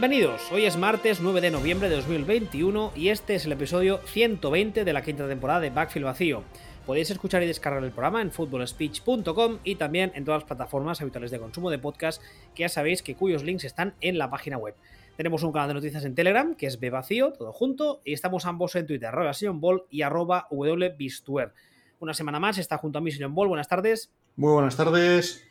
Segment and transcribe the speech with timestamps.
[0.00, 4.82] Bienvenidos, hoy es martes 9 de noviembre de 2021 y este es el episodio 120
[4.82, 6.42] de la quinta temporada de Backfield Vacío.
[6.86, 11.30] Podéis escuchar y descargar el programa en footballspeech.com y también en todas las plataformas habituales
[11.30, 12.22] de consumo de podcast
[12.54, 14.74] que ya sabéis que cuyos links están en la página web.
[15.18, 18.76] Tenemos un canal de noticias en Telegram que es Bvacío, todo junto, y estamos ambos
[18.76, 21.52] en Twitter, arroba Ball y arroba wbistuer.
[21.98, 24.10] Una semana más está junto a mí Sion Ball, buenas tardes.
[24.34, 25.49] Muy buenas tardes.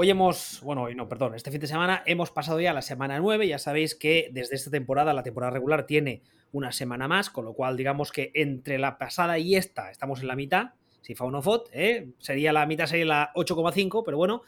[0.00, 3.18] Hoy hemos, bueno, hoy no, perdón, este fin de semana hemos pasado ya la semana
[3.18, 7.44] 9, ya sabéis que desde esta temporada, la temporada regular tiene una semana más, con
[7.44, 10.66] lo cual digamos que entre la pasada y esta estamos en la mitad,
[11.00, 12.10] si fa uno fot, ¿eh?
[12.18, 14.42] sería la mitad, sería la 8,5, pero bueno,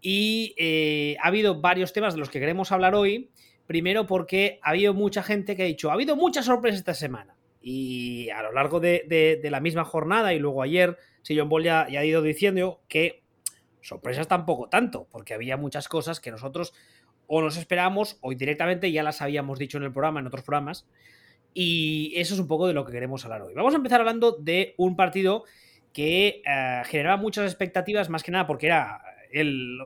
[0.00, 3.30] y eh, ha habido varios temas de los que queremos hablar hoy,
[3.66, 7.34] primero porque ha habido mucha gente que ha dicho, ha habido muchas sorpresas esta semana,
[7.60, 11.82] y a lo largo de, la misma jornada y luego ayer, si John Ball ya
[11.82, 13.24] ha ido diciendo que
[13.80, 16.74] Sorpresas tampoco tanto, porque había muchas cosas que nosotros
[17.26, 20.86] o nos esperábamos o directamente ya las habíamos dicho en el programa, en otros programas.
[21.54, 23.54] Y eso es un poco de lo que queremos hablar hoy.
[23.54, 25.44] Vamos a empezar hablando de un partido
[25.92, 29.02] que eh, generaba muchas expectativas, más que nada porque era.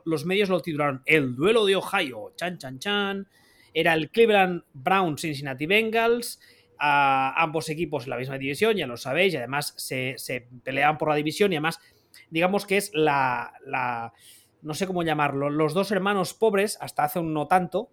[0.05, 3.27] Los medios lo titularon El duelo de Ohio, chan chan chan.
[3.73, 6.39] Era el Cleveland Browns Cincinnati Bengals.
[6.79, 11.09] ambos equipos en la misma división, ya lo sabéis, y además se, se peleaban por
[11.09, 11.79] la división y además
[12.29, 13.53] digamos que es la,
[14.61, 17.89] no sé cómo llamarlo, los dos hermanos pobres, hasta hace un no tanto,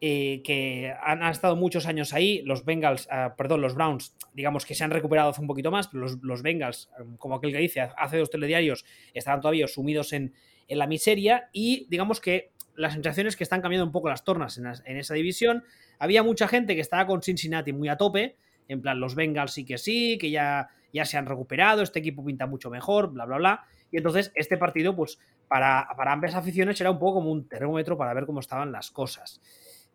[0.00, 4.74] eh, que han, estado muchos años ahí, los Bengals, ah, perdón, los Browns, digamos que
[4.74, 7.80] se han recuperado hace un poquito más, pero los, Bengals, em, como aquel que dice,
[7.80, 8.84] hace dos telediarios,
[9.14, 10.34] estaban todavía sumidos en,
[10.68, 14.66] la miseria y digamos que las sensaciones que están cambiando un poco las tornas en,
[14.66, 15.62] en, esa división.
[16.00, 18.36] Había mucha gente que estaba con Cincinnati muy a tope,
[18.68, 22.24] en plan los Bengals sí que sí, que ya ya se han recuperado, este equipo
[22.24, 23.64] pinta mucho mejor, bla, bla, bla.
[23.90, 25.18] Y entonces este partido, pues
[25.48, 28.90] para, para ambas aficiones era un poco como un termómetro para ver cómo estaban las
[28.90, 29.40] cosas.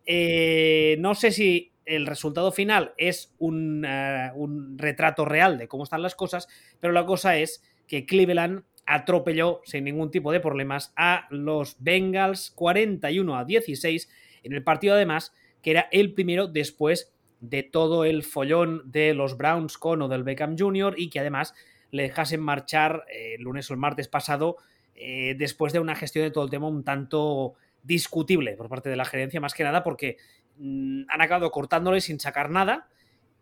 [0.06, 5.84] Eh, no sé si el resultado final es un, eh, un, retrato real de cómo
[5.84, 6.48] están las cosas,
[6.80, 12.52] pero la cosa es que Cleveland atropelló sin ningún tipo de problemas a los Bengals
[12.52, 14.10] 41 a 16
[14.44, 19.36] en el partido además que era el primero después de todo el follón de los
[19.36, 20.94] Browns con o del Beckham Jr.
[20.98, 21.54] y que además
[21.90, 24.58] le dejasen marchar eh, el lunes o el martes pasado
[24.96, 28.96] eh, después de una gestión de todo el tema un tanto discutible por parte de
[28.96, 30.18] la gerencia, más que nada porque
[30.58, 32.88] mm, han acabado cortándole sin sacar nada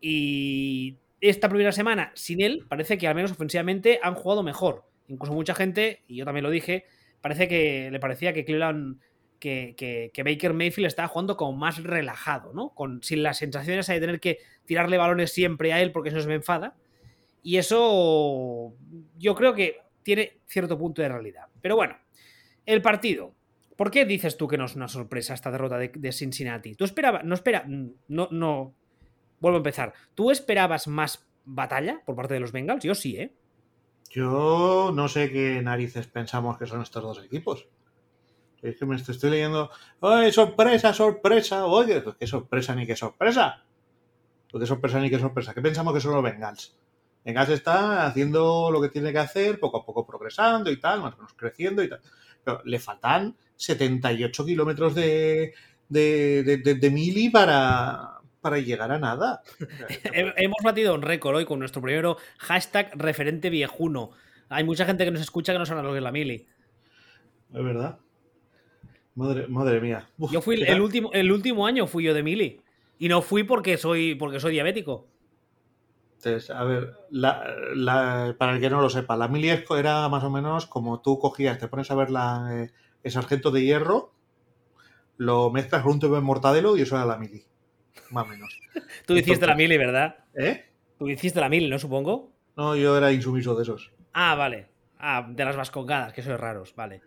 [0.00, 4.84] y esta primera semana sin él parece que al menos ofensivamente han jugado mejor.
[5.08, 6.86] Incluso mucha gente, y yo también lo dije,
[7.20, 8.98] parece que le parecía que Cleveland
[9.40, 12.70] que, Baker Mayfield estaba jugando como más relajado, ¿no?
[12.74, 16.28] Con, sin las sensaciones de tener que tirarle balones siempre a él porque eso se
[16.28, 16.76] me enfada.
[17.42, 18.74] Y eso
[19.18, 21.46] yo creo que tiene cierto punto de realidad.
[21.60, 21.96] Pero bueno,
[22.66, 23.34] el partido.
[23.76, 26.74] ¿Por qué dices tú que no es una sorpresa esta derrota de, Cincinnati?
[26.74, 28.74] ¿Tú esperabas, no espera, no, no,
[29.40, 29.94] vuelvo a empezar.
[30.14, 32.84] ¿Tú esperabas más batalla por parte de los Bengals?
[32.84, 33.32] Yo sí, ¿eh?
[34.10, 37.68] Yo no sé qué narices pensamos que son estos dos equipos.
[38.62, 39.70] Es que me estoy leyendo.
[40.00, 41.64] ¡Ay, sorpresa, sorpresa!
[41.64, 43.64] Oye, pues qué sorpresa ni qué sorpresa.
[44.50, 45.54] Pues qué sorpresa ni qué sorpresa.
[45.54, 46.76] ¿Qué pensamos que son los Bengals?
[47.24, 51.14] Bengals está haciendo lo que tiene que hacer, poco a poco progresando y tal, más
[51.14, 52.00] o menos creciendo y tal.
[52.44, 55.54] Pero le faltan 78 kilómetros de,
[55.88, 59.42] de, de, mili para, para llegar a nada.
[60.12, 64.10] Hemos batido un récord hoy con nuestro primero hashtag referente viejuno.
[64.48, 66.46] Hay mucha gente que nos escucha que no sabe lo que es la mili.
[67.52, 67.98] Es verdad.
[69.14, 70.08] Madre, mía.
[70.30, 72.60] yo fui el último, el último año fui yo de mili.
[72.98, 75.08] Y no fui porque soy, porque soy diabético.
[76.16, 76.92] Entonces, a ver,
[78.36, 81.58] para el que no lo sepa, la mili era más o menos como tú cogías,
[81.58, 82.70] te pones a ver la, eh,
[83.02, 84.12] el sargento de hierro,
[85.16, 87.44] lo mezclas con un tubo de mortadelo y eso era la mili.
[88.10, 88.58] Más o menos.
[89.06, 90.16] tú hiciste la mili, ¿verdad?
[90.34, 90.66] ¿Eh?
[90.98, 91.78] Tú hiciste la mili, ¿no?
[91.78, 92.32] Supongo.
[92.56, 93.90] No, yo era insumiso de esos.
[94.12, 94.68] Ah, vale.
[94.98, 97.00] Ah, de las vascongadas, que sois raros, vale.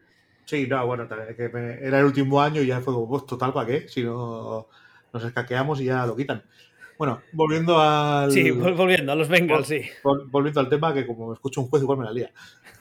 [0.46, 1.52] Sí, no, bueno, que
[1.82, 3.88] era el último año y ya fue como, pues, total, ¿para qué?
[3.88, 4.68] Si no
[5.14, 6.44] nos escaqueamos y ya lo quitan.
[6.98, 8.32] Bueno, volviendo al.
[8.32, 9.82] Sí, volviendo a los Bengals, sí.
[10.04, 12.32] Volviendo al tema que, como me escucho un juez, igual me la lía.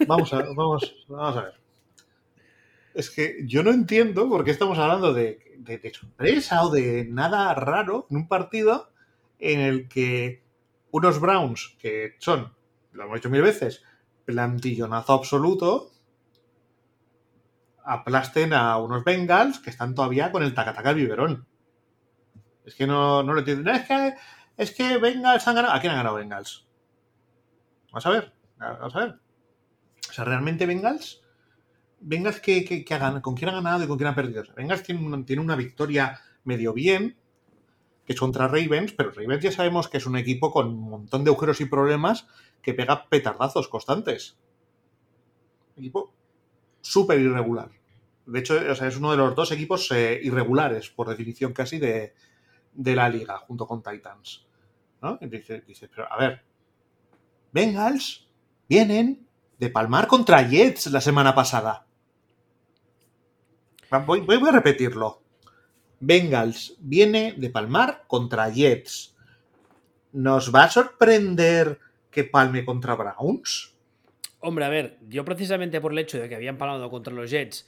[0.07, 1.55] Vamos a, vamos, vamos a ver.
[2.95, 7.55] Es que yo no entiendo por qué estamos hablando de, de, sorpresa o de nada
[7.55, 8.91] raro en un partido
[9.39, 10.43] en el que
[10.91, 12.53] unos Browns, que son,
[12.93, 13.83] lo hemos dicho mil veces,
[14.27, 15.91] plantillonazo absoluto,
[17.85, 21.47] aplasten a unos Bengals que están todavía con el tacataca al biberón.
[22.65, 23.71] Es que no, no lo entiendo.
[23.71, 24.15] es que,
[24.57, 25.75] es que Bengals han ganado.
[25.75, 26.67] ¿A quién han ganado Bengals?
[27.91, 28.33] Vamos a ver.
[28.59, 29.21] Vamos a ver.
[30.09, 31.23] O sea, realmente Bengals.
[32.01, 32.85] Bengals que, que,
[33.23, 34.43] ¿con quién ha ganado y con quién ha perdido?
[34.57, 37.17] Bengals tiene tiene una victoria medio bien,
[38.05, 41.23] que es contra Ravens, pero Ravens ya sabemos que es un equipo con un montón
[41.23, 42.27] de agujeros y problemas
[42.61, 44.37] que pega petardazos constantes.
[45.77, 46.13] Equipo
[46.83, 47.71] súper irregular.
[48.27, 52.15] De hecho, es uno de los dos equipos eh, irregulares, por definición casi, de,
[52.73, 54.47] de, la liga, junto con Titans.
[55.01, 55.19] ¿no?
[55.21, 55.63] Dice,
[55.95, 56.43] pero a ver,
[57.51, 58.29] Bengals
[58.69, 59.27] vienen
[59.59, 61.87] de palmar contra Jets la semana pasada.
[64.07, 65.23] Voy, voy a repetirlo.
[66.01, 69.15] Bengals viene de palmar contra Jets.
[70.13, 71.79] ¿Nos va a sorprender
[72.11, 73.72] que palme contra Browns?
[74.45, 77.65] Hombre, a ver, yo precisamente por el hecho de que habían palmado contra los Jets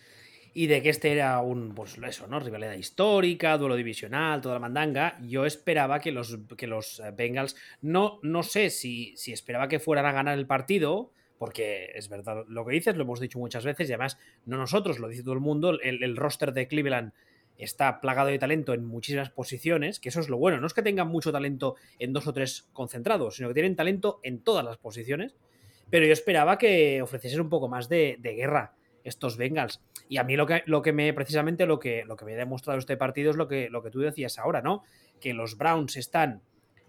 [0.55, 2.41] y de que este era un, pues eso, ¿no?
[2.41, 7.55] Rivalidad histórica, duelo divisional, toda la mandanga, yo esperaba que los, que los eh, Bengals,
[7.81, 12.45] no, no sé si, si esperaba que fueran a ganar el partido, porque es verdad
[12.49, 15.35] lo que dices, lo hemos dicho muchas veces, y además no nosotros, lo dice todo
[15.35, 17.13] el mundo, el, el roster de Cleveland
[17.57, 20.83] está plagado de talento en muchísimas posiciones, que eso es lo bueno, no es que
[20.83, 24.79] tengan mucho talento en dos o tres concentrados, sino que tienen talento en todas las
[24.79, 25.37] posiciones,
[25.95, 28.75] pero yo esperaba que ofreciesen un poco más de, guerra
[29.05, 29.81] estos Bengals.
[30.09, 32.37] Y a mí lo que, lo que me, precisamente lo que, lo que me ha
[32.37, 34.83] demostrado este partido es lo que, lo que tú decías ahora, ¿no?
[35.21, 36.43] Que los Browns están,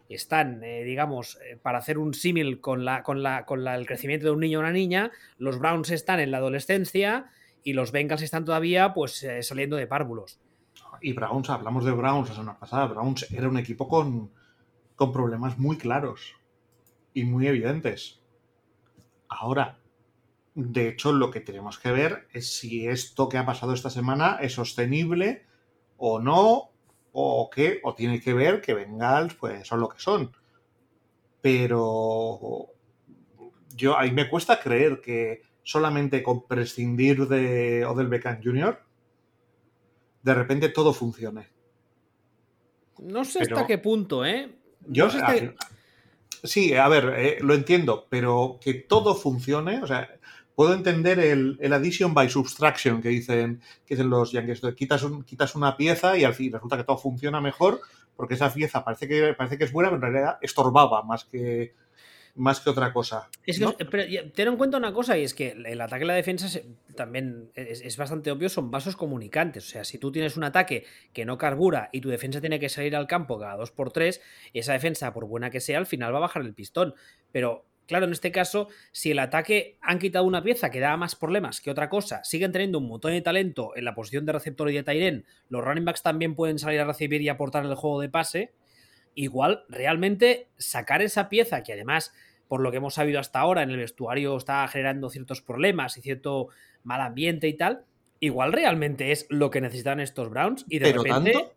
[0.09, 4.25] están eh, digamos, eh, para hacer un símil con, la, con, la, con el crecimiento
[4.25, 7.27] de un niño o una niña, los Browns están en la adolescencia
[7.63, 10.39] y los Bengals están todavía, pues, eh, saliendo de párvulos.
[10.99, 14.31] Y Browns, hablamos de Browns la semana pasada, Browns era un equipo con,
[14.95, 16.33] con problemas muy claros
[17.13, 18.25] y muy evidentes.
[19.39, 19.77] Ahora,
[20.55, 24.37] de hecho, lo que tenemos que ver es si esto que ha pasado esta semana
[24.41, 25.45] es sostenible
[25.97, 26.71] o no,
[27.11, 30.31] o qué, o tiene que ver que Bengals pues son lo que son.
[31.41, 32.67] Pero
[33.75, 38.81] yo ahí me cuesta creer que solamente con prescindir de Odell Beckham Jr.
[40.23, 41.49] de repente todo funcione.
[42.99, 44.55] No sé pero hasta qué punto, ¿eh?
[44.88, 45.75] Yo no sé hasta...
[46.45, 50.09] Sí, a ver, eh, lo entiendo, pero que todo funcione, o sea,
[50.56, 54.62] puedo entender el, el, addition by subtraction que dicen, que dicen los yankees.
[54.75, 57.81] Quitas, un, quitas una pieza y al fin resulta que todo funciona mejor
[58.15, 61.74] porque esa pieza parece que, parece que es buena, pero en realidad estorbaba más que,
[62.35, 63.29] más que otra cosa.
[63.45, 63.75] Es que, ¿no?
[63.77, 64.03] pero
[64.33, 66.63] ten en cuenta una cosa, y es que el ataque y la defensa es,
[66.95, 69.65] también es, es, bastante obvio, son vasos comunicantes.
[69.65, 72.69] O sea, si tú tienes un ataque que no carbura y tu defensa tiene que
[72.69, 74.21] salir al campo cada dos por tres,
[74.53, 76.93] esa defensa, por buena que sea, al final va a bajar el pistón.
[77.31, 81.15] Pero Claro, en este caso, si el ataque han quitado una pieza que da más
[81.15, 84.69] problemas que otra cosa, siguen teniendo un montón de talento en la posición de receptor
[84.71, 88.01] y de Tyren, los running backs también pueden salir a recibir y aportar el juego
[88.01, 88.53] de pase,
[89.15, 92.13] igual realmente sacar esa pieza que además,
[92.47, 96.01] por lo que hemos sabido hasta ahora, en el vestuario está generando ciertos problemas y
[96.01, 96.50] cierto
[96.83, 97.85] mal ambiente y tal,
[98.19, 101.31] igual realmente es lo que necesitan estos Browns y de ¿Pero repente...
[101.31, 101.56] Tanto?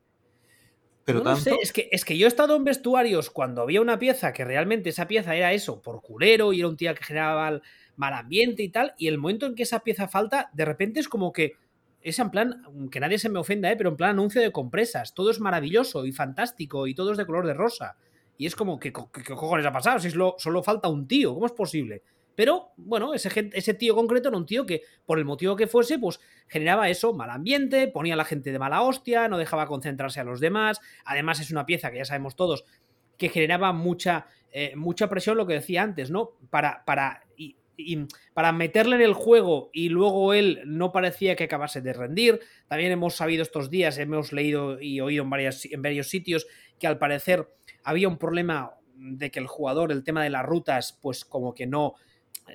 [1.04, 1.40] Pero no tanto...
[1.40, 4.44] sé, es que, es que yo he estado en vestuarios cuando había una pieza que
[4.44, 7.62] realmente esa pieza era eso, por culero, y era un tío que generaba
[7.96, 11.08] mal ambiente y tal, y el momento en que esa pieza falta, de repente es
[11.08, 11.54] como que
[12.02, 13.76] es en plan, que nadie se me ofenda, ¿eh?
[13.76, 17.26] pero en plan anuncio de compresas, todo es maravilloso y fantástico y todo es de
[17.26, 17.96] color de rosa.
[18.36, 19.98] Y es como, ¿qué, cojones ha pasado?
[19.98, 22.02] Si es lo, solo falta un tío, ¿cómo es posible?
[22.36, 25.98] Pero, bueno, ese, ese, tío concreto era un tío que, por el motivo que fuese,
[25.98, 30.20] pues generaba eso, mal ambiente, ponía a la gente de mala hostia, no dejaba concentrarse
[30.20, 30.80] a los demás.
[31.04, 32.64] Además, es una pieza que ya sabemos todos
[33.18, 36.38] que generaba mucha, eh, mucha presión, lo que decía antes, ¿no?
[36.48, 37.24] Para, para,
[37.78, 42.40] y para meterle en el juego y luego él no parecía que acabase de rendir.
[42.66, 46.46] También hemos sabido estos días, hemos leído y oído en, en varios sitios
[46.78, 47.48] que al parecer
[47.84, 51.66] había un problema de que el jugador, el tema de las rutas, pues como que
[51.66, 51.94] no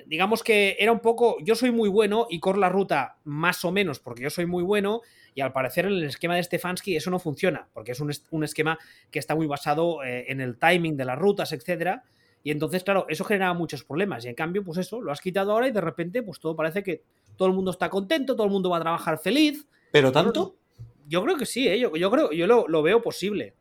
[0.06, 3.72] digamos que era un poco, yo soy muy bueno y corro la ruta más o
[3.72, 5.02] menos porque yo soy muy bueno
[5.34, 8.44] y al parecer en el esquema de Stefanski eso no funciona porque es un, un
[8.44, 8.78] esquema
[9.10, 12.04] que está muy basado eh, en el timing de las rutas, etcétera.
[12.44, 15.50] Y entonces, claro, eso generaba muchos problemas y en cambio, pues eso, lo has quitado
[15.50, 17.02] ahora y de repente, pues todo parece que
[17.36, 19.66] todo el mundo está contento, todo el mundo va a trabajar feliz.
[19.90, 20.56] ¿Pero tanto?
[21.08, 21.80] Yo creo que sí, ¿eh?
[21.80, 23.54] yo, yo, creo, yo lo, lo veo posible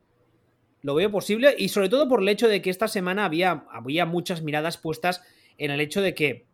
[0.83, 4.05] lo veo posible y sobre todo por el hecho de que esta semana había, había
[4.05, 5.23] muchas miradas puestas
[5.57, 6.45] en el hecho de que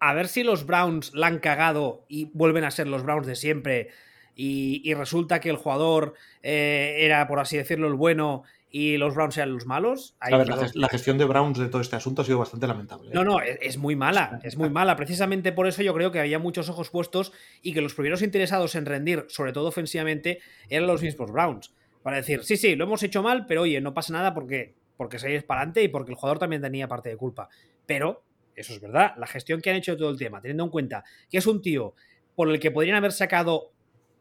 [0.00, 3.36] a ver si los Browns la han cagado y vuelven a ser los Browns de
[3.36, 3.90] siempre
[4.34, 8.42] y, y resulta que el jugador eh, era, por así decirlo, el bueno
[8.74, 10.16] y los Browns eran los malos.
[10.18, 12.66] Ahí, a ver, la, la, gestión de Browns de todo este asunto ha sido bastante
[12.66, 13.10] lamentable.
[13.10, 13.12] ¿eh?
[13.14, 14.96] No, no, es, es, muy mala, es muy mala.
[14.96, 18.74] Precisamente por eso yo creo que había muchos ojos puestos y que los primeros interesados
[18.74, 21.74] en rendir, sobre todo ofensivamente, eran los mismos Browns.
[22.02, 25.18] Para decir, sí, sí, lo hemos hecho mal, pero oye, no pasa nada porque, porque
[25.18, 27.50] seguís para adelante y porque el jugador también tenía parte de culpa.
[27.84, 28.24] Pero,
[28.56, 31.04] eso es verdad, la gestión que han hecho de todo el tema, teniendo en cuenta
[31.30, 31.94] que es un tío
[32.34, 33.72] por el que podrían haber sacado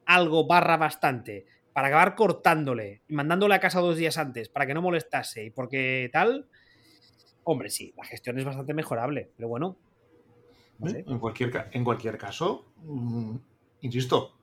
[0.06, 4.74] algo barra bastante para acabar cortándole y mandándole a casa dos días antes para que
[4.74, 6.48] no molestase y porque tal,
[7.44, 9.78] hombre, sí, la gestión es bastante mejorable, pero bueno.
[10.84, 13.36] en, cualquier, en cualquier caso, mm,
[13.82, 14.36] insisto,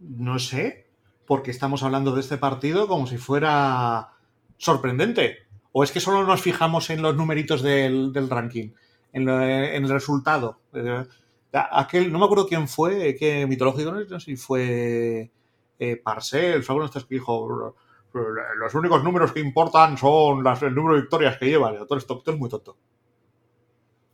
[0.00, 0.86] no sé
[1.26, 4.10] por qué estamos hablando de este partido como si fuera
[4.58, 5.38] sorprendente.
[5.72, 8.70] ¿O es que solo nos fijamos en los numeritos del, ranking,
[9.12, 10.60] en, el resultado?
[10.72, 11.04] Eh,
[11.52, 15.32] aquel, no me acuerdo quién fue, que mitológico, no sé si fue
[15.78, 17.74] eh, Parcel, de estos que dijo
[18.12, 21.76] los únicos números que importan son las, el número de victorias que lleva.
[21.86, 22.76] Todo esto, es muy tonto.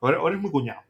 [0.01, 0.81] O eres muy cuñado.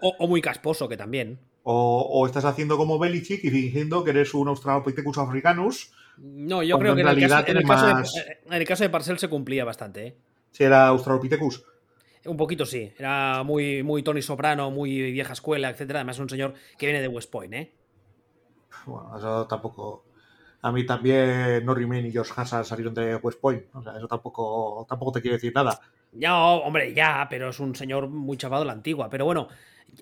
[0.00, 1.38] o, muy casposo, que también.
[1.64, 5.92] O, estás haciendo como Belichick y fingiendo que eres un Australopithecus africanus.
[6.16, 10.06] No, yo creo que en, el caso, de, Parcel se cumplía bastante.
[10.06, 10.16] ¿eh?
[10.52, 11.62] Si era Australopithecus.
[12.24, 12.90] Un poquito sí.
[12.98, 15.98] Era muy, muy Tony Soprano, muy vieja escuela, etcétera.
[16.00, 17.72] Además, es un señor que viene de West Point, ¿eh?
[18.84, 20.04] Bueno, eso tampoco.
[20.62, 23.64] A mí también Norrie Main y Josh Hassan salieron de West Point.
[23.74, 25.80] O sea, eso tampoco, tampoco te quiere decir nada.
[26.12, 29.08] Ya, hombre, ya, pero es un señor muy chavado de la antigua.
[29.08, 29.48] Pero bueno,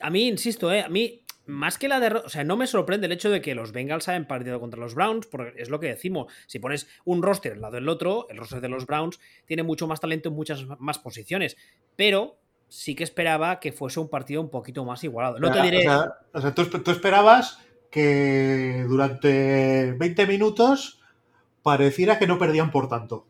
[0.01, 0.83] a mí, insisto, ¿eh?
[0.83, 3.55] a mí más que la derrota, o sea, no me sorprende el hecho de que
[3.55, 6.33] los Bengals hayan partido contra los Browns, porque es lo que decimos.
[6.47, 9.87] Si pones un roster al lado del otro, el roster de los Browns tiene mucho
[9.87, 11.57] más talento en muchas más posiciones.
[11.97, 12.39] Pero
[12.69, 15.39] sí que esperaba que fuese un partido un poquito más igualado.
[15.39, 15.89] No te diré.
[16.33, 17.59] O sea, tú, esperabas
[17.95, 21.01] que durante 20 minutos
[21.63, 23.29] pareciera que no perdían por tanto.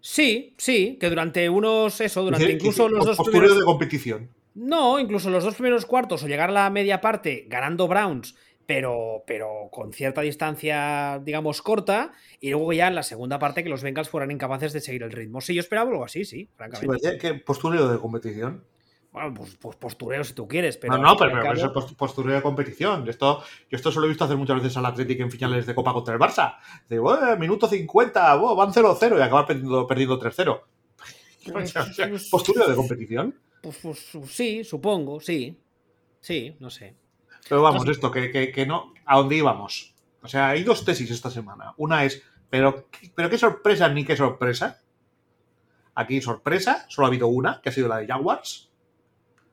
[0.00, 3.18] Sí, sí, que durante unos, eso, durante incluso los dos.
[3.28, 3.58] Primeros...
[3.58, 4.30] de competición.
[4.54, 8.36] No, incluso los dos primeros cuartos o llegar a la media parte ganando Browns,
[8.66, 13.68] pero, pero con cierta distancia, digamos, corta, y luego ya en la segunda parte que
[13.68, 15.40] los Bengals fueran incapaces de seguir el ritmo.
[15.40, 17.10] Sí, yo esperaba algo así, sí, francamente.
[17.10, 18.62] Sí, ¿Qué postureo de competición?
[19.18, 20.96] Bueno, pues, pues, postureo si tú quieres, pero.
[20.96, 23.08] No, no, pero, eso es postureo de competición.
[23.08, 25.92] Esto, yo esto solo he visto hacer muchas veces al Athletic en finales de Copa
[25.92, 26.58] contra el Barça.
[26.88, 27.00] De,
[27.36, 30.60] minuto 50, van 0-0 y acabar perdiendo, perdiendo 3-0.
[32.30, 33.34] postureo de competición.
[33.60, 35.58] Pues, pues, sí, supongo, sí.
[36.20, 36.94] Sí, no sé.
[37.48, 38.94] Pero vamos, esto, que, no.
[39.04, 39.96] ¿A dónde íbamos?
[40.22, 41.74] O sea, hay dos tesis esta semana.
[41.76, 44.80] Una es, pero, pero qué sorpresa ni qué sorpresa.
[45.96, 48.67] Aquí sorpresa, solo ha habido una, que ha sido la de Jaguars.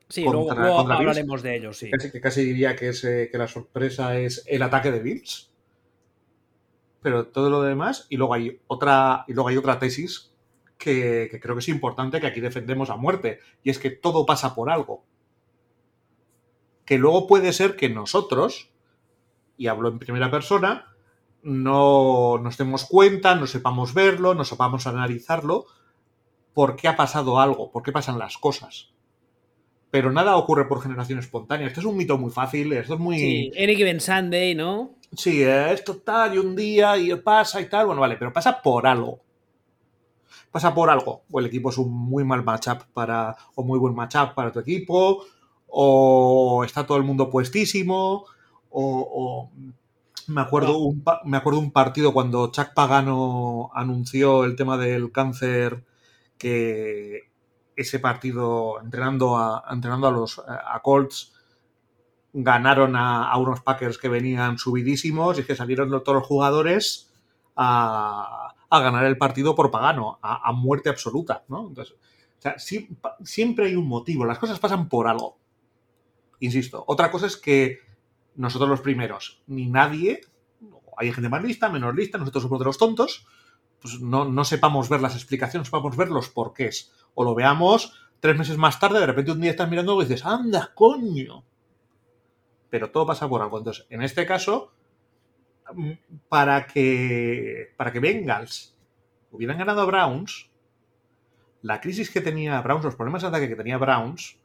[0.07, 1.89] Sí, luego, hablaremos de ellos, sí.
[1.89, 5.51] Casi, que casi diría que, es, eh, que la sorpresa es el ataque de Bills.
[7.01, 10.35] Pero todo lo demás, y luego hay otra, y luego hay otra tesis
[10.77, 14.53] que, creo que es importante que aquí defendemos a muerte, y es que todo pasa
[14.53, 15.03] por algo.
[16.85, 18.71] Que luego puede ser que nosotros,
[19.57, 20.95] y hablo en primera persona,
[21.41, 25.65] no nos demos cuenta, no sepamos verlo, no sepamos analizarlo,
[26.53, 28.94] por qué ha pasado algo, por qué pasan las cosas.
[29.91, 31.67] Pero nada ocurre por generación espontánea.
[31.67, 33.17] Esto es un mito muy fácil, esto es muy...
[33.17, 34.95] Sí, Any Given Sunday, ¿no?
[35.15, 37.85] Sí, esto tal, y un día, y pasa y tal.
[37.85, 39.21] Bueno, vale, pero pasa por algo
[40.55, 41.23] pasa por algo.
[41.29, 43.35] O el equipo es un muy mal matchup para.
[43.55, 45.25] o muy buen matchup para tu equipo.
[45.67, 48.25] O está todo el mundo puestísimo.
[48.69, 49.51] O.
[50.27, 55.83] me acuerdo, un, me acuerdo un partido cuando Chuck Pagano anunció el tema del cáncer
[56.37, 57.23] que
[57.75, 61.33] ese partido entrenando a, entrenando a los a Colts
[62.37, 67.13] ganaron a, unos Packers que venían subidísimos y que salieron todos los jugadores
[67.55, 71.69] a, a ganar el partido por Pagano, a, muerte absoluta, ¿no?
[71.69, 71.95] Entonces,
[73.23, 75.37] siempre hay un motivo, las cosas pasan por algo.
[76.39, 77.79] Insisto, otra cosa es que
[78.35, 80.21] nosotros los primeros, ni nadie,
[80.97, 83.25] hay gente más lista, menos lista, nosotros somos de los tontos,
[83.81, 86.91] pues no, no sepamos ver las explicaciones, sepamos ver los porqués.
[87.15, 90.25] O lo veamos tres meses más tarde, de repente un día estás mirando y dices,
[90.25, 91.43] anda, coño.
[92.69, 93.57] Pero todo pasa por algo.
[93.57, 94.73] Entonces, en este caso,
[96.29, 98.75] para que, para que Bengals
[99.31, 100.49] hubieran ganado a Browns,
[101.61, 104.37] la crisis que tenía Browns, los problemas de ataque que tenía Browns,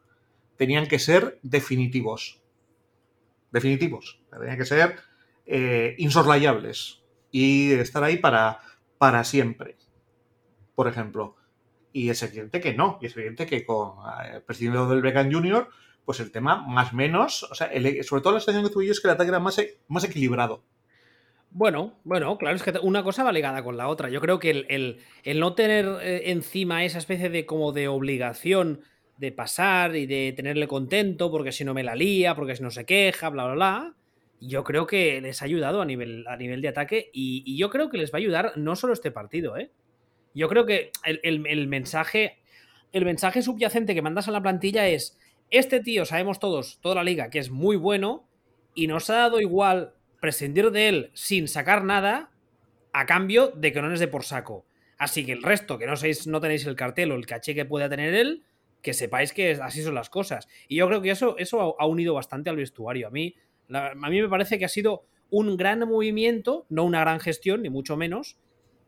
[0.57, 2.41] tenían que ser definitivos.
[3.51, 4.21] Definitivos.
[4.31, 4.95] Tenían que ser
[5.45, 7.01] eh, insoslayables
[7.31, 8.59] y estar ahí para,
[8.97, 9.77] para siempre.
[10.75, 11.35] Por ejemplo.
[11.93, 12.97] Y es evidente que no.
[13.01, 15.67] Y es evidente que con eh, el presidente del Beckham Jr.,
[16.05, 17.69] pues el tema más menos, o sea,
[18.03, 20.63] sobre todo la situación que tuve yo es que el ataque era más, más equilibrado.
[21.51, 24.09] Bueno, bueno, claro, es que una cosa va ligada con la otra.
[24.09, 28.81] Yo creo que el, no tener eh, encima esa especie de como de obligación
[29.17, 32.71] de pasar y de tenerle contento porque si no me la lía, porque si no
[32.71, 33.93] se queja, bla, bla, bla,
[34.39, 37.89] yo creo que les ha ayudado a nivel, a nivel de ataque y, yo creo
[37.89, 39.71] que les va a ayudar no solo este partido, ¿eh?
[40.33, 42.39] Yo creo que el, mensaje,
[42.91, 45.17] el mensaje subyacente que mandas a la plantilla es,
[45.49, 48.27] este tío, sabemos todos, toda la liga, que es muy bueno
[48.73, 52.31] y nos ha dado igual prescindir de él sin sacar nada
[52.93, 54.65] a cambio de que no les dé por saco.
[54.97, 57.65] Así que el resto, que no, seis, no tenéis el cartel o el caché que
[57.65, 58.43] pueda tener él,
[58.81, 60.47] que sepáis que así son las cosas.
[60.67, 63.07] Y yo creo que eso, eso ha unido bastante al vestuario.
[63.07, 63.35] A mí,
[63.73, 67.69] a mí me parece que ha sido un gran movimiento, no una gran gestión, ni
[67.69, 68.37] mucho menos,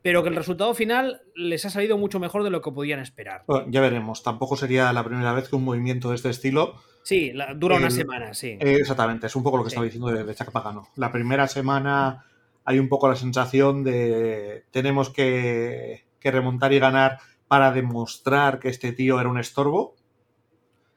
[0.03, 3.45] pero que el resultado final les ha salido mucho mejor de lo que podían esperar.
[3.69, 6.75] ya veremos, tampoco sería la primera vez que un movimiento de este estilo...
[7.03, 8.57] Sí, dura una semana, sí.
[8.59, 10.89] Eh, exactamente, es un poco lo que estaba diciendo de, de Pagano.
[10.95, 12.25] La primera semana
[12.65, 18.69] hay un poco la sensación de tenemos que, que remontar y ganar para demostrar que
[18.69, 19.95] este tío era un estorbo,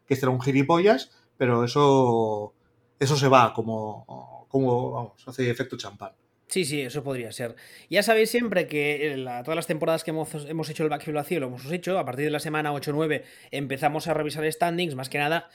[0.07, 2.55] que este era un gilipollas, pero eso,
[2.99, 6.13] eso se va como, como vamos, hace efecto champán.
[6.49, 7.57] Sí, sí, eso podría ser.
[7.91, 11.49] Ya sabéis siempre que todas las temporadas que hemos, hemos hecho el backfield vacío lo
[11.49, 15.49] hemos hecho, a partir de la semana 8-9 empezamos a revisar standings, más que nada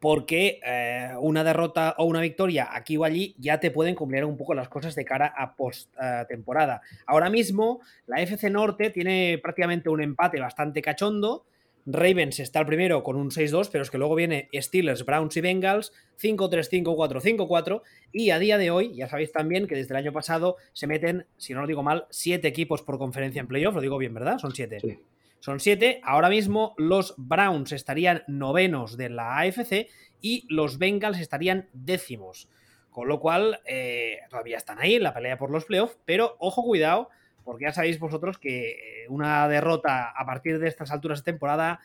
[0.00, 4.36] porque eh, una derrota o una victoria aquí o allí ya te pueden cumplir un
[4.36, 6.82] poco las cosas de cara a post eh, temporada.
[7.06, 11.46] Ahora mismo la FC Norte tiene prácticamente un empate bastante cachondo,
[11.86, 15.40] Ravens está el primero con un 6-2, pero es que luego viene Steelers, Browns y
[15.40, 17.82] Bengals, 5-3, 5-4, 5-4.
[18.12, 21.26] Y a día de hoy, ya sabéis también que desde el año pasado se meten,
[21.36, 23.74] si no lo digo mal, 7 equipos por conferencia en playoff.
[23.74, 24.38] Lo digo bien, ¿verdad?
[24.38, 24.98] Son 7.
[25.40, 26.00] Son 7.
[26.02, 29.88] Ahora mismo los Browns estarían novenos de la AFC
[30.22, 32.48] y los Bengals estarían décimos.
[32.90, 36.62] Con lo cual, eh, todavía están ahí en la pelea por los playoffs, pero ojo,
[36.62, 37.10] cuidado
[37.44, 41.80] porque ya sabéis vosotros que eh, una derrota a partir de estas alturas de temporada,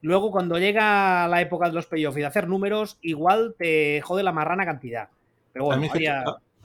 [0.00, 4.22] luego cuando llega la época de los playoffs y de hacer números, igual te jode
[4.22, 5.08] la marrana cantidad.
[5.52, 5.80] Pero bueno, a,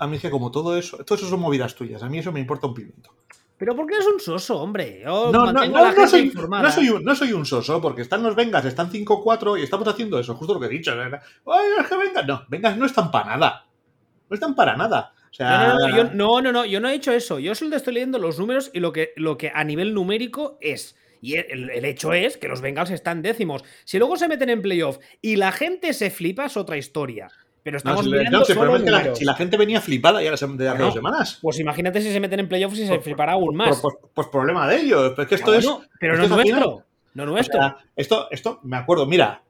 [0.07, 2.39] mí es que, como todo eso, todo eso son movidas tuyas, a mí eso me
[2.39, 3.11] importa un pimiento.
[3.57, 5.01] Pero ¿por qué eres un soso, hombre?
[5.05, 6.29] no, no, no, soy,
[7.01, 10.53] no, soy un, soso, porque están los Vengas, están 5-4 y estamos haciendo eso, justo
[10.53, 10.91] lo que he dicho.
[10.91, 13.65] Ay, es que Vengas, no, Vengas no están para nada.
[14.29, 17.39] No están para nada no, no, no, yo, no, he hecho eso.
[17.39, 20.95] Yo solo estoy leyendo los números y lo que, lo que a nivel numérico es.
[21.21, 23.63] Y el, hecho es que los Bengals están décimos.
[23.83, 27.29] Si luego se meten en playoff y la gente se flipa, es otra historia.
[27.63, 31.39] Pero estamos mirando solo si la gente venía flipada ya hace dos semanas.
[31.41, 33.79] Pues imagínate si se meten en playoffs y se pues, flipará aún más.
[33.81, 35.13] Pues, pues, problema de ellos.
[35.15, 35.67] Pues que esto es.
[35.99, 36.83] pero no nuestro.
[37.15, 37.75] No nuestro.
[37.95, 39.41] esto, esto, me acuerdo, mira.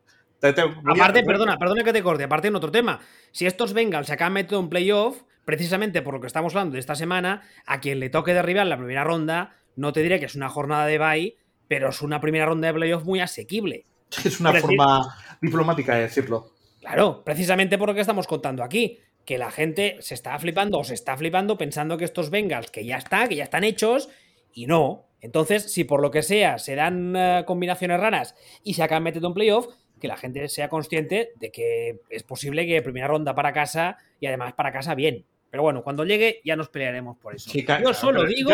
[0.42, 2.24] aparte, perdona, perdona que te corte.
[2.24, 3.02] Aparte, en otro tema.
[3.32, 6.80] Si estos Bengals se acaban metiendo en playoff, precisamente por lo que estamos hablando de
[6.80, 10.36] esta semana, a quien le toque derribar la primera ronda, no te diré que es
[10.36, 13.86] una jornada de bye, pero es una primera ronda de playoff muy asequible.
[14.24, 16.52] Es una forma diplomática de decirlo.
[16.80, 20.84] Claro, precisamente por lo que estamos contando aquí, que la gente se está flipando o
[20.84, 24.10] se está flipando pensando que estos Bengals, que ya está, que ya están hechos,
[24.54, 25.08] y no.
[25.20, 29.30] Entonces, si por lo que sea se dan eh, combinaciones raras y se acaban metiendo
[29.30, 29.68] en playoff,
[30.00, 34.28] que la gente sea consciente de que es posible que primera ronda para casa y
[34.28, 35.26] además para casa bien.
[35.50, 37.52] Pero bueno, cuando llegue ya nos pelearemos por eso.
[37.54, 38.52] Yo solo digo.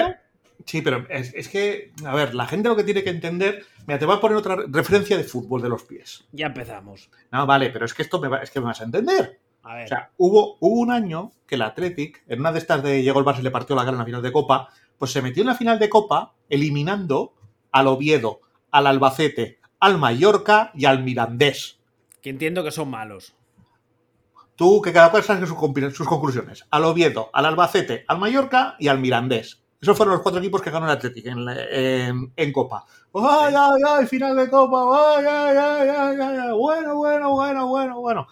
[0.65, 3.65] sí, pero es, que, a ver, la gente lo que tiene que entender.
[3.87, 6.23] Mira, te voy a poner otra referencia de fútbol de los pies.
[6.31, 7.09] Ya empezamos.
[7.31, 9.39] No, vale, pero es que esto me es que me vas a entender.
[9.63, 9.85] A ver.
[9.85, 13.19] O sea, hubo, hubo un año que el Athletic, en una de estas de llegó
[13.19, 15.41] el Barça y le partió la cara en la final de Copa, pues se metió
[15.41, 17.33] en la final de Copa eliminando
[17.71, 21.79] al Oviedo, al Albacete, al Mallorca y al Mirandés.
[22.21, 23.35] Que entiendo que son malos.
[24.61, 26.67] Tú, que cada cual saque sus, conclusiones.
[26.69, 29.63] Al Oviedo, al Albacete, al Mallorca y al Mirandés.
[29.81, 32.85] Esos fueron los cuatro equipos que ganó el Atlético en, Copa.
[33.15, 34.05] ¡Ay, ay, ay!
[34.05, 35.17] Final de Copa.
[35.17, 36.51] ¡Ay, ay, ay, ay, ay!
[36.55, 38.27] Bueno, bueno, bueno, bueno, bueno.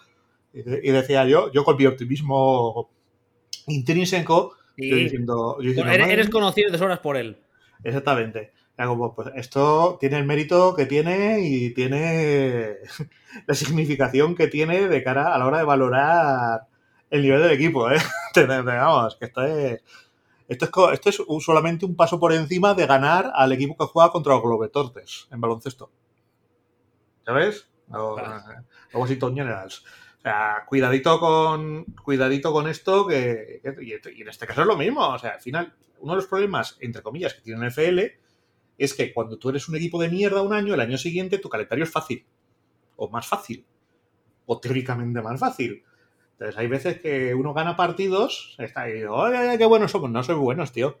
[0.52, 2.92] Y, decía yo, yo con mi optimismo
[3.66, 7.38] intrínseco, diciendo, eres, conocido de horas por él.
[7.82, 8.52] Exactamente
[9.14, 12.76] pues esto tiene el mérito que tiene y tiene
[13.46, 16.66] la significación que tiene de cara a la hora de valorar
[17.10, 17.98] el nivel del equipo, ¿eh?
[18.64, 19.82] Vamos, que esto es,
[20.48, 24.12] esto es, esto es solamente un paso por encima de ganar al equipo que juega
[24.12, 25.90] contra los Globetrotters en baloncesto.
[27.24, 27.68] ¿Sabes?
[27.88, 28.20] Los,
[28.94, 29.84] Washington Generals.
[30.18, 35.08] O sea, cuidadito con, cuidadito con esto, que, y en este caso es lo mismo.
[35.08, 38.20] O sea, al final, uno de los problemas, entre comillas, que tiene el FL
[38.80, 41.50] es que cuando tú eres un equipo de mierda un año, el año siguiente tu
[41.50, 42.24] calendario es fácil.
[42.96, 43.66] O más fácil.
[44.46, 45.84] O teóricamente más fácil.
[46.32, 50.10] Entonces hay veces que uno gana partidos, está ahí, oye, qué buenos somos.
[50.10, 50.98] No sois buenos, tío.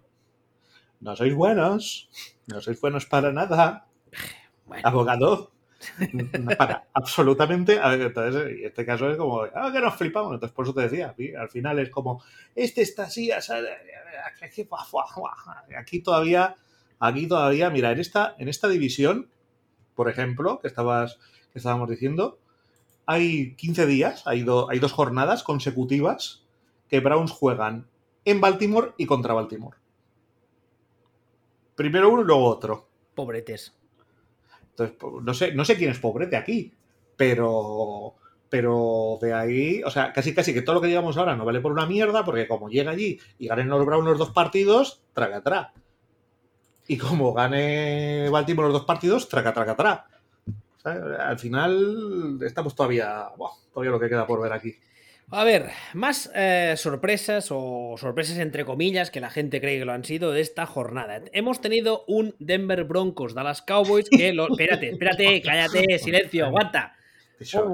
[1.00, 2.10] No sois buenos.
[2.46, 3.88] No sois buenos para nada.
[4.84, 5.52] Abogado.
[6.12, 7.80] No para absolutamente.
[7.82, 10.34] Entonces, en este caso es como, ah, que nos flipamos.
[10.34, 12.22] Entonces, por eso te decía, al final es como,
[12.54, 13.30] este está así,
[15.74, 16.54] aquí todavía
[17.00, 19.30] Aquí todavía, mira, en esta, en esta división,
[19.94, 21.18] por ejemplo, que, estabas,
[21.52, 22.38] que estábamos diciendo,
[23.06, 26.44] hay 15 días, hay, hay dos jornadas consecutivas
[26.88, 27.88] que Browns juegan
[28.24, 29.78] en Baltimore y contra Baltimore.
[31.74, 32.86] Primero uno y luego otro.
[33.14, 33.74] Pobretes.
[34.70, 36.72] Entonces, no sé, no sé quién es pobrete aquí,
[37.16, 38.14] pero
[38.50, 41.60] pero de ahí, o sea, casi casi que todo lo que digamos ahora no vale
[41.60, 45.38] por una mierda, porque como llega allí y ganen los Browns los dos partidos, traga
[45.38, 45.68] atrás.
[46.86, 50.00] Y como gane Baltimore los dos partidos, traca, traca, atrás.
[50.84, 53.28] Al final estamos todavía,
[53.72, 54.74] todavía lo que queda por ver aquí.
[55.32, 59.92] A ver, más eh, sorpresas o sorpresas entre comillas que la gente cree que lo
[59.92, 61.20] han sido de esta jornada.
[61.32, 64.48] Hemos tenido un Denver Broncos Dallas Cowboys que lo...
[64.48, 66.96] Espérate, espérate, cállate, silencio, aguanta.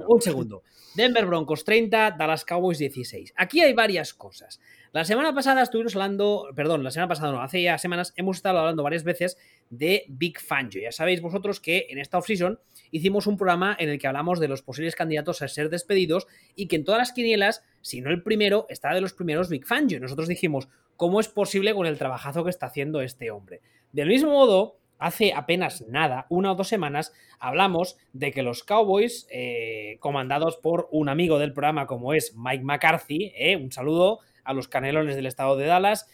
[0.09, 0.62] Un, segundo.
[0.94, 3.35] Denver Broncos 30, Dallas Cowboys 16.
[3.37, 4.61] Aquí hay varias cosas.
[4.92, 8.61] La semana pasada estuvimos hablando, perdón, la semana pasada no, hace ya semanas hemos estado
[8.61, 9.37] hablando varias veces
[9.68, 10.81] de Big Fangio.
[10.81, 12.61] Ya sabéis vosotros que en esta offseason
[12.92, 16.68] hicimos un programa en el que hablamos de los posibles candidatos a ser despedidos y
[16.68, 19.98] que en todas las quinielas, si no el primero, está de los primeros Big Fangio.
[19.98, 23.62] Nosotros dijimos, ¿cómo es posible con el trabajazo que está haciendo este hombre?
[23.92, 29.26] Del mismo modo, hace apenas nada, una o dos semanas, hablamos de que los Cowboys,
[29.30, 34.52] eh, comandados por un amigo del programa como es Mike McCarthy, eh, un saludo a
[34.52, 36.09] los canelones del estado de Dallas,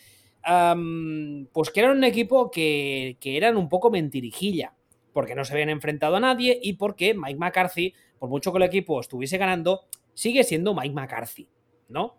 [1.52, 4.74] pues que eran un equipo que, eran un poco mentirijilla,
[5.12, 8.64] porque no se habían enfrentado a nadie y porque Mike McCarthy, por mucho que el
[8.64, 9.82] equipo estuviese ganando,
[10.14, 11.48] sigue siendo Mike McCarthy,
[11.88, 12.18] ¿no?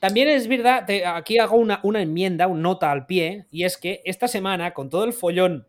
[0.00, 4.26] También es verdad, aquí hago una enmienda, una nota al pie, y es que esta
[4.26, 5.68] semana, con todo el follón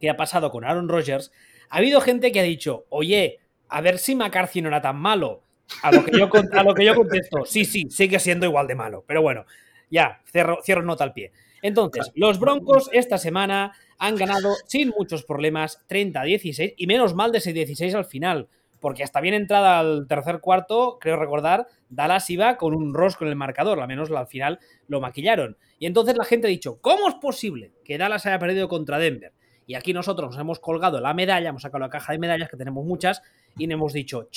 [0.00, 1.30] que ha pasado con Aaron Rodgers,
[1.68, 5.42] ha habido gente que ha dicho, oye, a ver si McCarthy no era tan malo.
[5.82, 8.74] A lo que yo, a lo que yo contesto, sí, sí, sigue siendo igual de
[8.74, 9.04] malo.
[9.06, 9.44] Pero bueno,
[9.88, 11.30] ya, cierro, cierro nota al pie.
[11.62, 17.38] Entonces, los Broncos esta semana han ganado sin muchos problemas 30-16 y menos mal de
[17.38, 18.48] ese 16 al final,
[18.80, 23.30] porque hasta bien entrada al tercer cuarto, creo recordar, Dallas iba con un rosco en
[23.30, 24.58] el marcador, al menos al final
[24.88, 25.58] lo maquillaron.
[25.78, 29.32] Y entonces la gente ha dicho, ¿cómo es posible que Dallas haya perdido contra Denver?
[29.70, 32.56] Y aquí nosotros nos hemos colgado la medalla, hemos sacado la caja de medallas, que
[32.56, 33.22] tenemos muchas,
[33.56, 34.28] y nos hemos dicho,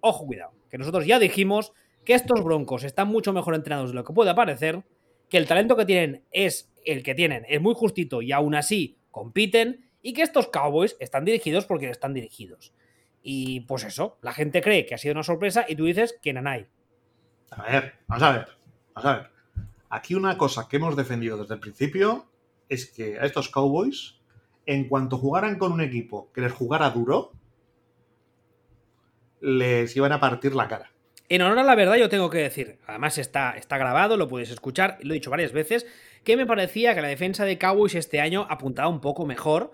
[0.00, 1.74] ojo, cuidado, que nosotros ya dijimos
[2.06, 4.82] que estos broncos están mucho mejor entrenados de lo que puede parecer,
[5.28, 8.96] que el talento que tienen es el que tienen, es muy justito y aún así
[9.10, 12.72] compiten, y que estos Cowboys están dirigidos porque están dirigidos.
[13.22, 16.32] Y pues eso, la gente cree que ha sido una sorpresa y tú dices que
[16.32, 16.66] nanay.
[17.50, 18.48] A ver, vamos a ver,
[18.94, 19.30] vamos a ver.
[19.90, 22.32] Aquí una cosa que hemos defendido desde el principio
[22.70, 24.17] es que a estos Cowboys
[24.68, 27.32] en cuanto jugaran con un equipo que les jugara duro,
[29.40, 30.92] les iban a partir la cara.
[31.30, 34.50] En honor a la verdad, yo tengo que decir, además está, está grabado, lo puedes
[34.50, 35.86] escuchar, lo he dicho varias veces,
[36.22, 39.70] que me parecía que la defensa de Cowboys este año apuntaba un poco mejor.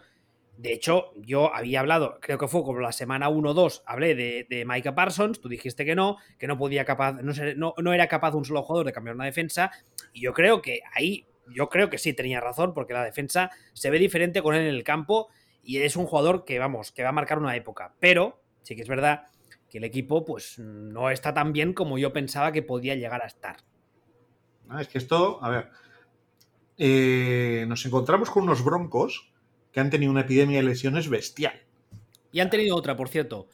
[0.59, 4.65] De hecho, yo había hablado, creo que fue como la semana 1-2, hablé de, de,
[4.65, 8.33] Micah Parsons, tú dijiste que no, que no podía capaz, no, no, no era capaz
[8.37, 9.73] un solo jugador de cambiar una defensa,
[10.13, 13.91] y yo creo que ahí yo creo que sí tenía razón, porque la defensa se
[13.91, 15.29] ve diferente con él en el campo
[15.63, 17.95] y es un jugador que, vamos, que va a marcar una época.
[18.01, 19.29] Pero sí que es verdad
[19.71, 23.27] que el equipo, pues, no está tan bien como yo pensaba que podía llegar a
[23.27, 23.57] estar.
[24.79, 25.71] es que esto, a ver,
[26.79, 29.33] eh, nos encontramos con unos broncos
[29.73, 31.61] que han tenido una epidemia de lesiones bestial.
[32.31, 33.49] Y han tenido otra, por cierto.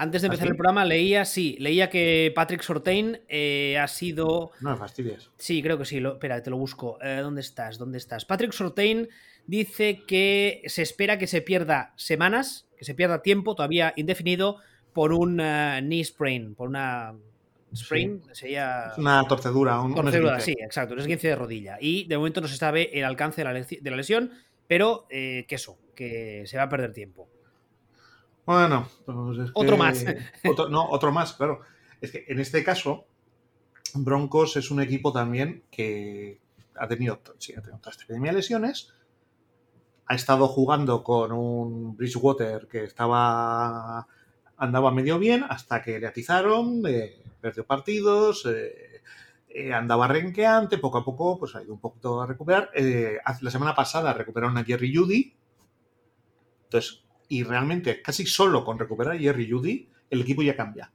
[0.00, 4.52] Antes de empezar el programa leía, sí, leía que Patrick Sortain eh, ha sido...
[4.60, 5.28] No fastidies.
[5.38, 5.98] Sí, creo que sí.
[5.98, 6.98] espera, te lo busco.
[7.02, 7.78] Eh, ¿Dónde estás?
[7.78, 8.24] ¿Dónde estás?
[8.24, 9.08] Patrick Sortain
[9.48, 14.58] dice que se espera que se pierda semanas, que se pierda tiempo todavía indefinido
[14.92, 17.16] por un uh, knee sprain, por una
[17.74, 18.92] sprain, sería...
[18.98, 21.76] Una torcedura, un, torcedura, sí, exacto, un esguince de rodilla.
[21.80, 24.30] Y de momento no se sabe el alcance de la, lesión,
[24.68, 27.28] pero que eso, que se va a perder tiempo.
[28.48, 30.02] Bueno, pues otro más.
[30.70, 31.60] no, otro más, claro.
[32.00, 33.04] Es que en este caso,
[33.92, 36.40] Broncos es un equipo también que
[36.74, 38.94] ha tenido, sí, ha tenido de lesiones.
[40.06, 44.08] Ha estado jugando con un Bridgewater que estaba
[44.56, 49.02] andaba medio bien hasta que le atizaron, eh, perdió partidos, eh,
[49.50, 52.70] eh, andaba renqueante, poco a poco pues ha ido un poquito a recuperar.
[52.74, 55.34] la semana pasada recuperaron a Jerry Judy.
[56.64, 60.90] Entonces, y realmente casi solo con recuperar a Jerry Judy, el equipo ya cambia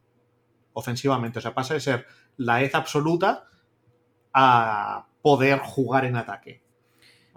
[0.73, 1.39] ofensivamente.
[1.39, 2.05] O sea, pasa de ser
[2.37, 3.45] la EZ absoluta
[4.33, 6.61] a poder jugar en ataque.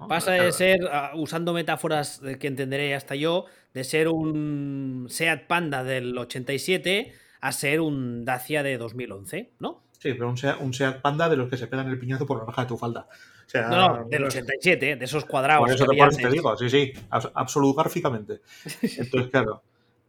[0.08, 5.84] Pasa de ser, ah, usando metáforas que entenderé hasta yo, de ser un Seat Panda
[5.84, 9.84] del 87 a ser un Dacia de 2011, ¿no?
[9.98, 12.38] Sí, pero un Seat, un Seat Panda de los que se pegan el piñazo por
[12.38, 13.08] la raja de tu falda
[13.54, 15.66] no, del 87, de esos cuadrados.
[15.66, 18.40] Por eso, te, digo, sí, sí, absolutamente.
[18.82, 19.62] Entonces, claro,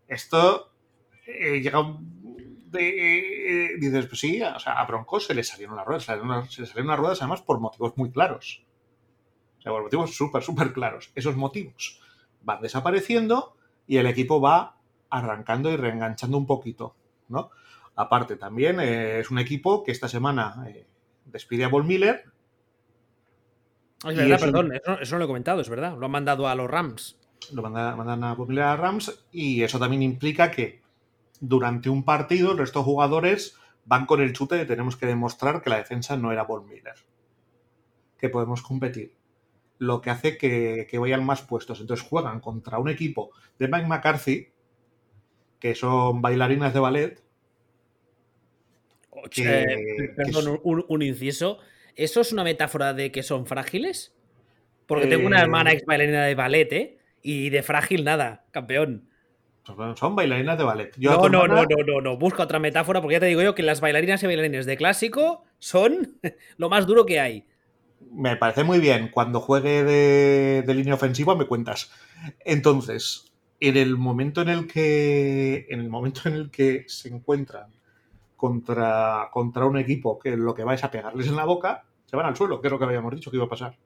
[0.07, 0.71] esto
[1.25, 1.79] eh, llega
[2.73, 6.67] eh, dices, pues sí, o sea, a Broncos se le salieron las ruedas, se le
[6.67, 8.63] salieron, las ruedas además por motivos muy claros.
[9.59, 11.11] O sea, por motivos súper, súper claros.
[11.15, 12.01] Esos motivos
[12.43, 13.55] van desapareciendo
[13.87, 14.77] y el equipo va
[15.09, 16.95] arrancando y reenganchando un poquito,
[17.29, 17.51] ¿no?
[17.95, 20.85] Aparte, también eh, es un equipo que esta semana eh,
[21.25, 22.25] despide a Paul Miller.
[24.05, 25.97] Es verdad, perdón, eso, no lo he comentado, es verdad.
[25.97, 27.17] Lo han mandado a los Rams.
[27.51, 30.81] Lo mandan, mandan a Miller a Rams y eso también implica que
[31.39, 33.55] durante un partido el resto de jugadores
[33.85, 36.95] van con el chute de tenemos que demostrar que la defensa no era Paul Miller.
[38.17, 39.15] Que podemos competir.
[39.79, 41.79] Lo que hace que, que vayan más puestos.
[41.79, 44.49] Entonces juegan contra un equipo de Mike McCarthy,
[45.59, 47.27] que son bailarinas de ballet,
[50.15, 51.59] perdón, un, inciso.
[51.97, 54.13] ¿Eso es una metáfora de que son frágiles?
[54.85, 56.97] Porque tengo una hermana ex bailarina de ballet, ¿eh?
[57.23, 59.09] Y de frágil nada, campeón.
[59.95, 60.95] Son bailarinas de ballet.
[60.97, 62.17] no, no, no, no, no, no.
[62.17, 65.43] Busca otra metáfora porque ya te digo yo que las bailarinas y bailarines de clásico
[65.59, 66.19] son
[66.57, 67.45] lo más duro que hay.
[68.11, 69.09] Me parece muy bien.
[69.11, 71.91] Cuando juegue de, de línea ofensiva me cuentas.
[72.45, 75.65] Entonces, en el momento en el que.
[75.69, 77.67] En el momento en el que se encuentran
[78.37, 82.15] contra, contra un equipo que lo que va es a pegarles en la boca, se
[82.15, 83.77] van al suelo, que es lo que habíamos dicho que iba a pasar.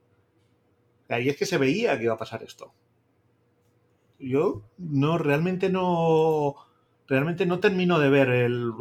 [1.09, 2.73] Ahí es que se veía que iba a pasar esto.
[4.19, 6.55] Yo no, realmente no.
[7.07, 8.71] Realmente no termino de ver el.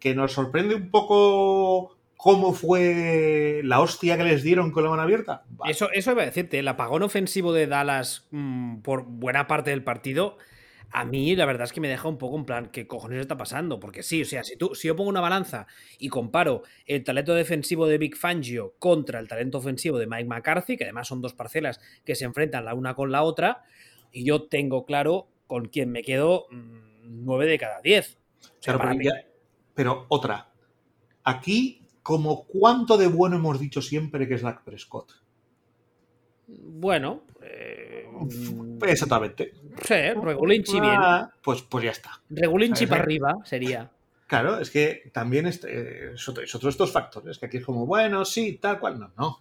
[0.00, 5.02] Que nos sorprende un poco cómo fue la hostia que les dieron con la mano
[5.02, 5.44] abierta.
[5.66, 9.84] Eso, eso iba a decirte, el apagón ofensivo de Dallas mm, por buena parte del
[9.84, 10.38] partido
[10.90, 13.36] a mí la verdad es que me deja un poco en plan, ¿qué cojones está
[13.36, 13.80] pasando?
[13.80, 15.66] Porque sí, o sea, si, tú, si yo pongo una balanza
[15.98, 20.76] y comparo el talento defensivo de Big Fangio contra el talento ofensivo de Mike McCarthy,
[20.76, 23.64] que además son dos parcelas que se enfrentan la una con la otra,
[24.12, 28.18] y yo tengo claro con quién me quedo mm, nueve de cada diez.
[29.74, 30.50] pero otra,
[31.22, 35.12] aquí, como cuánto de bueno hemos dicho siempre que es Dak Prescott.
[36.48, 38.06] Bueno, eh,
[38.86, 39.52] exactamente.
[39.82, 41.00] Sí, Regulinchi bien.
[41.42, 42.20] Pues, pues ya está.
[42.30, 43.90] Regulinchi para arriba sería.
[44.26, 48.24] Claro, es que también es, es, otro, de estos factores, que aquí es como, bueno,
[48.24, 49.40] sí, tal cual, no, no.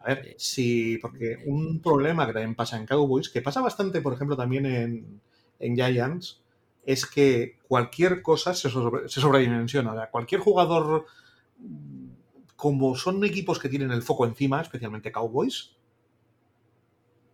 [0.00, 4.14] A ver, sí, porque un problema que también pasa en Cowboys, que pasa bastante, por
[4.14, 5.20] ejemplo, también en,
[5.58, 6.40] en Giants,
[6.86, 9.92] es que cualquier cosa se, se sobredimensiona.
[9.92, 11.04] O sea, cualquier jugador,
[12.54, 15.75] como son equipos que tienen el foco encima, especialmente Cowboys,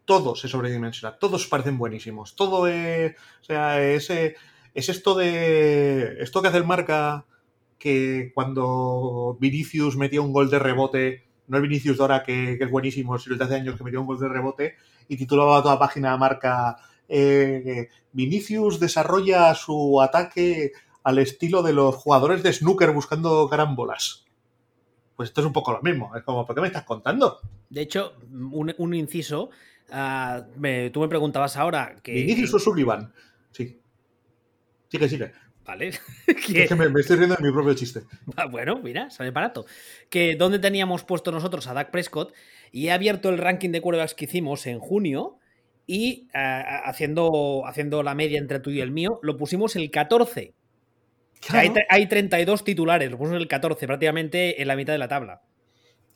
[0.04, 6.42] todo se sobredimensiona, todos parecen buenísimos, todo es, o sea, es, es esto de, esto
[6.42, 7.26] que hace el marca,
[7.78, 12.70] que cuando Vinicius metía un gol de rebote, no es Vinicius Dora que, que, es
[12.70, 14.76] buenísimo, sino el de hace años que metió un gol de rebote,
[15.08, 16.76] y titulaba toda la página de marca,
[17.08, 24.24] eh, Vinicius desarrolla su ataque al estilo de los jugadores de snooker buscando carambolas.
[25.16, 26.14] Pues esto es un poco lo mismo.
[26.16, 27.40] Es como, ¿por qué me estás contando?
[27.68, 29.50] De hecho, un inciso,
[29.92, 32.12] Uh, me, tú me preguntabas ahora que.
[32.12, 33.12] Vinicius o Sullivan.
[33.50, 33.78] Sí.
[34.88, 35.32] Sigue, sigue.
[35.64, 35.88] Vale.
[36.26, 38.02] es que me, me, estoy riendo de mi propio chiste.
[38.36, 39.66] Ah, bueno, mira, sale barato.
[40.08, 42.32] Que dónde teníamos puesto nosotros a Dak Prescott
[42.72, 45.38] y he abierto el ranking de quarterbacks que hicimos en junio
[45.86, 50.54] y uh, haciendo, haciendo la media entre tú y el mío, lo pusimos el 14.
[51.40, 51.74] Claro.
[51.90, 55.42] Hay, hay, 32 titulares, lo pusimos el 14, prácticamente en la mitad de la tabla.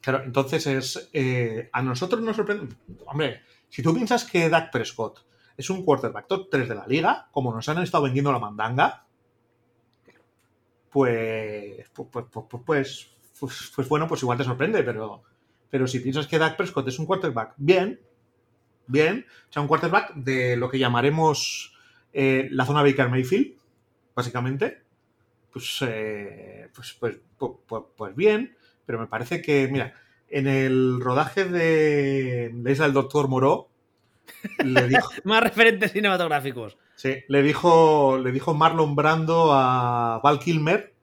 [0.01, 1.11] Claro, entonces es.
[1.13, 2.75] Eh, a nosotros nos sorprende.
[3.07, 3.41] Hombre,
[3.77, 7.53] si tú piensas que Dak Prescott es un quarterback top 3 de la liga, como
[7.53, 9.05] nos han estado vendiendo la mandanga,
[10.89, 15.25] pues pues, pues, pues, pues, pues bueno, pues igual te sorprende, pero,
[15.69, 18.01] pero si piensas que Dak Prescott es un quarterback bien,
[18.87, 21.77] bien, o sea, un quarterback de lo que llamaremos
[22.15, 23.59] eh, la zona Baker Mayfield,
[24.15, 24.85] básicamente,
[25.53, 27.19] pues, eh, pues, pues,
[27.95, 29.93] pues, bien, pero me parece que, mira,
[30.29, 33.69] en el rodaje de la isla del Doctor Moró,
[34.65, 35.09] le dijo.
[35.25, 36.77] Más referentes cinematográficos.
[36.95, 40.95] Sí, le dijo, le dijo Marlon Brando a Val Kilmer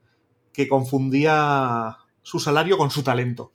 [0.52, 3.52] que confundía su salario con su talento.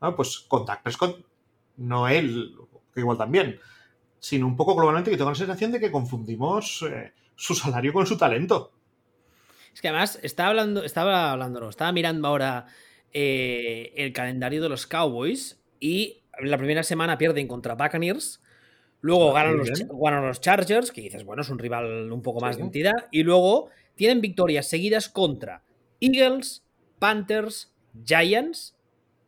[0.00, 1.24] Ah, pues con Dak Prescott,
[1.76, 2.54] no él,
[2.92, 3.60] que igual también,
[4.18, 8.06] sino un poco globalmente que tengo la sensación de que confundimos eh, su salario con
[8.06, 8.72] su talento.
[9.72, 12.66] Es que además estaba hablando, estaba hablando, estaba mirando ahora
[13.12, 18.42] eh, el calendario de los Cowboys y la primera semana pierden contra Buccaneers.
[19.00, 22.54] Luego ganan los, ganan los, Chargers, que dices, bueno, es un rival un poco más
[22.54, 22.60] sí.
[22.60, 23.08] de entidad.
[23.10, 25.62] Y luego tienen victorias seguidas contra
[26.00, 26.64] Eagles,
[26.98, 28.76] Panthers, Giants,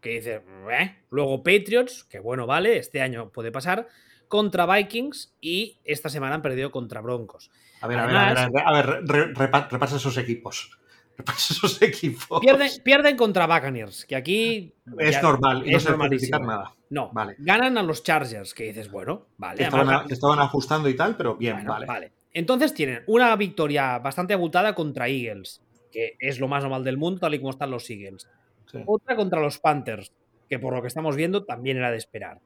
[0.01, 0.97] que dices, eh.
[1.11, 3.88] luego Patriots, que bueno, vale, este año puede pasar,
[4.29, 7.51] contra Vikings y esta semana han perdido contra Broncos.
[7.81, 10.79] A ver, a ver, a ver, a ver, a ver, re- repa- repasa esos equipos.
[11.16, 12.40] Repasa esos equipos.
[12.40, 16.72] Pierden, pierden contra Buccaneers, que aquí Es normal, y no se puede nada.
[16.90, 17.37] No, Vale.
[17.38, 19.59] ganan a los Chargers, que dices, bueno, vale.
[19.59, 22.12] Que estaban, además- a- que estaban ajustando y tal, pero bien, Bueno, vale.
[22.33, 25.61] Entonces tienen una victoria bastante abultada contra Eagles,
[25.92, 28.29] que es lo más normal del mundo, tal y como están los Eagles.
[28.70, 28.79] Sí.
[28.87, 30.11] Otra contra los Panthers,
[30.48, 32.40] que por lo que estamos viendo también era de esperar.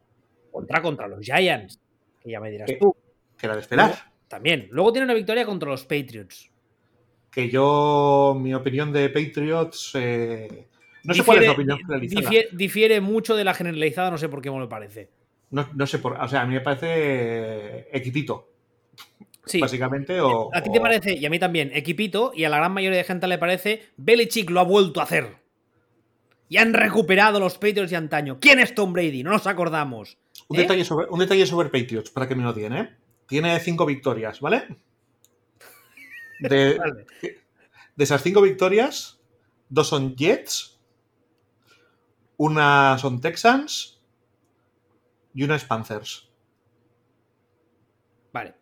[0.52, 1.80] Otra contra los Giants,
[2.22, 2.76] que ya me dirás ¿Qué?
[2.76, 2.94] tú,
[3.38, 3.94] Que era de esperar.
[4.28, 4.68] también.
[4.70, 6.50] Luego tiene una victoria contra los Patriots.
[7.30, 9.92] Que yo, mi opinión de Patriots.
[9.94, 10.66] eh,
[11.04, 12.20] no sé cuál es la opinión generalizada.
[12.20, 15.10] difiere, difiere mucho de la generalizada, no sé por qué me lo parece.
[15.50, 16.14] No, no sé por.
[16.14, 18.48] O sea, a mí me parece eh, equipito,
[19.48, 20.20] Sí, básicamente.
[20.20, 22.98] O, a ti te parece, y a mí también, equipito, y a la gran mayoría
[22.98, 25.36] de gente le parece, Belichick lo ha vuelto a hacer.
[26.50, 28.38] Y han recuperado los Patriots de antaño.
[28.40, 29.22] ¿Quién es Tom Brady?
[29.22, 30.18] No nos acordamos.
[30.48, 30.62] Un, ¿Eh?
[30.62, 32.90] detalle sobre, un detalle sobre Patriots, para que me lo ¿eh?
[33.26, 34.64] Tiene cinco victorias, ¿vale?
[36.40, 37.06] De, Vale.
[37.96, 39.20] de esas cinco victorias,
[39.68, 40.78] dos son Jets,
[42.36, 44.00] una son Texans
[45.34, 46.28] y una es Panthers.
[48.32, 48.54] Vale.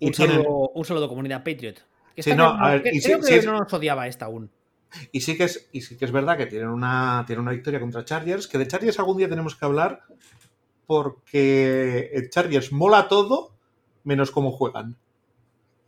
[0.00, 1.84] Y Un, tienen- saludo, un saludo, comunidad Patriot.
[2.14, 4.50] Que Sí, no, ver, que- y creo sí- que sí- no nos odiaba esta aún.
[5.12, 7.80] Y sí que es, y sí que es verdad que tienen una, tienen una victoria
[7.80, 10.02] contra Chargers, que de Chargers algún día tenemos que hablar
[10.86, 13.54] porque el Chargers mola todo
[14.04, 14.96] menos cómo juegan.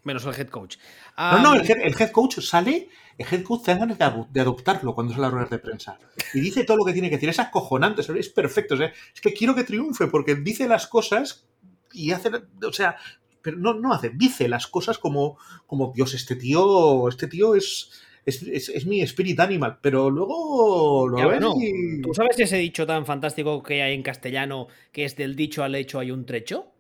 [0.05, 0.77] Menos el head coach.
[0.77, 0.83] No,
[1.17, 2.89] Ah, no, el head, el head coach sale,
[3.19, 5.99] el head coach te ganas de, adoptarlo cuando sale a ruedas de prensa.
[6.35, 8.75] Y dice todo lo que tiene que decir, es acojonante, es perfecto.
[8.75, 11.47] o sea, es que quiero que triunfe porque dice las cosas
[11.93, 12.31] y hace,
[12.67, 12.97] o sea,
[13.41, 17.91] pero no, no hace, dice las cosas como, como Dios, este tío, este tío es,
[18.27, 22.03] es, es- es mi spirit animal, pero luego lo Ya, ves bueno, y...
[22.03, 25.75] ¿Tú sabes ese dicho tan fantástico que hay en castellano que es del dicho al
[25.77, 26.74] hecho hay un trecho?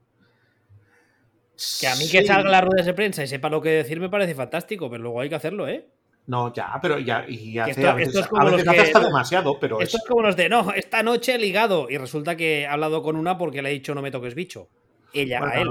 [1.80, 2.26] Que a mí que Sí.
[2.26, 5.20] salga las ruedas de prensa y sepa lo que decir me parece fantástico, pero luego
[5.20, 5.86] hay que hacerlo, ¿eh?
[6.26, 8.68] No, ya, pero ya, y hace, esto- a veces, esto es como a veces los
[8.74, 10.02] hace que- hasta demasiado, pero Esto es...
[10.02, 13.16] es como los de, no, esta noche he ligado y resulta que ha hablado con
[13.16, 14.68] una porque le ha dicho no me toques bicho.
[15.12, 15.68] Ella a él.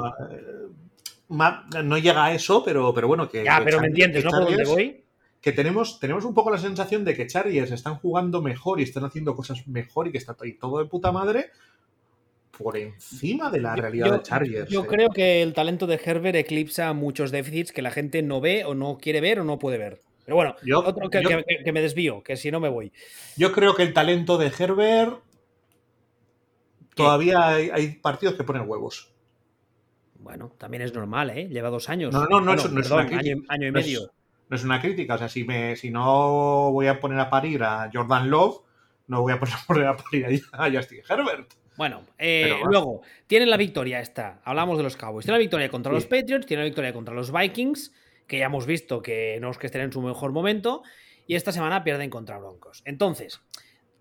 [1.28, 3.44] Bueno, eh, no llega a eso, pero, pero bueno, que.
[3.44, 4.32] Ya, que pero me entiendes, ¿no?
[4.32, 5.04] Por dónde voy.
[5.42, 9.04] Que tenemos, tenemos un poco la sensación de que Chargers están jugando mejor y están
[9.04, 11.50] haciendo cosas mejor y que está y todo de puta madre
[12.58, 14.70] por encima de la realidad yo, de Chargers.
[14.70, 14.88] yo eh.
[14.88, 18.76] creo que el talento de Herbert eclipsa muchos déficits que la gente no ve o
[18.76, 20.02] no quiere ver o no puede ver.
[20.26, 21.30] Pero bueno, Yo- otro que, yo-
[21.64, 22.94] que- me desvío, que si no me voy.
[23.36, 25.20] Yo creo que el talento de Herbert.
[26.96, 29.12] Todavía hay, hay partidos que ponen huevos.
[30.20, 31.50] Bueno, también es normal, ¿eh?
[31.50, 32.14] Lleva dos años.
[32.14, 33.32] No, no, no, Bueno, eso no es una crítica.
[33.32, 34.12] año, año y No es- medio.
[34.50, 35.16] No es una crítica.
[35.16, 38.62] O sea, si, me, si no voy a poner a parir a Jordan Love,
[39.08, 41.52] no voy a poner, poner a parir a Justin Herbert.
[41.78, 44.42] Bueno, eh, Pero luego, tienen la victoria esta.
[44.44, 45.26] Hablamos de los Cowboys.
[45.26, 45.96] Tienen la victoria contra Sí.
[45.96, 47.92] los Patriots, tienen la victoria contra los Vikings,
[48.28, 50.84] que ya hemos visto que no es que estén en su mejor momento.
[51.26, 52.82] Y esta semana pierden contra Broncos.
[52.86, 53.42] Entonces,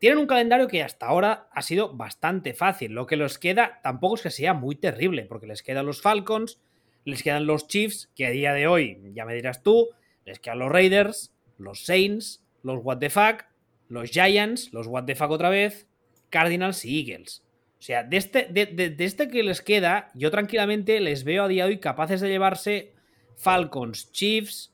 [0.00, 2.92] tienen un calendario que hasta ahora ha sido bastante fácil.
[2.92, 6.58] Lo que les queda tampoco es que sea muy terrible, porque les quedan los Falcons,
[7.04, 9.88] les quedan los Chiefs, que a día de hoy, ya me dirás tú,
[10.24, 13.44] les quedan los Raiders, los Saints, los What the Fuck,
[13.88, 15.86] los Giants, los What the Fuck otra vez,
[16.30, 17.42] Cardinals y Eagles.
[17.82, 21.42] O sea, de este, de, de- de este que les queda, yo tranquilamente les veo
[21.42, 22.92] a día de hoy capaces de llevarse
[23.36, 24.72] Falcons, Chiefs,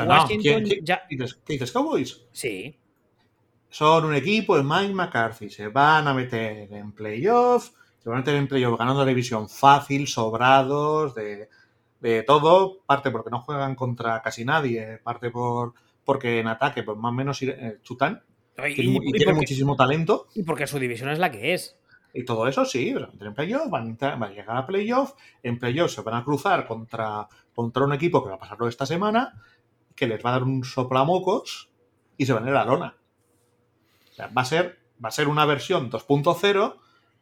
[0.00, 0.40] No, Washington.
[0.42, 2.22] ¿quién- quién- ya- ¿Qué dices, qué dices, Cowboys?
[2.32, 2.76] Sí,
[3.68, 5.48] Son un equipo de Mike McCarthy.
[5.48, 7.70] Se van a meter en playoff.
[8.02, 11.48] Se van a meter en playoff ganando la división fácil, sobrados, de,
[12.00, 12.80] de todo.
[12.84, 14.98] Parte porque no juegan contra casi nadie.
[15.04, 18.22] Parte por porque en ataque, pues más o menos eh, chutan.
[18.76, 20.26] y, y porque, muchísimo talento.
[20.34, 21.76] y porque su división es la que es.
[22.16, 24.66] Y todo eso sí, van a en playoff, van a, entrar- van a llegar a
[24.66, 25.14] playoff.
[25.42, 28.86] En playoff se van a cruzar contra, contra un equipo que va a pasarlo esta
[28.86, 29.42] semana,
[29.96, 31.70] que les va a dar un soplamocos
[32.16, 32.96] y se van a ir a la lona.
[34.10, 36.76] O sea, va a ser, va a ser una versión 2.0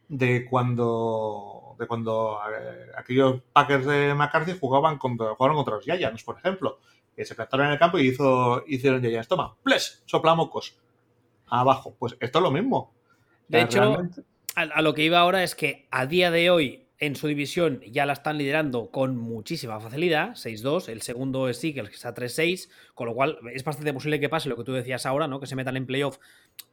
[0.09, 6.23] de cuando, de cuando eh, aquellos Packers de McCarthy jugaban contra, jugaron contra los Giants,
[6.23, 6.79] por ejemplo.
[7.15, 9.27] Que se plantaron en el campo y hizo, hicieron Giants.
[9.27, 10.77] Toma, ples, soplamocos.
[11.47, 11.95] Abajo.
[11.97, 12.91] Pues esto es lo mismo.
[13.47, 14.23] De hecho, realmente-
[14.55, 17.81] a, a lo que iba ahora es que a día de hoy en su división
[17.91, 22.69] ya la están liderando con muchísima facilidad, 6-2, el segundo es Eagles que está 3-6,
[22.93, 25.39] con lo cual es bastante posible que pase lo que tú decías ahora, ¿no?
[25.41, 26.17] Que se metan en playoff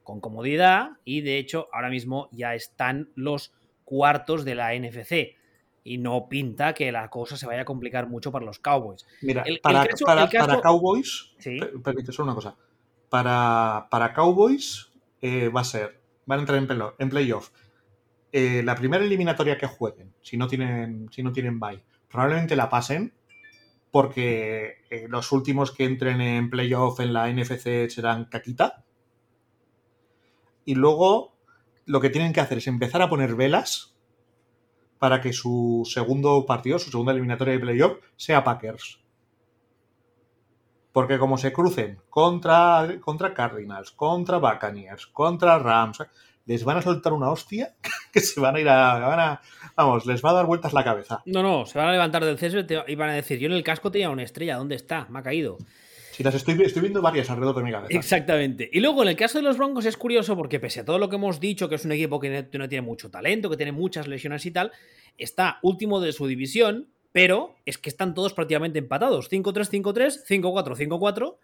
[0.04, 3.52] con comodidad y de hecho ahora mismo ya están los
[3.84, 5.36] cuartos de la NFC
[5.82, 9.04] y no pinta que la cosa se vaya a complicar mucho para los Cowboys.
[9.22, 11.58] Mira, El- el para, caso- para- el caso- para Cowboys, Sí.
[12.12, 12.54] solo una cosa.
[13.08, 17.50] Para, para Cowboys eh, va a ser, van a entrar en playoff
[18.32, 22.68] eh, la primera eliminatoria que jueguen, si no tienen, si no tienen bye, probablemente la
[22.68, 23.12] pasen
[23.90, 28.84] porque eh, los últimos que entren en playoff en la NFC serán caquita.
[30.64, 31.34] Y luego
[31.86, 33.96] lo que tienen que hacer es empezar a poner velas
[34.98, 39.00] para que su segundo partido, su segunda eliminatoria de playoff, sea Packers.
[40.92, 45.98] Porque como se crucen contra, contra Cardinals, contra Buccaneers, contra Rams,
[46.46, 47.74] les van a soltar una hostia
[48.12, 49.40] que se van a ir a, van a,
[49.76, 51.22] Vamos, les va a dar vueltas la cabeza.
[51.26, 53.62] No, no, se van a levantar del césped y van a decir, yo en el
[53.62, 55.06] casco tenía una estrella, ¿dónde está?
[55.08, 55.58] Me ha caído.
[56.12, 57.96] Sí, las estoy, estoy viendo varias alrededor de mi cabeza.
[57.96, 58.68] Exactamente.
[58.72, 61.08] Y luego en el caso de los Broncos es curioso porque pese a todo lo
[61.08, 64.06] que hemos dicho, que es un equipo que no tiene mucho talento, que tiene muchas
[64.06, 64.72] lesiones y tal,
[65.16, 69.30] está último de su división, pero es que están todos prácticamente empatados.
[69.30, 71.36] 5-3, 5-3, 5-4, 5-4.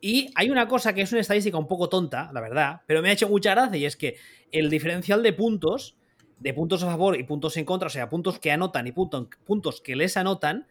[0.00, 3.10] Y hay una cosa que es una estadística un poco tonta, la verdad, pero me
[3.10, 4.16] ha hecho mucha gracia y es que
[4.52, 5.96] el diferencial de puntos,
[6.38, 9.80] de puntos a favor y puntos en contra, o sea, puntos que anotan y puntos
[9.80, 10.66] que les anotan,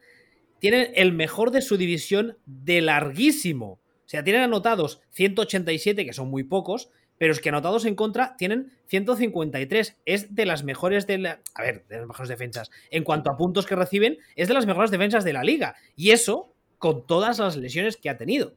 [0.60, 3.80] tienen el mejor de su división de larguísimo.
[4.08, 8.36] O sea, tienen anotados 187, que son muy pocos, pero es que anotados en contra
[8.38, 9.98] tienen 153.
[10.06, 11.42] Es de las mejores de la.
[11.56, 12.72] A ver, de las mejores defensas.
[12.90, 15.76] En cuanto a puntos que reciben, es de las mejores defensas de la liga.
[15.96, 18.54] Y eso con todas las lesiones que ha tenido.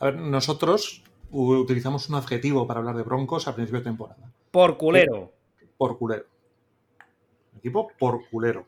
[0.00, 4.32] A ver, nosotros utilizamos un adjetivo para hablar de Broncos a principio de temporada.
[4.50, 5.32] Por culero.
[5.76, 6.26] Por culero.
[7.58, 8.66] Equipo por culero.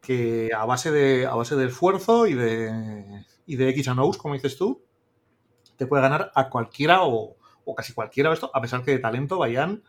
[0.00, 4.18] Que a base de, a base de esfuerzo y de, y de X and O's,
[4.18, 4.82] como dices tú,
[5.76, 7.36] te puede ganar a cualquiera o,
[7.76, 9.82] casi cualquiera esto, a pesar que de talento vayan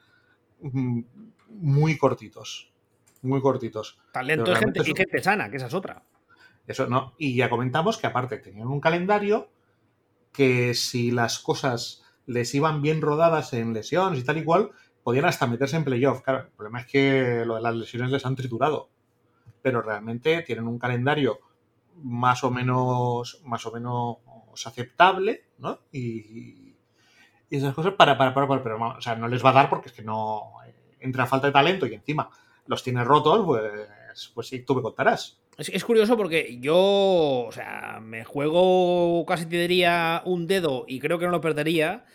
[0.62, 1.01] mm,
[1.49, 2.72] muy cortitos.
[3.22, 3.99] Muy cortitos.
[4.14, 6.03] Talento y gente, y gente sana, que esa es otra.
[6.68, 7.14] Eso no.
[7.18, 9.49] Y ya comentamos que aparte tenían un calendario
[10.32, 14.71] que si las cosas les iban bien rodadas en lesiones y tal y cual,
[15.03, 16.21] podían hasta meterse en playoff.
[16.21, 18.89] Claro, el problema es que lo de las lesiones les han triturado.
[19.61, 21.39] Pero realmente tienen un calendario
[21.95, 24.17] más o menos, más o menos
[24.65, 25.80] aceptable, ¿no?
[25.91, 26.75] Y,
[27.49, 29.93] esas cosas para, para, para, pero o sea, no les va a dar porque es
[29.93, 30.51] que no
[30.99, 32.30] entra falta de talento y encima
[32.67, 35.38] los tiene rotos, pues, pues sí, tú me contarás.
[35.60, 36.78] Es, curioso porque yo,
[37.47, 42.05] o sea, me juego casi te diría un dedo y creo que no lo perdería.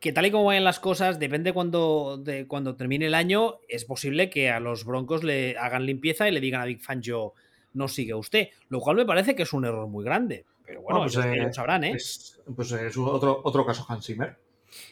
[0.00, 3.84] Que tal y como vayan las cosas, depende cuando, de cuando termine el año, es
[3.84, 7.34] posible que a los Broncos le hagan limpieza y le digan a Big Fan yo
[7.74, 8.48] no sigue usted.
[8.68, 10.44] Lo cual me parece que es un error muy grande.
[10.66, 11.96] Pero bueno, pues, eh, sabrán, ¿eh?
[12.56, 14.36] pues es otro, otro caso Hans Zimmer.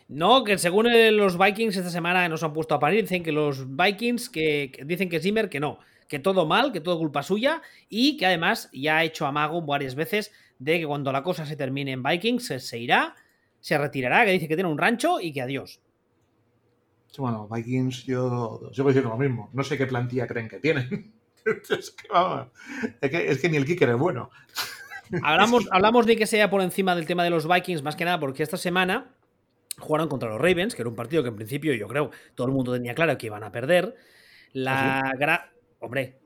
[0.08, 0.86] No, que según
[1.16, 4.84] los Vikings esta semana nos han puesto a parir, dicen que los Vikings que, que
[4.84, 5.78] dicen que Zimmer que no,
[6.12, 9.94] que todo mal, que todo culpa suya y que además ya ha hecho amago varias
[9.94, 13.14] veces de que cuando la cosa se termine en Vikings se, irá,
[13.60, 15.80] se retirará, que dice que tiene un rancho y que adiós.
[17.16, 19.48] bueno, Vikings yo, yo voy a decir lo mismo.
[19.54, 21.14] No sé qué plantilla creen que tienen.
[21.70, 21.96] es,
[23.00, 24.28] que, es, que, ni el kicker es bueno.
[25.22, 28.20] Hablamos, hablamos de que sea por encima del tema de los Vikings, más que nada
[28.20, 29.14] porque esta semana
[29.78, 32.52] jugaron contra los Ravens, que era un partido que en principio yo creo todo el
[32.52, 33.96] mundo tenía claro que iban a perder.
[34.52, 35.12] La, ¿Ah,
[35.82, 36.16] Hombre,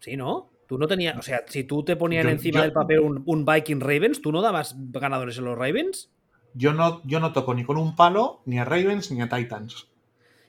[0.00, 0.50] sí, ¿no?
[0.66, 4.20] Tú no tenías, o sea, si tú te ponían encima del papel un, Viking Ravens,
[4.20, 6.10] ¿tú no dabas ganadores en los Ravens?
[6.54, 9.88] Yo no, yo no toco ni con un palo ni a Ravens ni a Titans.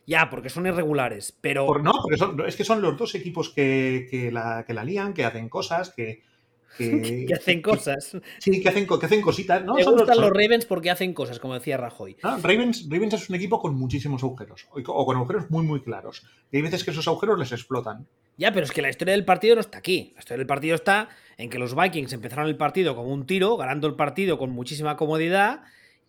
[0.06, 1.68] Ya, porque son irregulares, pero...
[1.80, 5.50] no, porque es que son los dos equipos que, la, que la lían, que hacen
[5.50, 6.24] cosas, que,
[6.78, 8.18] que, hacen cosas.
[8.40, 9.76] sí, que hacen, que hacen cositas, ¿no?
[9.76, 12.18] Me gustan los, Ravens porque hacen cosas, como decía Rajoy.
[12.22, 16.24] Ravens, Ravens es un equipo con muchísimos agujeros, o con agujeros muy, muy claros.
[16.52, 18.08] Y hay veces que esos agujeros les explotan.
[18.38, 20.12] Ya, pero es que la historia del partido no está aquí.
[20.16, 23.58] La historia del partido está en que los Vikings empezaron el partido como un tiro,
[23.58, 25.62] ganando el partido con muchísima comodidad,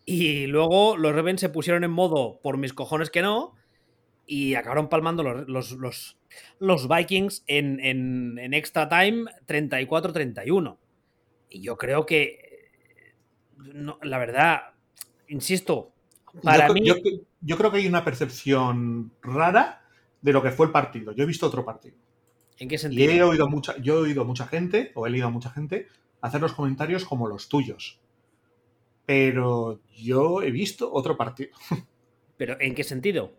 [0.04, 3.54] y luego los Ravens se pusieron en modo por mis cojones que no,
[4.26, 6.16] y acabaron palmando los, los, los,
[6.60, 10.78] Vikings en, en, extra time 34-31.
[11.50, 13.14] Y yo creo que,
[14.02, 14.74] la verdad,
[15.28, 15.92] insisto,
[16.42, 17.22] para yo, mí...
[17.40, 19.82] yo creo que hay una percepción rara
[20.20, 21.12] de lo que fue el partido.
[21.12, 21.96] Yo he visto otro partido.
[22.58, 23.10] ¿En qué sentido?
[23.10, 25.88] he oído mucha, yo he oído mucha gente, o he leído a mucha gente,
[26.20, 28.00] hacer los comentarios como los tuyos.
[29.04, 31.50] Pero yo he visto otro partido.
[32.36, 33.34] ¿Pero en qué sentido?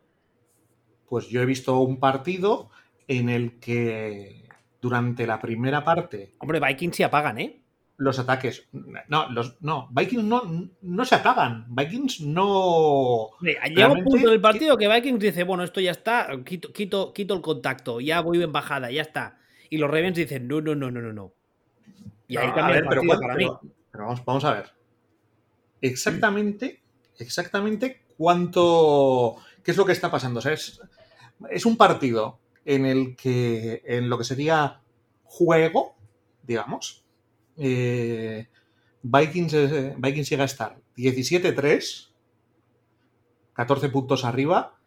[1.08, 2.70] Pues yo he visto un partido
[3.18, 4.44] en el que
[4.82, 6.36] durante la primera parte.
[6.40, 7.64] Hombre, Vikings se apagan, ¿eh?
[7.98, 8.68] Los ataques.
[9.08, 11.66] No, los, no, Vikings no, no se apagan.
[11.70, 13.30] Vikings no.
[13.42, 17.34] Llega un punto del partido que Vikings dice, bueno, esto ya está, quito, quito, quito
[17.34, 19.38] el contacto, ya voy en bajada, ya está.
[19.70, 21.34] Y los Ravens dicen, no, no, no, no, no, no.
[22.28, 23.48] Y ahí cambia el partido para mí.
[23.92, 24.72] Pero vamos, vamos a ver.
[25.82, 26.82] Exactamente,
[27.20, 29.38] exactamente cuánto.
[29.64, 30.40] ¿Qué es lo que está pasando?
[30.40, 30.82] O sea, es,
[31.50, 34.82] es un partido en el que, en lo que sería
[35.24, 35.96] juego,
[36.44, 37.04] digamos,
[37.58, 38.48] eh,
[39.02, 42.10] Vikings, eh, Vikings llega a estar 17-3,
[43.54, 44.78] 14 puntos arriba,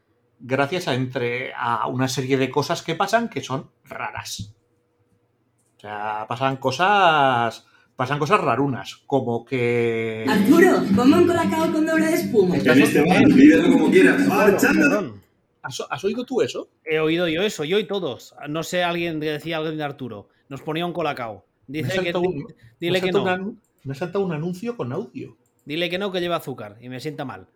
[0.40, 4.54] gracias a, entre, a una serie de cosas que pasan que son raras.
[5.76, 7.66] O sea, pasan cosas
[7.96, 10.26] pasan cosas rarunas, como que...
[10.28, 12.56] Arturo, ponme un colacao con doble de espuma.
[12.56, 13.02] Este
[13.72, 14.22] como quieras.
[14.60, 15.25] Perdón.
[15.66, 16.68] ¿Has, has oído tú eso?
[16.84, 18.34] He oído yo eso, yo y todos.
[18.48, 20.28] No sé, alguien decía algo de Arturo.
[20.48, 21.44] Nos ponía un colacao.
[21.66, 22.46] Dice que, un-
[22.78, 23.56] dile que no.
[23.82, 25.36] me ha saltado un anuncio con audio.
[25.64, 27.48] Dile que no, que lleva azúcar y me sienta mal.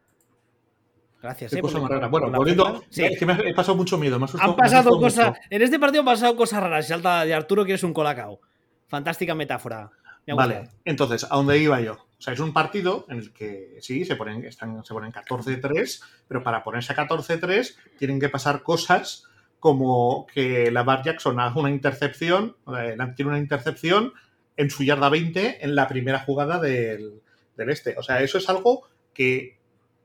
[1.23, 2.09] Gracias, Qué eh, cosa más rara.
[2.09, 2.83] Bueno, volviendo.
[2.89, 3.05] Sí.
[3.05, 4.19] Es que me he pasado mucho miedo.
[4.19, 5.39] Me ha asustado- Han pasado cosas.
[5.51, 6.89] En este partido han pasado cosas raras.
[6.89, 8.41] Salta de Arturo, quieres un colacao.
[8.89, 9.91] Fantástica metáfora.
[10.27, 11.99] Me Vale, entonces, ¿a dónde iba yo?
[12.21, 16.03] O sea, es un partido en el que sí, se ponen, están, se ponen 14-3,
[16.29, 19.25] pero para ponerse a 14-3 tienen que pasar cosas
[19.59, 24.13] como que Lamar Jackson haga una intercepción, eh, tiene una intercepción
[24.59, 27.23] en su yarda 20 en la primera jugada del,
[27.57, 27.97] del este.
[27.97, 28.83] O sea, eso es algo
[29.15, 29.59] que,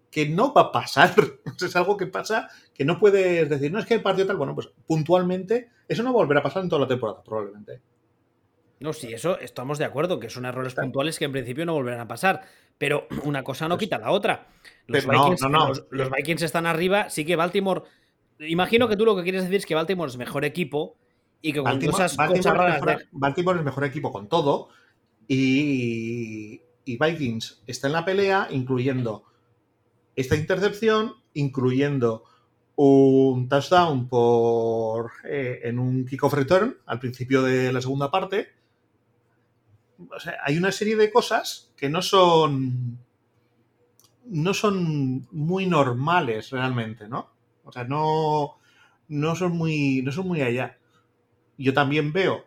[0.09, 1.13] que no va a pasar.
[1.61, 4.55] es algo que pasa que no puedes decir, no es que el partido tal, bueno,
[4.55, 7.81] pues puntualmente eso no volverá a pasar en toda la temporada, probablemente.
[8.79, 12.01] No, sí, eso estamos de acuerdo, que son errores puntuales que en principio no volverán
[12.01, 12.41] a pasar.
[12.77, 14.47] Pero una cosa no Pues- quita la otra.
[14.87, 15.67] Los, Pero no, Vikings, no, no.
[15.69, 17.81] Los, los Vikings están arriba, sí que Baltimore.
[18.39, 20.97] Imagino que tú lo que quieres decir es que Baltimore es mejor equipo
[21.41, 22.81] y que con Baltimore, cosas, Baltimore cosas raras.
[22.81, 24.69] mejor, de- Baltimore es mejor equipo con todo.
[25.27, 29.23] Y, y Vikings está en la pelea, incluyendo
[30.15, 32.23] esta intercepción, incluyendo
[32.75, 38.49] un touchdown por eh, en un kickoff return al principio de la segunda parte.
[40.09, 42.99] O sea, hay una serie de cosas que no son
[44.25, 47.29] no son muy normales realmente, ¿no?
[47.63, 48.57] O sea, no,
[49.07, 50.77] no son muy no son muy allá.
[51.57, 52.45] Yo también veo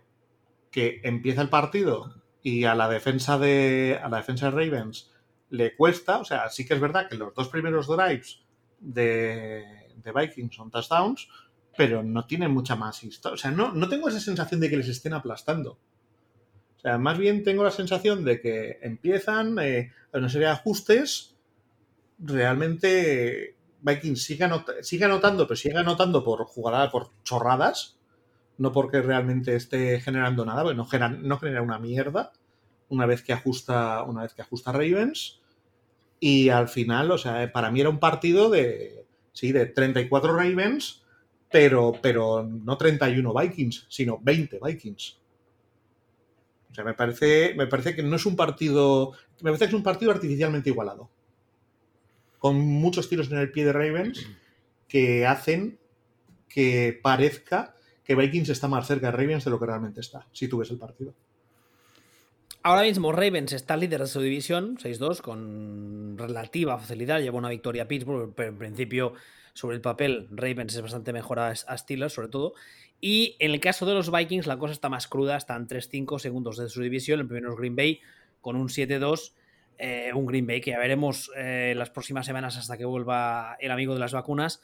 [0.70, 5.10] que empieza el partido y a la defensa de a la defensa de Ravens
[5.50, 8.40] le cuesta, o sea, sí que es verdad que los dos primeros drives
[8.80, 9.64] de,
[9.96, 11.28] de Vikings son touchdowns,
[11.76, 13.34] pero no tienen mucha más historia.
[13.34, 15.78] O sea, no, no tengo esa sensación de que les estén aplastando.
[16.78, 21.36] O sea, más bien tengo la sensación de que empiezan eh, una serie de ajustes.
[22.18, 27.98] Realmente Vikings sigue, anot- sigue anotando, pero sigue anotando por jugadas, por chorradas.
[28.58, 32.32] No porque realmente esté generando nada, porque no genera, no genera una mierda
[32.90, 35.40] una vez que ajusta, una vez que ajusta Ravens.
[36.20, 41.02] Y al final, o sea, para mí era un partido de, sí, de 34 Ravens,
[41.50, 45.18] pero, pero no 31 Vikings, sino 20 Vikings.
[46.70, 49.74] O sea, me parece, me parece que no es un partido, me parece que es
[49.74, 51.10] un partido artificialmente igualado.
[52.38, 54.26] Con muchos tiros en el pie de Ravens
[54.86, 55.78] que hacen
[56.48, 60.48] que parezca que Vikings está más cerca de Ravens de lo que realmente está, si
[60.48, 61.14] tú ves el partido.
[62.62, 67.20] Ahora mismo Ravens está líder de su división, 6-2, con relativa facilidad.
[67.20, 69.14] Lleva una victoria a Pittsburgh, pero en principio,
[69.54, 72.54] sobre el papel, Ravens es bastante mejor a, Steelers, sobre todo.
[73.00, 75.36] Y en el caso de los Vikings, la cosa está más cruda.
[75.36, 77.20] Están 3-5 segundos de su división.
[77.20, 78.00] El primero es Green Bay,
[78.40, 79.32] con un 7-2.
[79.78, 83.70] eh, un Green Bay que ya veremos eh, las próximas semanas hasta que vuelva el
[83.70, 84.60] amigo de las vacunas.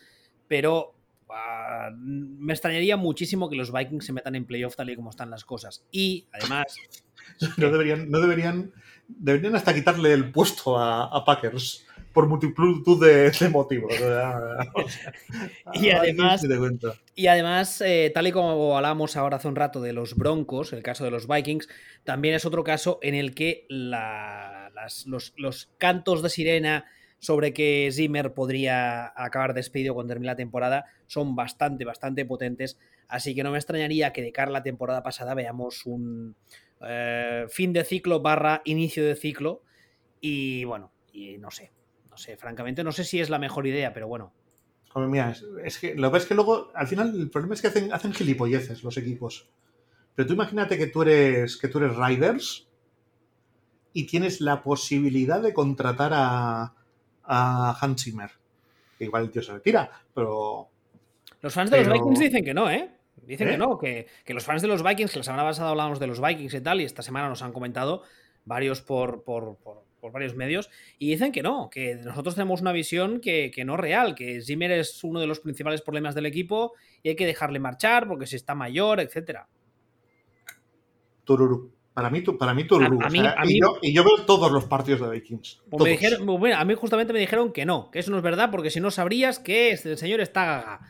[0.48, 0.94] Pero
[1.30, 5.30] ah, me extrañaría muchísimo que los Vikings se metan en playoff tal y como están
[5.30, 5.84] las cosas.
[5.92, 6.64] Y además,
[7.56, 8.72] No deberían, no deberían,
[9.08, 13.92] deberían hasta quitarle el puesto a, a Packers por multitud de, de motivos.
[13.92, 14.38] o sea,
[14.74, 15.12] o sea,
[15.74, 16.42] Y además-.
[17.14, 20.82] Y además, eh, tal y como hablamos ahora hace un rato de los Broncos, el
[20.82, 21.68] caso de los Vikings,
[22.04, 26.86] también es otro caso en el que la- las- los, los cantos de sirena
[27.18, 32.78] sobre que Zimmer podría acabar despedido cuando termine la temporada son bastante, bastante potentes.
[33.08, 36.36] Así que no me extrañaría que de cara a la temporada pasada veamos un
[36.86, 39.62] eh, fin de ciclo barra inicio de ciclo.
[40.20, 41.70] Y bueno, y no sé,
[42.14, 44.32] no sé, francamente, no sé si es la mejor idea, pero bueno,
[44.94, 47.92] mira, es, es que lo ves que luego, al final, el problema es que hacen,
[47.92, 49.48] hacen gilipolleces los equipos.
[50.14, 52.68] Pero tú imagínate que tú eres, que tú eres Riders
[53.92, 56.72] y tienes la posibilidad de contratar a,
[57.24, 58.30] a Hans Zimmer.
[58.96, 60.68] Que igual el tío se retira, pero
[61.40, 62.92] Los fans de los Vikings dicen que no, ¿eh?
[63.26, 63.50] Dicen ¿Eh?
[63.52, 66.06] que no, que, que los fans de los Vikings, que la semana pasada hablábamos de
[66.06, 68.04] los Vikings y tal, y esta semana nos han comentado
[68.44, 72.72] varios por, por, por- por varios medios, y dicen que no, que nosotros tenemos una
[72.72, 76.26] visión que, que no es real, que Zimmer es uno de los principales problemas del
[76.26, 79.48] equipo y hay que dejarle marchar porque si está mayor, etcétera.
[81.24, 81.72] Tururú.
[81.94, 82.98] Para mí, para mí Tururú.
[83.00, 85.00] A- a o mí- sea, a y, mí- yo, y yo veo todos los partidos
[85.00, 85.62] de Vikings.
[85.70, 85.88] Pues me todos.
[85.88, 88.70] dijeron, bueno, a mí justamente me dijeron que no, que eso no es verdad, porque
[88.70, 90.80] si no sabrías que este señor está gaga.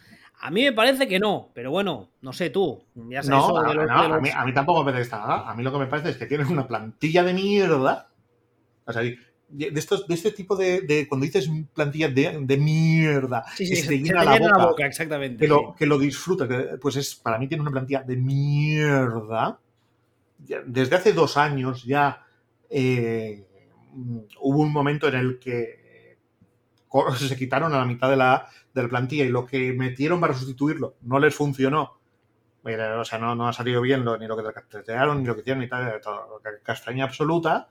[0.41, 2.85] A mí me parece que no, pero bueno, no sé tú.
[3.09, 4.81] Ya sabes, No, eso a, de los- no, de los- a mí, a mí tampoco
[4.81, 5.49] me parece que está nada.
[5.51, 8.09] A mí lo que me parece es que tienen una plantilla de mierda.
[8.87, 9.19] O sea, de,
[9.79, 13.77] estos, de este tipo de, de- Cuando dices plantilla de, de mierda, Sí, sí, que
[13.77, 15.39] se, se te se llena la boca, exactamente.
[15.39, 15.51] que sí.
[15.51, 15.99] lo, que lo
[16.81, 19.59] pues es, para mí tiene una plantilla de mierda.
[20.67, 22.27] Desde hace dos años ya
[22.69, 23.47] eh,
[24.41, 26.19] hubo un momento en el que
[26.89, 30.21] co- se quitaron a la mitad de la, de la plantilla y lo que metieron
[30.21, 31.99] para sustituirlo no les funcionó.
[32.65, 35.35] Mira, O sea, no, no ha salido bien lo- ni lo que castratearon, ni lo
[35.35, 36.01] que hicieron, ni tal,
[36.63, 37.69] castaña absoluta.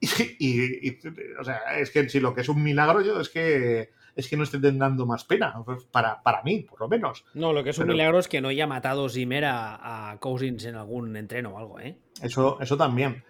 [0.00, 0.06] Y,
[0.38, 0.98] y- y,
[1.40, 4.36] o sea, es que si lo que es un milagro, yo es que es que
[4.38, 5.54] no estén dando más pena,
[5.92, 7.24] para, para mí, por lo menos.
[7.34, 10.64] No, lo que es un milagro es que no haya matado Zimmer a, a Cousins
[10.64, 11.96] en algún entreno o algo, ¿eh?
[12.22, 13.22] Eso, eso también.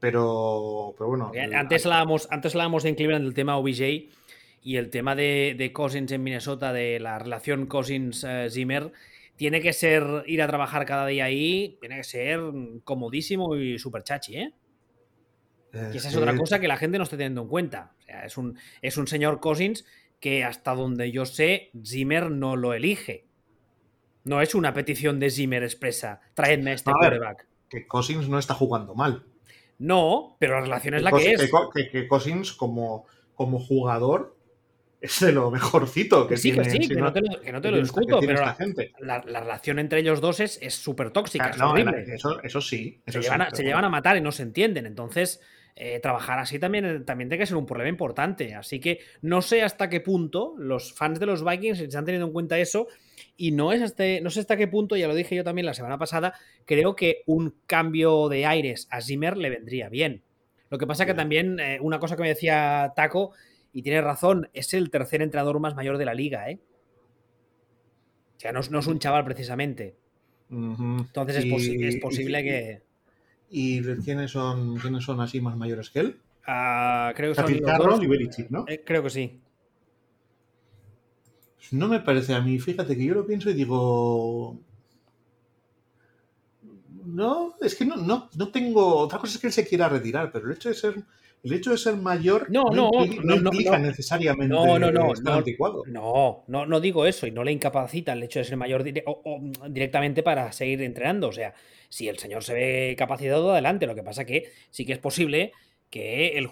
[0.00, 1.32] Pero, pero bueno.
[1.54, 4.10] Antes hablábamos, antes hablábamos en Cleveland del tema OBJ
[4.62, 8.92] y el tema de, de Cousins en Minnesota, de la relación Cousins-Zimmer.
[9.36, 12.40] tiene que ser ir a trabajar cada día ahí, tiene que ser
[12.84, 14.52] comodísimo y súper chachi, ¿eh?
[15.92, 17.92] Y esa es otra cosa que la gente no está teniendo en cuenta.
[17.98, 19.84] O sea, es un, es un señor Cousins
[20.20, 23.26] que hasta donde yo sé, Zimmer no lo elige.
[24.24, 26.20] No es una petición de Zimmer expresa.
[26.34, 27.18] Traedme a este A ver.
[27.18, 27.46] quarterback.
[27.68, 29.24] Que Cousins no está jugando mal.
[29.78, 31.50] No, pero la relación es la Cos- que es.
[31.74, 34.36] Que, que Cousins como, como jugador
[35.00, 36.70] es de lo mejorcito que Que sí, que tiene.
[36.70, 38.40] sí, si que no te lo, que no te lo discuto, pero
[39.00, 42.04] la, la relación entre ellos dos es es súper tóxica, es No, horrible.
[42.14, 43.02] eso, eso sí.
[43.04, 43.68] se Eso sí, llevan, a, pero se bueno.
[43.70, 44.86] llevan a matar y no se entienden.
[44.86, 45.42] Entonces,
[45.76, 48.54] eh, trabajar así también, también tiene que ser un problema importante.
[48.54, 52.32] Así que no sé hasta qué punto los fans de los Vikings están teniendo en
[52.32, 52.86] cuenta eso.
[53.36, 55.74] Y no, es este, no sé hasta qué punto, ya lo dije yo también la
[55.74, 60.22] semana pasada, creo que un cambio de aires a Zimmer le vendría bien.
[60.70, 63.32] Lo que pasa que también, eh, una cosa que me decía Taco,
[63.72, 66.58] y tiene razón, es el tercer entrenador más mayor de la liga, ¿eh?
[68.36, 69.96] O sea, no, es- no es un chaval precisamente.
[71.06, 72.82] Entonces es, posi- es posible y- que...
[73.50, 76.16] ¿Y quiénes son, quiénes son así más mayores que él?
[76.46, 78.02] Ah, creo que son Carroll dos.
[78.02, 78.64] y Belichick, ¿no?
[78.68, 79.40] Eh, creo que sí.
[81.72, 84.58] No me parece a mí, fíjate que yo lo pienso y digo.
[87.06, 88.96] No, es que no, no, no tengo.
[88.96, 90.94] Otra cosa es que él se quiera retirar, pero el hecho de ser,
[91.42, 93.86] el hecho de ser mayor No, no, impli- no, no, implica no.
[93.86, 95.38] necesariamente No, no, no, estar no.
[95.38, 95.82] anticuado.
[95.86, 99.04] No, no, no digo eso y no le incapacita el hecho de ser mayor dire-
[99.06, 101.28] o- o directamente para seguir entrenando.
[101.28, 101.54] O sea,
[101.94, 103.86] si el señor se ve capacitado, adelante.
[103.86, 105.52] Lo que pasa que sí que es posible
[105.90, 106.50] que el,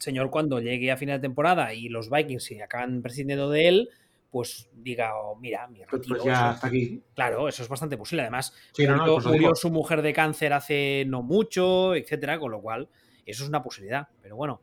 [0.00, 3.88] señor cuando llegue a final de temporada y los Vikings se acaban prescindiendo de él,
[4.32, 6.16] pues diga, oh, mira, mi Pues, retiro.
[6.16, 7.00] pues ya eso- hasta aquí.
[7.14, 8.22] Claro, eso es bastante posible.
[8.22, 12.40] Además, Sí, no, no, murió, pues murió su mujer de cáncer hace no mucho, etcétera,
[12.40, 12.88] con lo cual
[13.24, 14.08] eso es una posibilidad.
[14.22, 14.60] Pero bueno,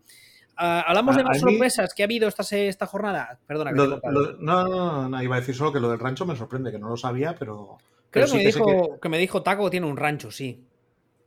[0.57, 3.37] Ah, hablamos A- de más mí- sorpresas que ha habido esta, esta jornada.
[3.45, 6.25] Perdona, que Lo- te no, no, no, iba a decir solo que lo del rancho
[6.25, 7.77] me sorprende, que no lo sabía, pero.
[8.15, 9.09] Creo pero que, sí me que dijo, que...
[9.09, 10.63] me dijo Taco que tiene un rancho, sí.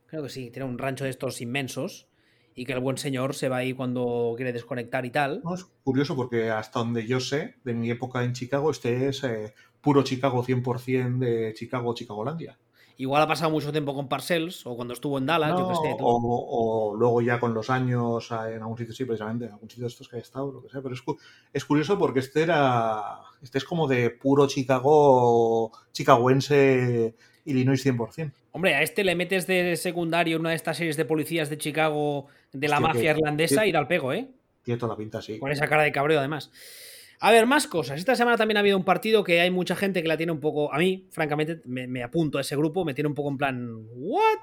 [0.07, 2.09] Creo que sí, tiene un rancho de estos inmensos
[2.55, 5.43] y que el buen señor se va ahí cuando quiere desconectar y tal.
[5.45, 9.22] No, es curioso porque hasta donde yo sé, de mi época en Chicago, este es
[9.24, 12.59] eh, puro Chicago 100% de Chicago, Chicagolandia.
[13.01, 15.95] Igual ha pasado mucho tiempo con Parcells o cuando estuvo en Dallas, yo No, sé.
[15.97, 16.05] tú.
[16.05, 19.71] o, o luego ya con los años eh, en algún sitio, sí, precisamente, en algún
[19.71, 20.83] sitio de estos que haya estado, lo que sea.
[20.83, 21.03] Pero es,
[21.53, 23.21] es curioso porque este era.
[23.41, 28.33] Este es como de puro Chicago, chicagoense, Illinois 100%.
[28.53, 32.27] Hombre, a este le metes de secundario una de estas series de policías de Chicago
[32.53, 34.29] de la Hostia, mafia que- irlandesa que- y ir al pego, ¿eh?
[34.65, 35.39] Tiene toda la pinta así.
[35.39, 36.51] Con esa cara de cabreo, además.
[37.21, 37.99] A ver, más cosas.
[37.99, 40.41] Esta semana también ha habido un partido que hay mucha gente que la tiene un
[40.41, 40.73] poco.
[40.73, 43.69] A mí, francamente, me, apunto a ese grupo, me tiene un poco en plan.
[43.95, 44.39] ¿What?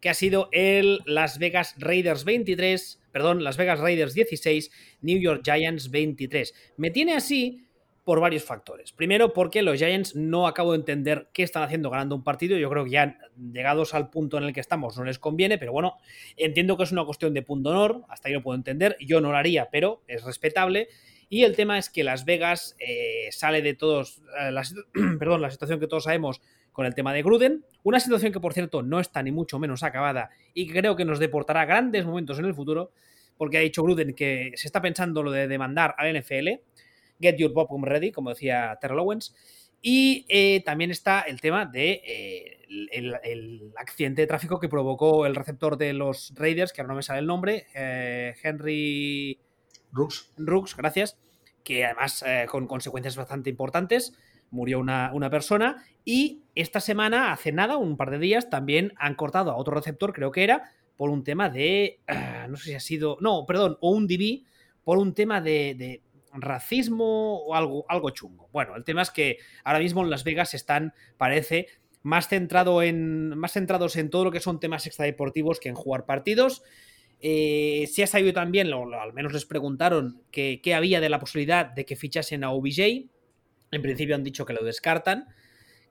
[0.00, 3.02] Que ha sido el Las Vegas Raiders 23.
[3.10, 4.70] Perdón, Las Vegas Raiders 16,
[5.02, 6.54] New York Giants 23.
[6.76, 7.66] Me tiene así
[8.04, 8.92] por varios factores.
[8.92, 12.56] Primero, porque los Giants no acabo de entender qué están haciendo ganando un partido.
[12.56, 13.18] Yo creo que ya
[13.52, 15.96] llegados al punto en el que estamos no les conviene, pero bueno,
[16.36, 18.04] entiendo que es una cuestión de punto honor.
[18.08, 18.96] Hasta ahí lo puedo entender.
[19.00, 20.88] Yo no lo haría, pero es respetable.
[21.32, 24.64] Y el tema es que Las Vegas eh, sale de todos, eh, la,
[25.18, 28.52] perdón, la situación que todos sabemos con el tema de Gruden, una situación que por
[28.52, 32.40] cierto no está ni mucho menos acabada y que creo que nos deportará grandes momentos
[32.40, 32.90] en el futuro,
[33.36, 36.48] porque ha dicho Gruden que se está pensando lo de demandar al NFL,
[37.20, 39.32] get your popcorn ready, como decía Terrell Owens,
[39.80, 42.58] y eh, también está el tema de
[42.90, 47.02] el, accidente de tráfico que provocó el receptor de los Raiders, que ahora no me
[47.04, 47.66] sale el nombre,
[48.42, 49.38] Henry...
[49.92, 50.32] Rooks.
[50.36, 51.18] Rooks, gracias,
[51.64, 54.14] que además eh, con consecuencias bastante importantes,
[54.50, 59.14] murió una, una, persona y esta semana, hace nada, un par de días, también han
[59.14, 62.74] cortado a otro receptor, creo que era, por un tema de, uh, no sé si
[62.74, 64.44] ha sido, no, perdón, o un DB,
[64.84, 68.48] por un tema de, de racismo o algo, algo chungo.
[68.52, 71.68] Bueno, el tema es que ahora mismo en Las Vegas están, parece,
[72.02, 76.06] más, centrado en, más centrados en todo lo que son temas extradeportivos que en jugar
[76.06, 76.62] partidos.
[77.22, 81.66] Eh, se ha sabido también, o al menos les preguntaron, qué había de la posibilidad
[81.66, 83.08] de que fichasen a OBJ.
[83.72, 85.28] En principio han dicho que lo descartan,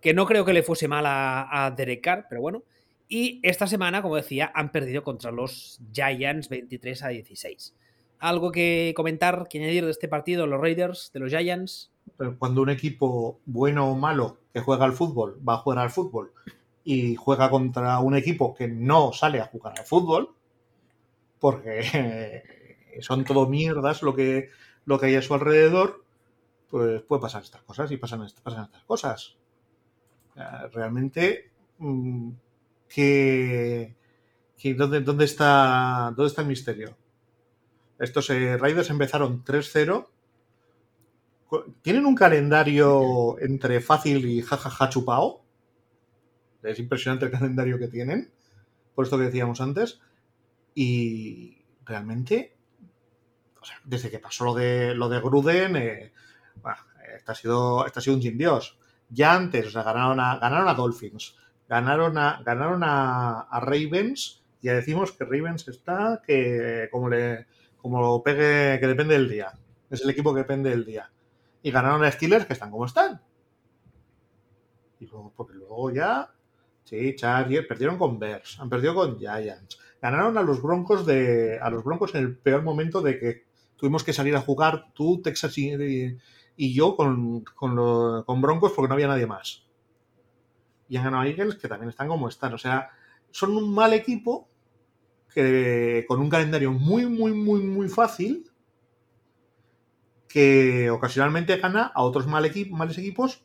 [0.01, 2.63] que no creo que le fuese mal a, Derek Carr, pero bueno.
[3.07, 7.75] Y esta semana, como decía, han perdido contra los Giants 23 a 16.
[8.19, 11.91] ¿Algo que comentar, que añadir de este partido, los Raiders, de los Giants?
[12.37, 16.33] Cuando un equipo bueno o malo que juega al fútbol va a jugar al fútbol
[16.83, 20.35] y juega contra un equipo que no sale a jugar al fútbol,
[21.39, 22.43] porque
[23.01, 24.49] son todo mierdas lo que,
[24.85, 26.03] lo que hay a su alrededor,
[26.69, 29.37] pues puede pasar estas cosas y pasan, pasan estas cosas.
[30.71, 32.29] Realmente, mm,
[32.87, 33.95] ¿qué,
[34.77, 36.95] dónde, dónde, está, ¿dónde está el misterio?
[37.99, 40.07] Estos eh, Raiders empezaron 3-0.
[41.81, 45.43] Tienen un calendario entre fácil y jajaja chupao.
[46.63, 48.31] Es impresionante el calendario que tienen.
[48.95, 49.99] Por esto que decíamos antes.
[50.75, 52.55] Y realmente,
[53.83, 58.37] desde que pasó lo de, lo de Gruden, este, ha sido, ha sido un sin
[58.37, 58.77] Dios.
[59.09, 61.35] Ya antes, o sea, ganaron a, ganaron a Dolphins,
[61.67, 64.43] ganaron a, ganaron a, Ravens.
[64.61, 67.47] Ya decimos que Ravens está que como le
[67.77, 69.53] como pegue, que depende del día.
[69.89, 71.09] Es el equipo que depende del día.
[71.63, 73.21] Y ganaron a Steelers, que están como están.
[74.99, 76.29] Y luego, porque luego ya,
[76.83, 79.79] sí, Chargers, perdieron con Bears, han perdido con Giants.
[80.01, 83.43] Ganaron a los Broncos de, a los Broncos en el peor momento de que
[83.75, 86.17] tuvimos que salir a jugar tú, Texas y,
[86.55, 89.65] y yo con, con, con Broncos porque no había nadie más.
[90.87, 92.53] Y han ganado a Eagles, que también están como están.
[92.53, 92.89] O sea,
[93.31, 94.49] son un mal equipo,
[95.33, 98.49] que con un calendario muy, muy, muy, muy fácil,
[100.27, 103.43] que ocasionalmente gana a otros mal males equipos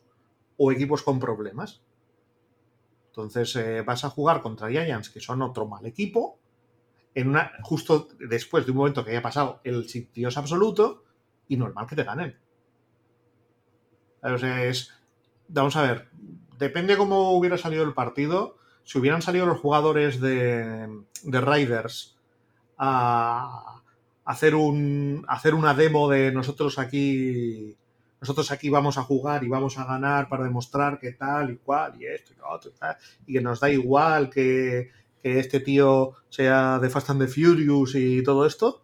[0.57, 1.81] o equipos con problemas.
[3.07, 6.37] Entonces eh, vas a jugar contra Giants, que son otro mal equipo,
[7.15, 11.03] en una, justo después de un momento que haya pasado el Dios absoluto,
[11.47, 12.37] y normal que te ganen.
[14.21, 14.91] O sea, es.
[15.47, 16.09] Vamos a ver.
[16.57, 22.17] Depende cómo hubiera salido el partido si hubieran salido los jugadores de, de Riders
[22.77, 23.81] a
[24.23, 27.75] hacer, un, hacer una demo de nosotros aquí,
[28.21, 31.99] nosotros aquí vamos a jugar y vamos a ganar para demostrar que tal y cual
[31.99, 32.95] y esto y lo otro y, tal,
[33.25, 34.91] y que nos da igual que,
[35.25, 38.83] que, este tío sea de Fast and the Furious y todo esto,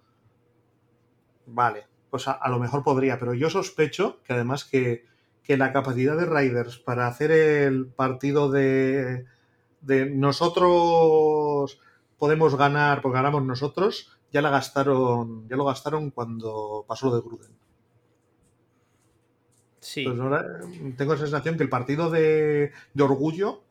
[1.45, 5.05] vale, pues a, a lo mejor podría, pero yo sospecho que además que,
[5.43, 9.25] que la capacidad de Riders para hacer el partido de
[9.81, 11.79] de nosotros
[12.17, 17.21] podemos ganar porque ganamos nosotros, ya la gastaron, ya lo gastaron cuando pasó lo de
[17.21, 17.51] Gruden.
[19.79, 20.05] Sí.
[20.05, 20.45] Pues ahora
[20.95, 23.63] tengo la sensación que el partido de, de, orgullo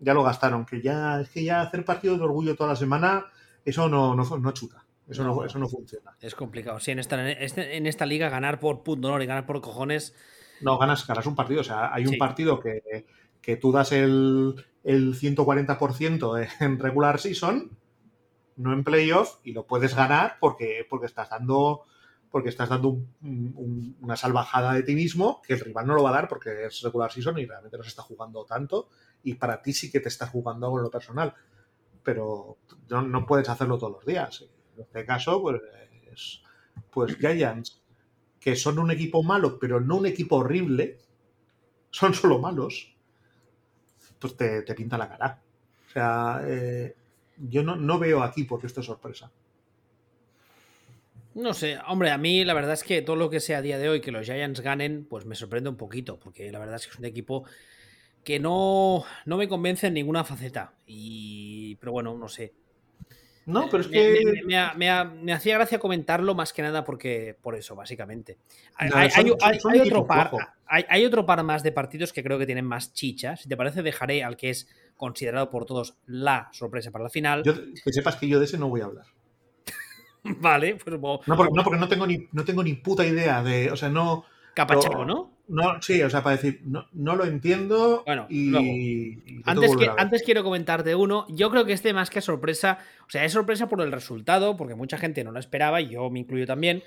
[0.00, 3.26] ya lo gastaron, que ya es que ya hacer partido de orgullo toda la semana,
[3.64, 4.84] eso no, no, no chuta.
[5.08, 6.16] Eso no, eso no funciona.
[6.20, 6.80] Es complicado.
[6.80, 10.14] Sí, en esta, en esta liga ganar por punto honor y ganar por cojones.
[10.62, 11.60] No, ganas, ganas un partido.
[11.60, 12.16] O sea, hay un sí.
[12.16, 13.04] partido que,
[13.42, 17.76] que tú das el, el 140% en regular season,
[18.56, 21.82] no en playoff, y lo puedes ganar porque, porque estás dando
[22.30, 26.02] porque estás dando un, un, una salvajada de ti mismo que el rival no lo
[26.02, 28.88] va a dar porque es regular season y realmente no se está jugando tanto
[29.24, 31.34] y para ti sí que te estás jugando algo en lo personal
[32.02, 32.58] pero
[32.90, 34.44] no, no puedes hacerlo todos los días
[34.76, 36.42] en este caso pues,
[36.90, 37.82] pues Giants
[38.38, 40.98] que son un equipo malo pero no un equipo horrible
[41.90, 42.94] son solo malos
[44.24, 45.38] pues te, te pinta la cara.
[45.86, 46.96] O sea, eh,
[47.36, 49.30] yo no, no, veo aquí porque esto es sorpresa.
[51.34, 53.76] No sé, hombre, a mí la verdad es que todo lo que sea a día
[53.76, 56.86] de hoy que los Giants ganen, pues me sorprende un poquito, porque la verdad es
[56.86, 57.44] que es un equipo
[58.24, 60.72] que no, no me convence en ninguna faceta.
[60.86, 62.54] Y, pero bueno, no sé.
[63.46, 64.20] No, pero es que.
[64.46, 68.38] Me, me, me, me, hacía gracia comentarlo más que nada porque por eso, básicamente.
[68.76, 70.30] Hay, no, son, hay, son hay otro par,
[70.66, 73.36] hay, otro par más de partidos que creo que tienen más chicha.
[73.36, 77.42] Si te parece, dejaré al que es considerado por todos la sorpresa para la final.
[77.44, 79.06] Yo, que sepas que yo de ese no voy a hablar.
[80.22, 80.98] vale, pues.
[80.98, 83.70] No porque, no, porque no, tengo ni, no tengo ni puta idea de.
[83.70, 84.24] O sea, no.
[84.54, 85.34] Capachero, ¿no?
[85.46, 88.02] No, sí, o sea, para decir, no, no lo entiendo.
[88.06, 91.26] Bueno, y, y antes, que, antes quiero comentarte uno.
[91.28, 94.74] Yo creo que este más que sorpresa, o sea, es sorpresa por el resultado, porque
[94.74, 96.82] mucha gente no lo esperaba, y yo me incluyo también,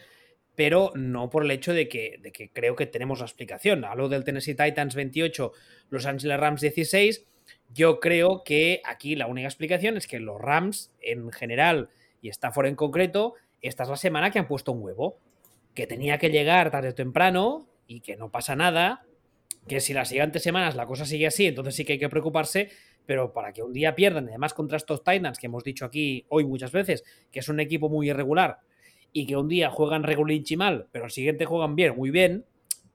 [0.56, 3.86] pero no por el hecho de que, de que creo que tenemos la explicación.
[3.86, 5.52] Hablo del Tennessee Titans 28,
[5.92, 7.26] Los Angeles Rams 16.
[7.74, 11.90] Yo creo que aquí la única explicación es que los Rams, en general,
[12.24, 15.20] y Stafford en concreto, esta es la semana que han puesto un huevo
[15.78, 19.06] que tenía que llegar tarde o temprano y que no pasa nada,
[19.68, 22.72] que si las siguientes semanas la cosa sigue así, entonces sí que hay que preocuparse,
[23.06, 26.46] pero para que un día pierdan, además contra estos Titans, que hemos dicho aquí hoy
[26.46, 28.58] muchas veces, que es un equipo muy irregular,
[29.14, 32.48] y que un día juegan regulinchi mal, pero al siguiente juegan bien, muy bien,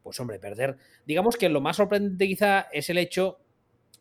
[0.03, 0.77] pues hombre, perder.
[1.07, 3.39] Digamos que lo más sorprendente quizá es el hecho,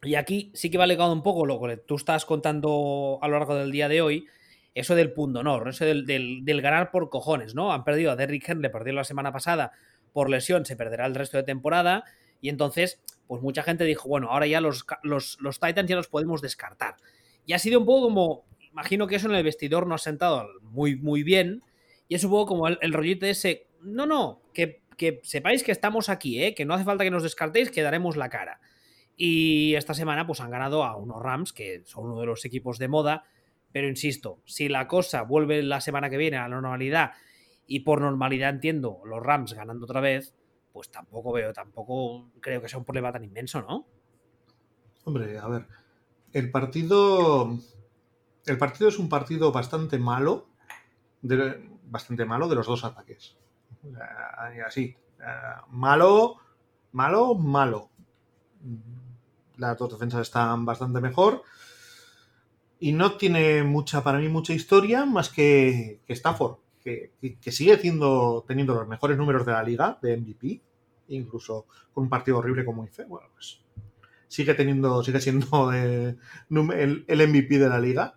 [0.01, 3.38] y aquí sí que va legado un poco lo que tú estás contando a lo
[3.38, 4.25] largo del día de hoy,
[4.74, 7.74] eso del punto honor, eso del, del, ganar por cojones, ¿no?
[7.74, 9.74] Han perdido a Derrick Henry, perdió la semana pasada
[10.13, 12.05] por lesión, se perderá el resto de temporada,
[12.41, 16.07] y entonces, pues mucha gente dijo, bueno, ahora ya los, los, los Titans ya los
[16.07, 16.95] podemos descartar.
[17.45, 20.47] Y ha sido un poco como, imagino que eso en el vestidor no ha sentado
[20.61, 21.63] muy, muy bien,
[22.07, 25.72] y es un poco como el, el rollito ese, no, no, que, que, sepáis que
[25.72, 26.53] estamos aquí, ¿eh?
[26.53, 28.61] que no hace falta que nos descartéis, que daremos la cara.
[29.17, 32.80] Y esta semana pues han ganado a unos Rams, que son uno de los equipos
[32.80, 33.26] de moda,
[33.72, 37.11] pero insisto, si la cosa vuelve la semana que viene a la normalidad,
[37.67, 40.36] y por normalidad entiendo los Rams ganando otra vez,
[40.74, 43.88] pues tampoco veo, tampoco creo que sea un problema tan inmenso, ¿no?
[45.03, 45.67] Hombre, a ver,
[46.34, 47.57] el partido,
[48.45, 50.49] el partido es un partido bastante malo,
[51.22, 53.38] de, bastante malo de los dos ataques.
[54.65, 54.95] Así,
[55.69, 56.38] malo,
[56.91, 57.89] malo, malo.
[59.57, 61.43] Las dos defensas están bastante mejor.
[62.84, 68.43] Y no tiene mucha, para mí, mucha historia más que, Stafford, que, que, sigue siendo,
[68.47, 70.59] teniendo los mejores números de la liga, de MVP,
[71.09, 73.05] incluso con un partido horrible como hice.
[73.05, 73.61] Bueno, pues
[74.27, 76.17] sigue teniendo, sigue siendo el,
[76.49, 78.15] el, MVP de la liga.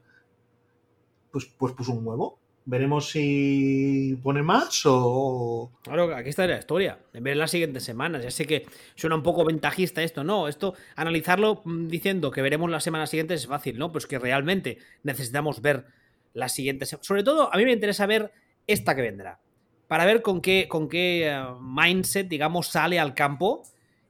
[1.31, 2.39] Pues, pues puso un huevo.
[2.67, 5.71] Veremos si pone más o.
[5.83, 6.99] Claro, aquí está la historia.
[7.13, 8.23] Ver las siguientes semanas.
[8.23, 10.49] Ya sé que suena un poco ventajista esto, ¿no?
[10.49, 13.93] Esto, analizarlo mm, diciendo que veremos las semanas siguientes es fácil, ¿no?
[13.93, 15.85] Pues que realmente necesitamos ver
[16.33, 16.97] las siguientes.
[17.03, 18.33] Sobre todo, a mí me interesa ver
[18.67, 19.41] esta que vendrá.
[19.87, 23.63] Para ver con qué, con qué eh, mindset, digamos, sale al campo.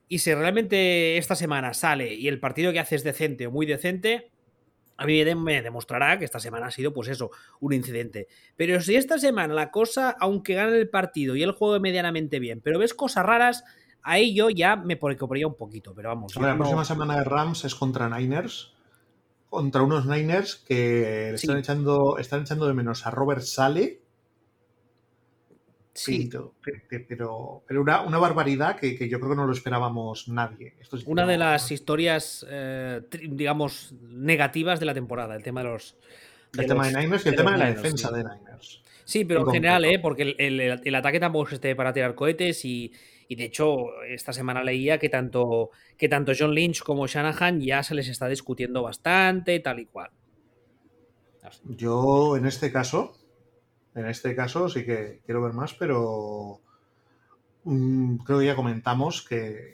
[0.07, 3.65] Y si realmente esta semana sale y el partido que hace es decente o muy
[3.65, 4.29] decente,
[4.97, 8.27] a mí me demostrará que esta semana ha sido, pues eso, un incidente.
[8.55, 12.61] Pero si esta semana la cosa, aunque gane el partido y el juego medianamente bien,
[12.61, 13.63] pero ves cosas raras,
[14.03, 15.93] ahí yo ya me preocuparía un poquito.
[15.93, 16.35] Pero vamos.
[16.35, 18.73] la próxima semana de Rams es contra Niners.
[19.49, 21.45] Contra unos Niners que sí.
[21.45, 24.01] están, echando, están echando de menos a Robert Sale.
[25.95, 26.29] Sí.
[27.07, 30.73] Pero, pero una, una barbaridad que, que, yo creo que no lo esperábamos nadie.
[30.81, 35.69] Esto una no, de las historias, eh, digamos, negativas de la temporada, el tema de
[35.69, 35.95] los.
[36.51, 38.15] De el los, tema de Niners y el tema de la Niners, defensa sí.
[38.15, 38.81] de Niners.
[39.05, 39.99] Sí, pero en, en general, ¿eh?
[39.99, 42.91] porque el, el, el, ataque tampoco es este para tirar cohetes y,
[43.29, 47.83] y, de hecho esta semana leía que tanto, que tanto John Lynch como Shanahan ya
[47.83, 50.09] se les está discutiendo bastante, tal y cual.
[51.63, 53.13] Yo en este caso,
[53.95, 56.59] en este caso sí que quiero ver más, pero
[57.63, 59.73] mmm, creo que ya comentamos que,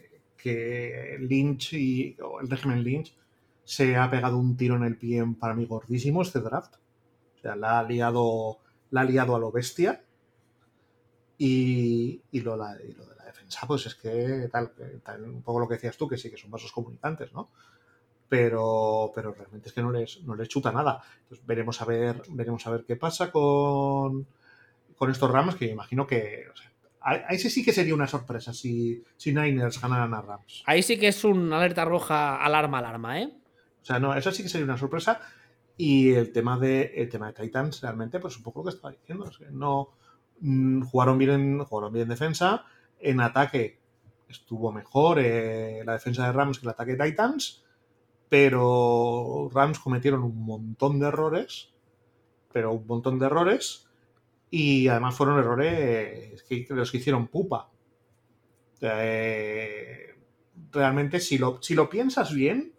[1.19, 3.15] Lynch y el régimen Lynch
[3.63, 6.75] se ha pegado un tiro en el pie para mí gordísimo este draft.
[7.37, 8.57] O sea, la ha liado,
[8.89, 10.03] la ha liado a lo bestia.
[11.37, 14.71] Y lo de la defensa, pues es que tal,
[15.03, 17.49] tal, un poco lo que decías tú, que sí que son vasos comunicantes, ¿no?
[18.31, 21.01] Pero, pero realmente es que no les, no les chuta nada.
[21.23, 24.25] Entonces veremos a ver, veremos a ver qué pasa con,
[24.95, 26.45] con estos Rams, que imagino que.
[26.49, 26.71] O sea,
[27.01, 30.63] ahí sí que sería una sorpresa si, si Niners ganaran a Rams.
[30.65, 33.33] Ahí sí que es un alerta roja, alarma, alarma, ¿eh?
[33.81, 35.19] O sea, no, eso sí que sería una sorpresa.
[35.75, 38.93] Y el tema de, el tema de Titans, realmente, pues un poco lo que estaba
[38.93, 39.29] diciendo.
[39.29, 39.89] Es que no
[40.39, 42.63] mmm, jugaron, bien en, jugaron bien en defensa.
[42.97, 43.81] En ataque
[44.29, 47.65] estuvo mejor eh, la defensa de Rams que el ataque de Titans
[48.31, 51.73] pero Rams cometieron un montón de errores,
[52.53, 53.89] pero un montón de errores,
[54.49, 57.69] y además fueron errores que, los que hicieron pupa.
[58.79, 60.15] Eh,
[60.71, 62.71] realmente, si lo, si lo piensas bien,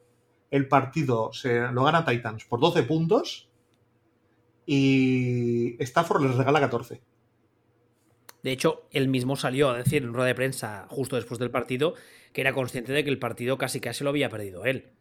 [0.51, 3.51] el partido se lo gana Titans por 12 puntos
[4.65, 7.03] y Stafford les regala 14.
[8.43, 11.93] De hecho, él mismo salió a decir en rueda de prensa justo después del partido
[12.33, 14.93] que era consciente de que el partido casi casi lo había perdido él.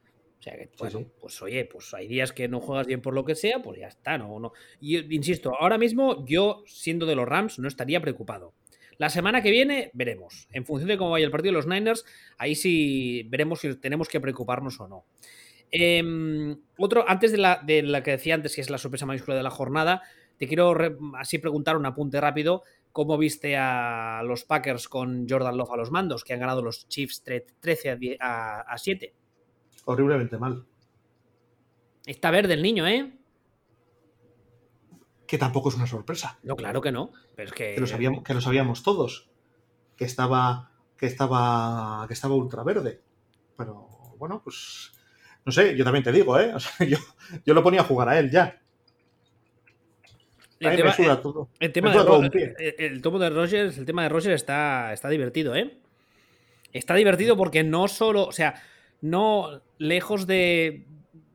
[0.42, 1.12] O sea que, bueno, sí, sí.
[1.22, 3.88] pues oye, pues hay días que no juegas bien por lo que sea, pues ya
[3.88, 4.54] está, no, no.
[4.80, 8.56] Y insisto, ahora mismo yo, siendo de los Rams, no estaría preocupado.
[8.98, 10.48] La semana que viene veremos.
[10.52, 12.06] En función de cómo vaya el partido de los Niners,
[12.40, 15.06] ahí sí veremos si tenemos que preocuparnos o no.
[15.72, 16.04] Eh,
[16.80, 19.44] otro, antes de la, de la, que decía antes, que es la sorpresa mayúscula de
[19.44, 20.02] la jornada,
[20.40, 22.64] te quiero re, así preguntar un apunte rápido.
[22.92, 26.88] ¿Cómo viste a los Packers con Jordan Love a los mandos, que han ganado los
[26.88, 29.14] Chiefs 13 a, a 7?
[29.86, 30.66] Horriblemente mal.
[32.06, 33.14] Está verde el niño, ¿eh?
[35.28, 36.38] que tampoco es una sorpresa.
[36.44, 37.12] No, claro que no.
[37.38, 37.74] Pero es que.
[37.76, 39.30] Que lo sabíamos, que lo sabíamos todos.
[39.96, 40.72] Que estaba.
[40.98, 42.06] Que estaba.
[42.08, 43.00] Que estaba ultra verde.
[43.58, 44.92] Pero bueno, pues.
[45.46, 46.52] No sé, yo también te digo, ¿eh?
[46.56, 46.98] O sea, yo,
[47.46, 48.62] yo lo ponía a jugar a él ya.
[50.60, 51.50] El tema, suda todo.
[51.60, 55.56] el tema de, el- el tomo de Rogers, el tema de Rogers está, está divertido,
[55.56, 55.80] ¿eh?
[56.72, 58.62] Está divertido porque no solo, o sea,
[59.02, 60.86] no lejos de.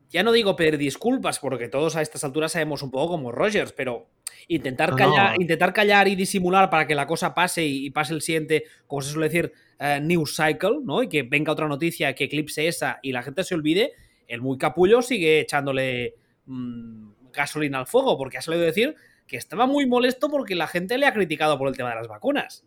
[0.09, 3.73] Ya no digo pedir disculpas, porque todos a estas alturas sabemos un poco como Rogers,
[3.73, 4.07] pero
[4.47, 5.41] intentar No, callar, no.
[5.41, 9.01] intentar callar y disimular para que la cosa pase y, y pase el siguiente, como
[9.01, 11.03] se suele decir, eh, news cycle, ¿no?
[11.03, 13.93] Y que venga otra noticia que eclipse esa y la gente se olvide,
[14.27, 16.15] el muy capullo sigue echándole
[16.45, 18.95] mm, gasolina al fuego, porque ha salido a decir
[19.27, 22.07] que estaba muy molesto porque la gente le ha criticado por el tema de las
[22.07, 22.65] vacunas.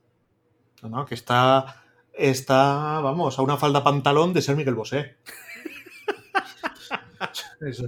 [0.83, 1.83] No, no, que está.
[2.23, 5.17] Está, vamos, a una falda pantalón de ser Miguel Bosé.
[7.61, 7.83] es,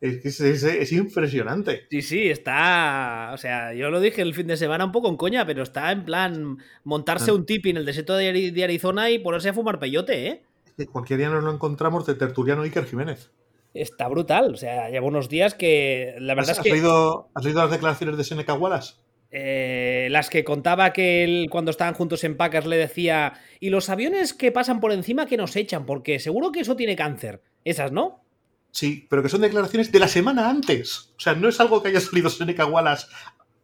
[0.00, 1.86] es, que es- es- es impresionante.
[1.90, 3.30] Sí, sí, está.
[3.34, 5.90] O sea, yo lo dije el fin de semana un poco en coña, pero está
[5.92, 7.34] en plan montarse Ah.
[7.34, 10.42] un tipi en el desierto de Ari- de Arizona y ponerse a fumar peyote, ¿eh?
[10.76, 13.30] Que cualquier día nos lo encontramos de tertuliano Iker Jiménez.
[13.72, 14.54] Está brutal.
[14.54, 16.14] O sea, lleva unos días que.
[16.18, 16.70] La ¿Has, verdad es has que.
[16.70, 18.94] leído, has leído las declaraciones de Seneca Wallace?
[19.30, 23.34] Eh, las que contaba que él, cuando estaban juntos en Packers, le decía.
[23.60, 26.96] Y los aviones que pasan por encima que nos echan, porque seguro que eso tiene
[26.96, 27.42] cáncer.
[27.64, 28.22] Esas, ¿no?
[28.70, 31.14] Sí, pero que son declaraciones de la semana antes.
[31.16, 33.06] O sea, no es algo que haya salido Seneca Wallace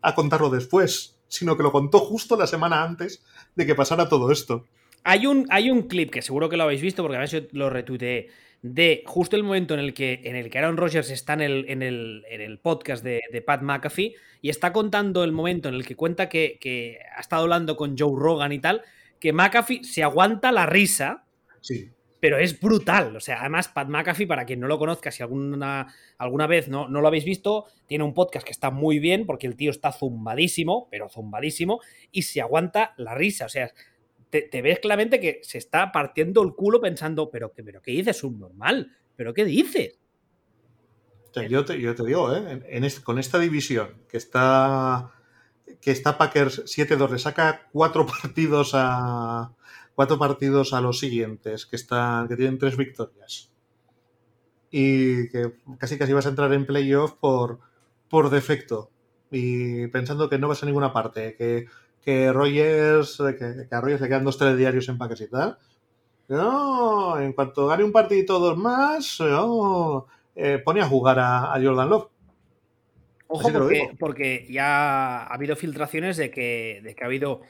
[0.00, 3.22] a contarlo después, sino que lo contó justo la semana antes
[3.54, 4.66] de que pasara todo esto.
[5.04, 7.70] Hay un, hay un clip que seguro que lo habéis visto, porque a veces lo
[7.70, 8.28] retuiteé,
[8.62, 11.64] de justo el momento en el que, en el que Aaron Rodgers está en el,
[11.68, 15.74] en el, en el podcast de, de Pat McAfee y está contando el momento en
[15.74, 18.82] el que cuenta que, que ha estado hablando con Joe Rogan y tal,
[19.18, 21.24] que McAfee se aguanta la risa,
[21.60, 21.90] Sí.
[22.20, 23.16] pero es brutal.
[23.16, 26.88] O sea, además, Pat McAfee, para quien no lo conozca, si alguna, alguna vez no,
[26.88, 29.90] no lo habéis visto, tiene un podcast que está muy bien, porque el tío está
[29.92, 31.80] zumbadísimo, pero zumbadísimo,
[32.12, 33.46] y se aguanta la risa.
[33.46, 33.70] O sea,
[34.32, 37.92] te, te ves claramente que se está partiendo el culo pensando, pero, ¿qué- pero ¿qué
[37.92, 38.16] dices?
[38.16, 38.90] Subnormal.
[39.14, 40.00] ¿Pero qué dices?
[41.32, 42.38] Sea, yo, te, yo te digo, ¿eh?
[42.50, 45.12] En- en este- con esta división que está
[45.80, 49.52] que está Packers 7-2, le saca cuatro partidos a
[49.94, 53.50] cuatro partidos a los siguientes, que están, que tienen tres victorias.
[54.70, 57.60] Y que casi casi vas a entrar en playoff por,
[58.08, 58.90] por defecto.
[59.30, 61.66] Y pensando que no vas a ninguna parte, que,
[62.02, 65.58] que Rogers, que, que a Rogers le quedan dos telediarios en Packers y tal.
[66.28, 71.62] No, en cuanto gane un partido dos más, no, eh, pone a jugar a, a
[71.62, 72.08] Jordan Love.
[73.28, 77.40] Ojo, porque, porque ya ha habido filtraciones de que, de que ha habido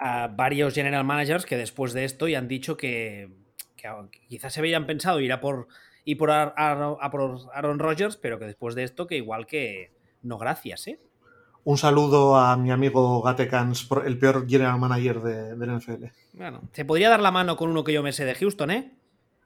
[0.00, 3.30] ah, varios general managers que después de esto ya han dicho que,
[3.76, 3.88] que
[4.28, 5.68] quizás se habían pensado ir a por,
[6.04, 10.36] ir por, a por Aaron Rodgers, pero que después de esto que igual que no
[10.36, 11.00] gracias, ¿eh?
[11.64, 16.04] Un saludo a mi amigo Gatekans, pro- el peor general manager de, del NFL.
[16.34, 18.92] Bueno, se podría dar la mano con uno que yo me sé de Houston, ¿eh?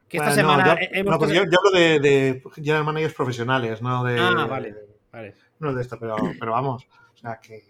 [0.09, 2.43] Que esta Bueno, no, semana yo, he- hemos no, pues yo- yo hablo de, de
[2.57, 4.19] general managers profesionales, no de.
[4.19, 4.75] Ah, vale,
[5.13, 5.35] vale.
[5.61, 6.87] No de esto, pero, pero vamos.
[7.15, 7.63] O sea que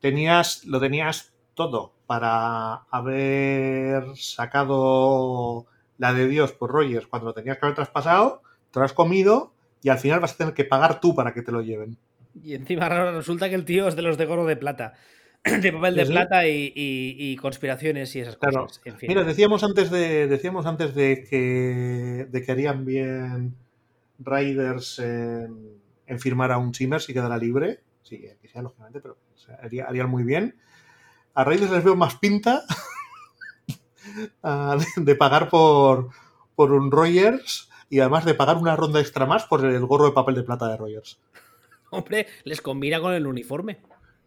[0.00, 7.58] tenías, lo tenías todo para haber sacado la de Dios por Rogers cuando lo tenías
[7.58, 11.00] que haber traspasado, te lo has comido y al final vas a tener que pagar
[11.00, 11.96] tú para que te lo lleven.
[12.42, 14.94] Y encima ahora resulta que el tío es de los de gorro de plata.
[15.44, 16.12] De papel de Sí, sí.
[16.12, 18.66] plata y, y- y conspiraciones y esas Claro.
[18.66, 18.80] cosas.
[18.84, 19.08] En fin.
[19.08, 23.54] Mira, decíamos antes de decíamos antes de que de que harían bien
[24.18, 27.80] Raiders en, en firmar a un Chimmer si quedara libre.
[28.02, 30.56] Sí, que sea lógicamente, pero o sea, haría- harían muy bien.
[31.34, 32.64] A Raiders les veo más pinta
[34.42, 36.08] de, de pagar por,
[36.56, 40.12] por un Rogers y además de pagar una ronda extra más por el gorro de
[40.12, 41.20] papel de plata de Rogers.
[41.90, 43.78] Hombre, les combina con el uniforme.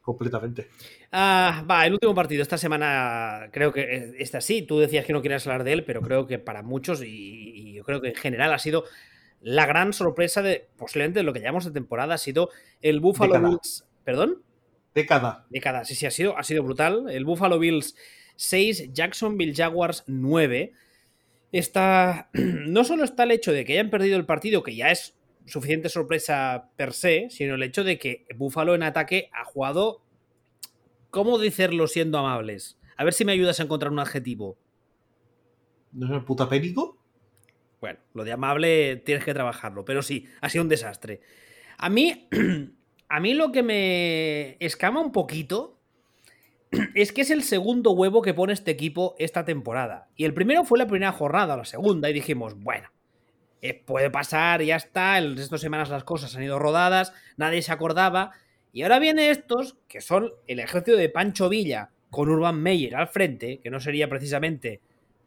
[0.02, 0.68] Completamente.
[1.12, 4.64] Ah, va, el último partido esta semana creo que está sí.
[4.64, 7.74] Tú decías que no querías hablar de él, pero creo que para muchos y, y
[7.74, 8.86] yo creo que en general ha sido
[9.42, 12.50] la gran sorpresa de posiblemente de lo que llamamos de temporada ha sido
[12.82, 13.50] el Buffalo Década.
[13.50, 13.86] Bills.
[14.04, 14.42] ¿Perdón?
[14.94, 15.46] Década.
[15.50, 17.10] Década, sí, sí, ha sido, ha sido brutal.
[17.10, 17.96] El Buffalo Bills
[18.36, 20.74] 6, Jacksonville Jaguars 9.
[21.52, 22.30] Está.
[22.34, 25.16] No solo está el hecho de que hayan perdido el partido, que ya es
[25.46, 30.02] suficiente sorpresa per se, sino el hecho de que Buffalo en ataque ha jugado.
[31.10, 32.80] ¿Cómo decirlo siendo amables?
[32.98, 34.58] A ver si me ayudas a encontrar un adjetivo.
[35.92, 36.98] ¿No es el puta pénico?
[37.82, 41.22] Bueno, lo de amable tienes que trabajarlo, pero sí, ha sido un desastre.
[41.78, 42.28] A mí,
[43.10, 45.80] a mí lo que me escama un poquito
[46.96, 50.10] es que es el segundo huevo que pone este equipo esta temporada.
[50.16, 52.90] Y el primero fue la primera jornada, la segunda, y dijimos, bueno,
[53.62, 57.62] eh, puede pasar, ya está, el resto de semanas las cosas han ido rodadas, nadie
[57.62, 58.32] se acordaba.
[58.74, 63.08] Y ahora viene estos, que son el ejército de Pancho Villa con Urban Meyer al
[63.08, 64.82] frente, que no sería precisamente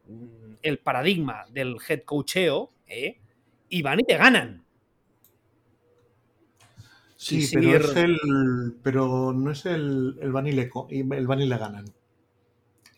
[0.09, 3.19] mm, el paradigma del head coacheo, ¿eh?
[3.69, 4.65] y van y te ganan.
[7.17, 11.47] Sí, pero, es el, pero no es el, el van y le, el van y
[11.47, 11.87] le ganan.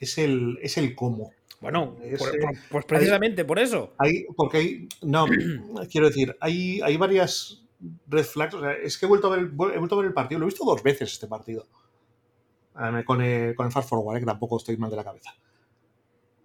[0.01, 1.32] Es el, es el cómo.
[1.61, 3.94] Bueno, por- por- pues precisamente por eso.
[3.98, 5.26] Hay, porque hay, no,
[5.90, 7.64] quiero decir, hay, hay varias
[8.09, 8.54] red flags.
[8.54, 10.46] O sea, es que he vuelto, a ver, he vuelto a ver el partido, lo
[10.46, 11.66] he visto dos veces este partido.
[12.74, 15.34] Ah, Con el, con el Fast Forward, eh, que tampoco estoy mal de la cabeza.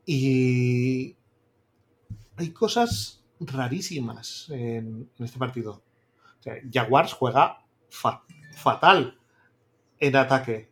[0.05, 1.15] Y
[2.37, 5.83] hay cosas rarísimas en, en este partido.
[6.39, 8.23] O sea, Jaguars juega fa-
[8.55, 9.19] fatal
[9.99, 10.70] en ataque.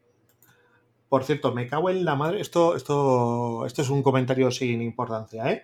[1.09, 2.39] Por cierto, me cago en la madre.
[2.39, 5.63] Esto, esto, esto es un comentario sin importancia, ¿eh?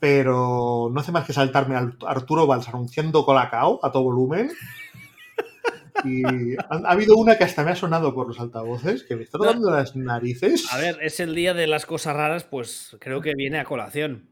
[0.00, 4.50] Pero no hace más que saltarme a Arturo Valls anunciando Colacao a todo volumen.
[6.04, 6.22] Y
[6.56, 9.36] ha, ha habido una que hasta me ha sonado por los altavoces, que me está
[9.36, 10.72] tocando las narices.
[10.72, 14.30] A ver, es el día de las cosas raras, pues creo que viene a colación.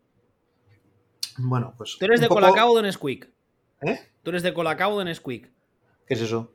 [1.39, 1.97] Bueno, pues.
[1.99, 3.29] ¿Tú eres de poco- Colacao o de Nesquik?
[3.83, 3.99] ¿Eh?
[4.23, 5.51] ¿Tú eres de Colacao o de Nesquik?
[6.07, 6.53] ¿Qué es eso?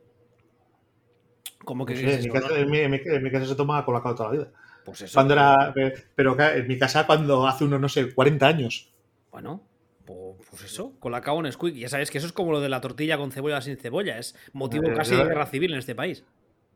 [1.64, 2.56] ¿Cómo que No qué sé, es en, mi casa, no?
[2.56, 4.52] en mi- en mi- en mi casa se toma Colacao toda la vida.
[4.84, 5.14] Pues eso.
[5.14, 5.72] Cuando era.
[6.14, 8.92] Pero que en mi casa, cuando hace unos, no sé, 40 años.
[9.30, 9.62] Bueno,
[10.04, 11.74] pues eso, Colacao o Nesquik.
[11.76, 14.18] Ya sabes que eso es como lo de la tortilla con cebolla sin cebolla.
[14.18, 16.24] Es motivo Eh, casi de guerra civil en este país.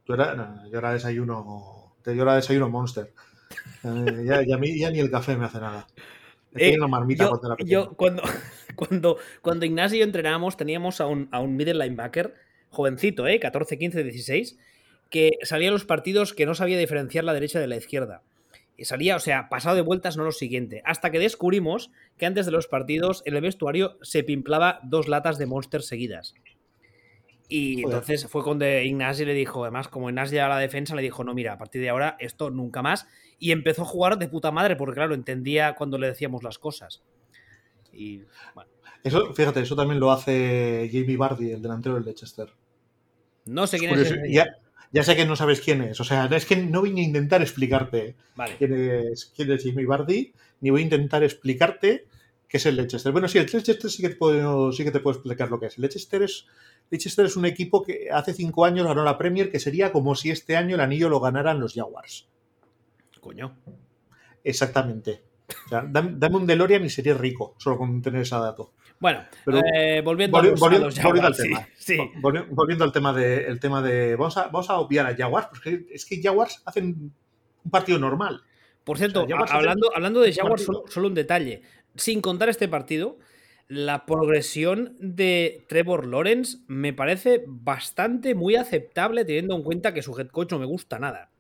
[0.07, 1.97] Yo era, no, yo era desayuno.
[2.05, 3.13] Yo era desayuno monster.
[3.85, 5.87] Eh, ya, ya ni el café me hace nada.
[6.55, 7.71] Eh, marmita yo, cuando era pequeño.
[7.85, 8.23] yo cuando,
[8.77, 12.35] cuando, cuando Ignacio y yo entrenábamos, teníamos a un, a un middle linebacker,
[12.71, 13.39] jovencito, ¿eh?
[13.41, 14.59] 14, 15, 16,
[15.17, 18.23] que salía a los partidos que no sabía diferenciar la derecha de la izquierda.
[18.77, 20.83] Y salía, o sea, pasado de vueltas, no lo siguiente.
[20.85, 25.39] Hasta que descubrimos que antes de los partidos, en el vestuario se pimplaba dos latas
[25.39, 26.35] de Monster seguidas.
[27.49, 27.85] Y Joder.
[27.85, 31.33] entonces fue cuando Ignasi le dijo, además, como Ignasi ya la defensa, le dijo, no,
[31.33, 33.09] mira, a partir de ahora esto nunca más.
[33.39, 37.03] Y empezó a jugar de puta madre, porque claro, entendía cuando le decíamos las cosas.
[37.91, 38.19] Y
[38.55, 38.69] bueno,
[39.03, 42.51] Eso, fíjate, eso también lo hace Jamie Bardi, el delantero del Leicester.
[43.47, 44.11] no sé quién es.
[44.11, 44.31] ese.
[44.31, 44.45] ya,
[44.93, 46.01] ya sé que no sabes quién es.
[46.01, 48.57] O sea, es que no voy a intentar explicarte Vale.
[48.57, 52.07] quién es, quién es Jamie Bardi, ni voy a intentar explicarte
[52.49, 53.13] qué es el Leicester.
[53.13, 55.67] Bueno, sí, el Leicester sí que te puedo, sí que te puedo explicar lo que
[55.67, 55.77] es.
[55.77, 56.47] El Leicester es,
[56.91, 60.31] Leicester es un equipo que hace cinco años ganó la Premier, que sería como si
[60.31, 62.29] este año el anillo lo ganaran los Jaguars.
[63.21, 63.57] Coño.
[64.45, 65.23] Exactamente.
[65.67, 68.73] O sea, dame, dame un DeLorean y sería rico, solo con tener ese dato.
[68.99, 71.69] Bueno, Pero- eh, volviendo, Volvi- a los, a volvi- los volviendo al sí, tema.
[71.77, 71.97] sí.
[72.21, 74.17] Volvi- Volviendo al tema de, el tema de.
[74.17, 77.13] Vamos a, vamos a obviar a Jaguars, porque es que Jaguars hacen
[77.65, 78.43] un partido normal.
[78.85, 81.63] Por cierto, O sea, hablando, hablando de Jaguars, solo, solo un detalle.
[81.97, 83.19] Sin contar este partido,
[83.69, 90.17] la progresión de Trevor Lawrence me parece bastante muy aceptable teniendo en cuenta que su
[90.19, 91.31] head coach no me gusta nada.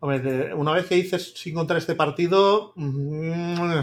[0.00, 2.72] Hombre, una vez que dices sin contar este partido.
[2.76, 3.80] mm,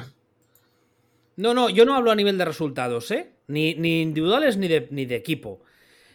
[1.35, 3.31] No, no, yo no hablo a nivel de resultados, ¿eh?
[3.47, 5.61] Ni, ni individuales ni de, ni de equipo.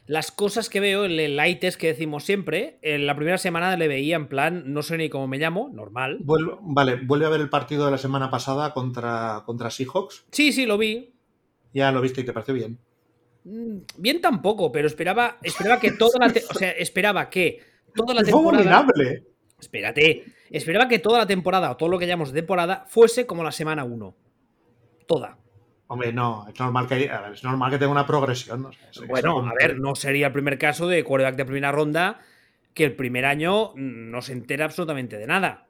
[0.06, 3.88] Las cosas que veo, el light test que decimos siempre, en la primera semana le
[3.88, 6.18] veía en plan, no sé ni cómo me llamo, normal.
[6.20, 10.24] vuelve- vale, vuelve a ver el partido de la semana pasada contra, contra Seahawks.
[10.32, 11.12] Sí, sí, lo vi.
[11.74, 12.78] Ya lo viste y te pareció bien.
[13.44, 17.60] Mm, Bien tampoco, pero esperaba, esperaba que toda la, o sea, esperaba que
[17.94, 19.24] toda la temporada, abominable.
[19.60, 23.44] espérate, esperaba que toda la temporada o todo lo que llamamos de temporada fuese como
[23.44, 24.16] la semana 1.
[25.08, 25.38] Toda.
[25.88, 28.68] Hombre, no, es normal que, es normal que tenga una progresión.
[28.92, 32.20] es- Bueno, a ver, no sería el primer caso de quarterback de primera ronda
[32.74, 35.66] que el primer año no se entera absolutamente de nada.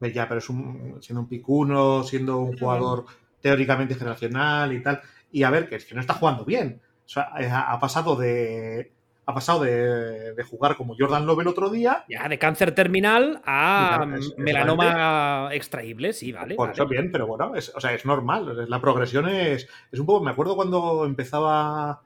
[0.00, 3.06] Ya, pero es un, siendo un picuno, siendo un jugador
[3.40, 5.00] teóricamente generacional y tal.
[5.32, 6.80] Y a ver, que es que no está jugando bien.
[7.06, 8.92] O sea, ha, ha pasado de.
[9.24, 12.04] Ha pasado de, de jugar como Jordan Love el otro día.
[12.08, 16.56] Ya, de cáncer terminal a es- melanoma extraíble, sí, vale.
[16.56, 16.74] Por vale.
[16.74, 18.68] eso bien, pero bueno, es, o sea, es normal.
[18.68, 20.24] La progresión es, es un poco.
[20.24, 22.02] Me acuerdo cuando empezaba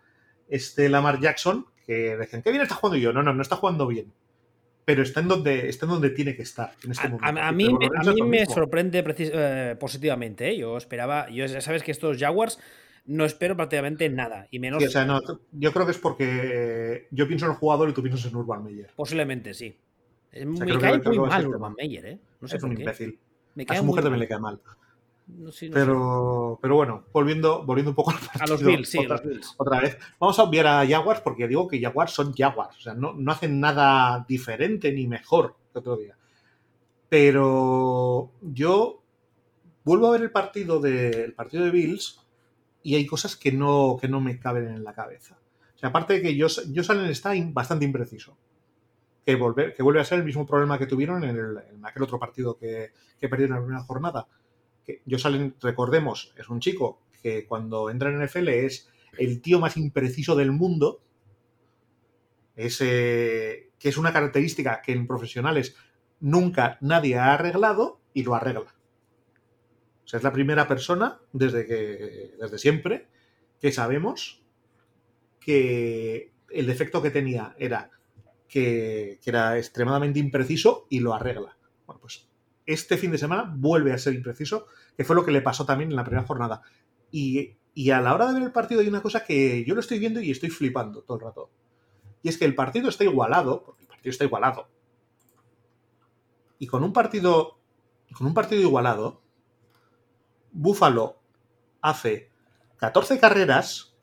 [0.48, 2.98] este Lamar Jackson, que decían, ¿qué bien está jugando?
[2.98, 4.12] Y yo, no, no, no está jugando bien.
[4.84, 6.72] Pero está en donde, está en donde tiene que estar.
[6.84, 7.40] En este A, momento.
[7.42, 10.50] a- mí, me- a mí me sorprende eh, positivamente.
[10.50, 10.58] ¿eh?
[10.58, 12.60] Yo esperaba, yo ya sabes que estos Jaguars
[13.06, 14.46] no espero prácticamente nada.
[14.50, 15.20] Y menos, Sí, o sea, no,
[15.52, 18.64] yo creo que es porque yo pienso en el jugador y tú piensas en Urban
[18.64, 18.90] Meyer.
[18.96, 19.76] posiblemente sí.
[20.32, 21.74] Es- me cae que muy mal Urban.
[21.78, 22.18] Meyer, ¿eh?
[22.40, 22.82] No sé es por un qué.
[22.82, 23.18] imbécil.
[23.54, 24.60] Me A su muy mujer también le cae mal.
[25.28, 25.80] No, sí, no sé.
[25.80, 29.24] Pero, pero bueno, volviendo, volviendo un poco al A los Bills, sí, a otra, los
[29.26, 29.54] Bills.
[29.56, 29.98] otra vez.
[30.20, 32.76] Vamos a obviar a Jaguars porque digo que Jaguars son Jaguars.
[32.76, 36.16] O sea, no, no hacen nada diferente ni mejor que otro día.
[37.08, 39.02] Pero yo
[39.84, 42.20] vuelvo a ver el partido de, el partido de Bills
[42.86, 45.36] y hay cosas que no, que no me caben en la cabeza.
[45.74, 48.38] O sea, aparte de que Josh Allen está bastante impreciso.
[49.24, 52.04] Que, volver, que vuelve a ser el mismo problema que tuvieron en, el- en aquel
[52.04, 54.28] otro partido que, que perdieron en la primera jornada.
[54.84, 58.88] Que Josh Allen, recordemos, es un chico que cuando entra en NFL es
[59.18, 61.02] el tío más impreciso del mundo.
[62.54, 65.74] Es, eh, que es una característica que en profesionales
[66.20, 68.75] nunca nadie ha arreglado y lo arregla.
[70.06, 73.08] O sea, es la primera persona desde que desde siempre
[73.60, 74.40] que sabemos
[75.40, 77.90] que el defecto que tenía era
[78.48, 81.56] que, era extremadamente impreciso y lo arregla.
[81.86, 82.28] Bueno, pues
[82.66, 85.90] este fin de semana vuelve a ser impreciso, que fue lo que le pasó también
[85.90, 86.62] en la primera jornada.
[87.10, 89.80] Y, y a la hora de ver el partido hay una cosa que yo lo
[89.80, 91.50] estoy viendo y estoy flipando todo el rato.
[92.22, 94.68] Y es que el partido está igualado, porque el partido está igualado.
[96.60, 97.58] Y con un partido,
[98.16, 99.25] con un partido igualado,
[100.56, 101.20] Buffalo
[101.82, 102.30] hace
[102.78, 103.94] 14 carreras,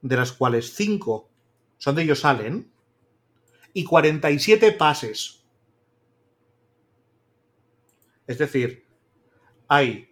[0.00, 1.28] de las cuales 5
[1.76, 2.72] son de ellos salen,
[3.72, 5.44] y 47 pases.
[8.26, 8.86] Es decir,
[9.68, 10.10] hay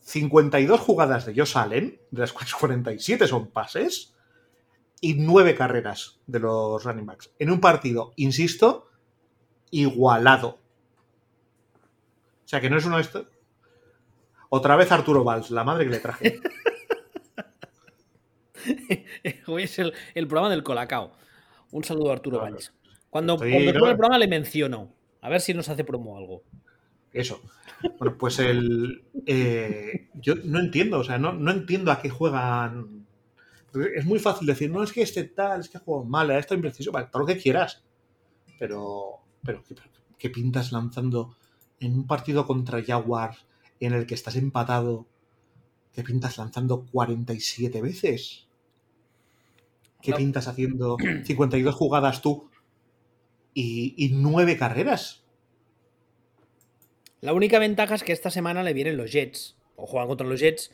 [0.00, 4.14] 52 jugadas de ellos salen, de las cuales 47 son pases,
[5.00, 7.30] y 9 carreras de los running backs.
[7.38, 8.90] En un partido, insisto,
[9.70, 10.60] igualado.
[12.44, 13.31] O sea que no es uno de estos.
[14.54, 16.38] Otra vez Arturo Valls, la madre que le traje.
[19.46, 21.12] Hoy es el, el programa del Colacao.
[21.70, 22.52] Un saludo a Arturo Claro.
[22.52, 22.72] Valls.
[23.08, 24.92] Cuando, Estoy- cuando el programa le menciono.
[25.22, 26.42] A ver si nos hace promo algo.
[27.12, 27.40] Eso.
[27.98, 29.04] Bueno, pues el.
[29.26, 33.06] eh, yo no entiendo, o sea, no, no entiendo a qué juegan.
[33.96, 36.58] Es muy fácil decir, no, es que este tal, es que juego mal, esto es
[36.58, 37.82] impreciso, vale, todo lo que quieras.
[38.58, 39.20] Pero.
[39.44, 39.74] Pero, ¿qué,
[40.18, 41.36] qué pintas lanzando
[41.80, 43.46] en un partido contra Jaguars
[43.86, 45.06] en el que estás empatado?
[45.94, 48.46] ¿Qué pintas lanzando 47 veces?
[50.00, 50.16] ¿Qué No.
[50.16, 52.48] pintas haciendo 52 jugadas tú
[53.54, 55.22] y, y 9 carreras?
[57.20, 59.56] La única ventaja es que esta semana le vienen los Jets.
[59.76, 60.72] O juegan contra los Jets.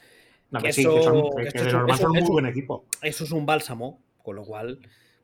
[0.51, 1.95] No, Que que sí, eso- que, son, que que- esto que de es un- normal
[1.95, 2.85] eso- son un muy eso- buen equipo.
[3.03, 4.03] Eso es un bálsamo.
[4.23, 4.81] Con lo cual,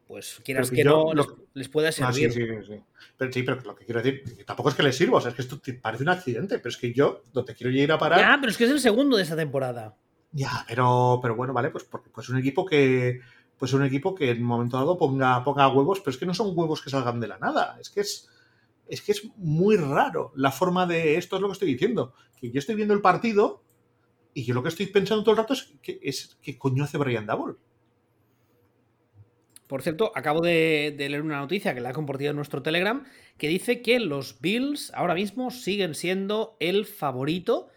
[0.07, 2.33] pues quieras Pero que yo no, lo- les, pueda Ah, servir.
[2.33, 2.81] sí, sí, sí.
[3.17, 5.31] Pero sí, pero lo que quiero decir, que tampoco es que les sirva, o sea,
[5.31, 7.99] es que esto te parece un accidente, pero es que yo donde quiero ir a
[7.99, 8.19] parar.
[8.21, 9.97] Ya, pero es que es el segundo de esta temporada.
[10.33, 13.21] Ya, pero, pero bueno, vale, pues porque pues un equipo que.
[13.57, 16.35] Pues un equipo que en un momento dado ponga, ponga huevos, pero es que no
[16.35, 17.79] son huevos que salgan de la nada.
[17.81, 18.29] Es que es.
[18.89, 21.17] Es que es muy raro la forma de.
[21.17, 22.13] Esto es lo que estoy diciendo.
[22.39, 23.63] Que yo estoy viendo el partido
[24.35, 26.99] y yo lo que estoy pensando todo el rato es que es qué coño hace
[26.99, 27.55] Brian Double.
[29.67, 33.05] Por cierto, acabo de, de leer una noticia que la ha compartido en nuestro Telegram
[33.39, 37.69] que dice que los Bills ahora mismo siguen siendo el favorito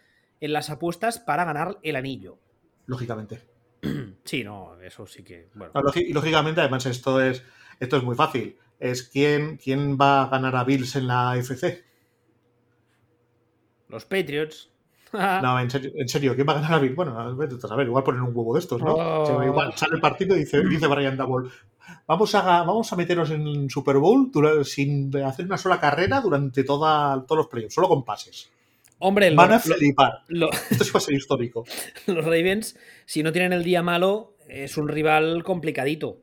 [0.42, 2.40] en las apuestas para ganar el anillo.
[2.86, 3.42] Lógicamente.
[4.24, 5.48] Sí, no, eso sí que.
[5.54, 7.44] Bueno, No, lógicamente, además, esto es,
[7.80, 8.58] esto es muy fácil.
[8.78, 11.86] Es quién, quién va a ganar a Bills en la FC.
[13.88, 14.70] los Patriots.
[15.42, 16.96] No, en serio, en serio, ¿quién va a ganar a Bills?
[16.96, 18.94] Bueno, a ver, a ver, igual ponen un huevo de estos, ¿no?
[18.94, 19.22] Oh.
[19.24, 21.50] O sea, igual sale el partido y dice, dice Brian Double,
[22.08, 24.32] vamos a, vamos a meteros en Super Bowl
[24.66, 28.50] sin hacer una sola carrera durante toda, todos los playoffs, solo con pases.
[29.00, 30.24] Hombre, Van a lo- flipar.
[30.30, 31.64] lo- Esto sí va a ser histórico.
[32.08, 32.76] los Ravens,
[33.06, 36.18] si no tienen el día malo, es un rival complicadito.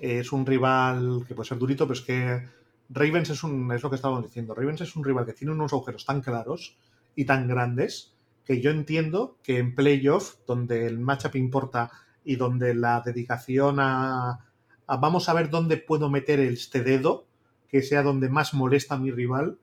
[0.00, 2.42] es un rival que puede ser durito, pero es que
[2.90, 4.54] Ravens es, un, es lo que estábamos diciendo.
[4.54, 6.76] Ravens es un rival que tiene unos agujeros tan claros
[7.14, 8.14] y tan grandes
[8.44, 11.90] que yo entiendo que en playoff, donde el matchup importa
[12.24, 14.46] y donde la dedicación a,
[14.86, 17.26] a vamos a ver dónde puedo meter este dedo,
[17.68, 19.58] que sea donde más molesta a mi rival,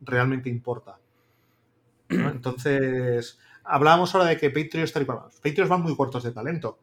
[0.00, 0.98] realmente importa.
[2.08, 2.28] ¿no?
[2.30, 5.06] Entonces, hablábamos ahora de que Patriots, tal y.
[5.06, 6.78] Los Patriots van muy cortos de talento,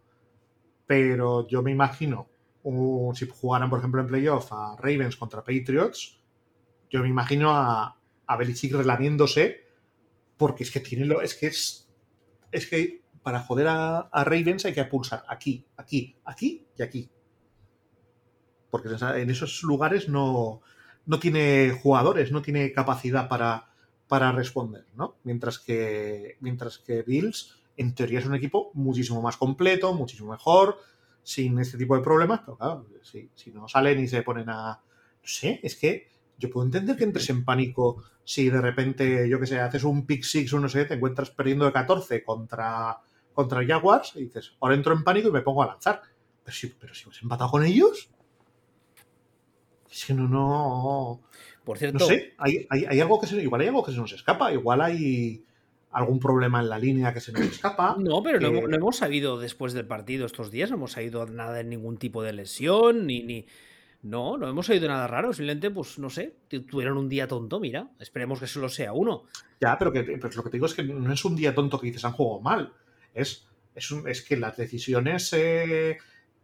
[0.85, 2.27] pero yo me imagino
[3.13, 6.19] si jugaran, por ejemplo, en playoff a Ravens contra Patriots,
[6.89, 7.97] yo me imagino a,
[8.27, 9.65] a Belichick relamiéndose,
[10.39, 11.21] porque es que tiene lo.
[11.21, 11.87] Es que es.
[12.51, 17.11] Es que para joder a, a Ravens hay que pulsar aquí, aquí, aquí y aquí.
[18.71, 20.61] Porque en esos lugares no,
[21.05, 23.67] no tiene jugadores, no tiene capacidad para,
[24.07, 25.17] para responder, ¿no?
[25.23, 30.77] Mientras que, mientras que Bills, en teoría, es un equipo muchísimo más completo, muchísimo mejor,
[31.21, 34.81] sin este tipo de problemas, pero claro, si, si no salen y se ponen a.
[35.21, 36.09] No sé, es que
[36.39, 40.05] yo puedo entender que entres en pánico si de repente, yo que sé, haces un
[40.05, 42.97] pick six o no sé, te encuentras perdiendo de 14 contra,
[43.33, 46.01] contra Jaguars y dices, ahora entro en pánico y me pongo a lanzar.
[46.43, 48.09] Pero si, pero si has empatado con ellos.
[49.91, 51.21] Es que no, no.
[51.63, 53.97] Por cierto, No sé, hay, hay, hay algo que se, igual hay algo que se
[53.97, 55.43] nos escapa, igual hay,
[55.91, 57.95] algún problema en la línea que se nos escapa.
[57.97, 60.91] No, pero no, que- hemos- no hemos sabido después del partido estos días, no hemos
[60.93, 63.45] sabido nada en ningún tipo de lesión, ni, ni.
[64.01, 65.33] No, no hemos oído nada raro.
[65.33, 67.89] Simplemente, pues no sé, tu- tuvieron un día tonto, mira.
[67.99, 69.23] Esperemos que solo sea uno.
[69.59, 71.79] Ya, pero, que, pero lo que te digo es que no es un día tonto
[71.79, 72.73] que dices han jugado mal.
[73.13, 75.97] Es, es, un- es que las decisiones, eh,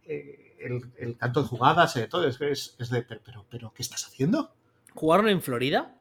[0.04, 3.72] eh, el, el canto de jugadas, eh, todo, es, es, es de, pero, pero, pero,
[3.74, 4.52] ¿qué estás haciendo?
[4.94, 5.94] ¿Jugaron en Florida?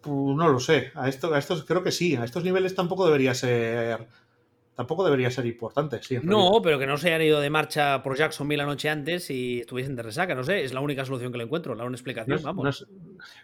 [0.00, 0.92] Pues no lo sé.
[0.94, 2.14] A, esto, a estos creo que sí.
[2.16, 4.06] A estos niveles tampoco debería ser.
[4.76, 6.16] Tampoco debería ser importante, sí.
[6.16, 6.60] No, realidad.
[6.62, 9.96] pero que no se hayan ido de marcha por Jacksonville la noche antes y estuviesen
[9.96, 10.34] de resaca.
[10.34, 11.74] No sé, es la única solución que le encuentro.
[11.74, 12.86] La No, explicación, vamos.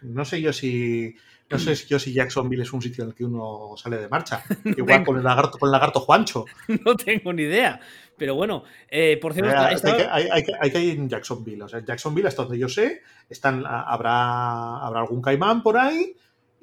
[0.03, 1.15] no sé yo si.
[1.49, 4.43] No sé yo si Jacksonville es un sitio en el que uno sale de marcha.
[4.65, 6.45] Igual tengo- con el lagarto, con el lagarto Juancho.
[6.85, 7.79] No tengo ni idea.
[8.17, 11.09] Pero bueno, eh, por cierto, Eh, hay, que, hay, hay que- hay que ir en
[11.09, 11.63] Jacksonville.
[11.63, 16.15] O sea, en Jacksonville, hasta donde yo sé, están, habrá, habrá algún caimán por ahí.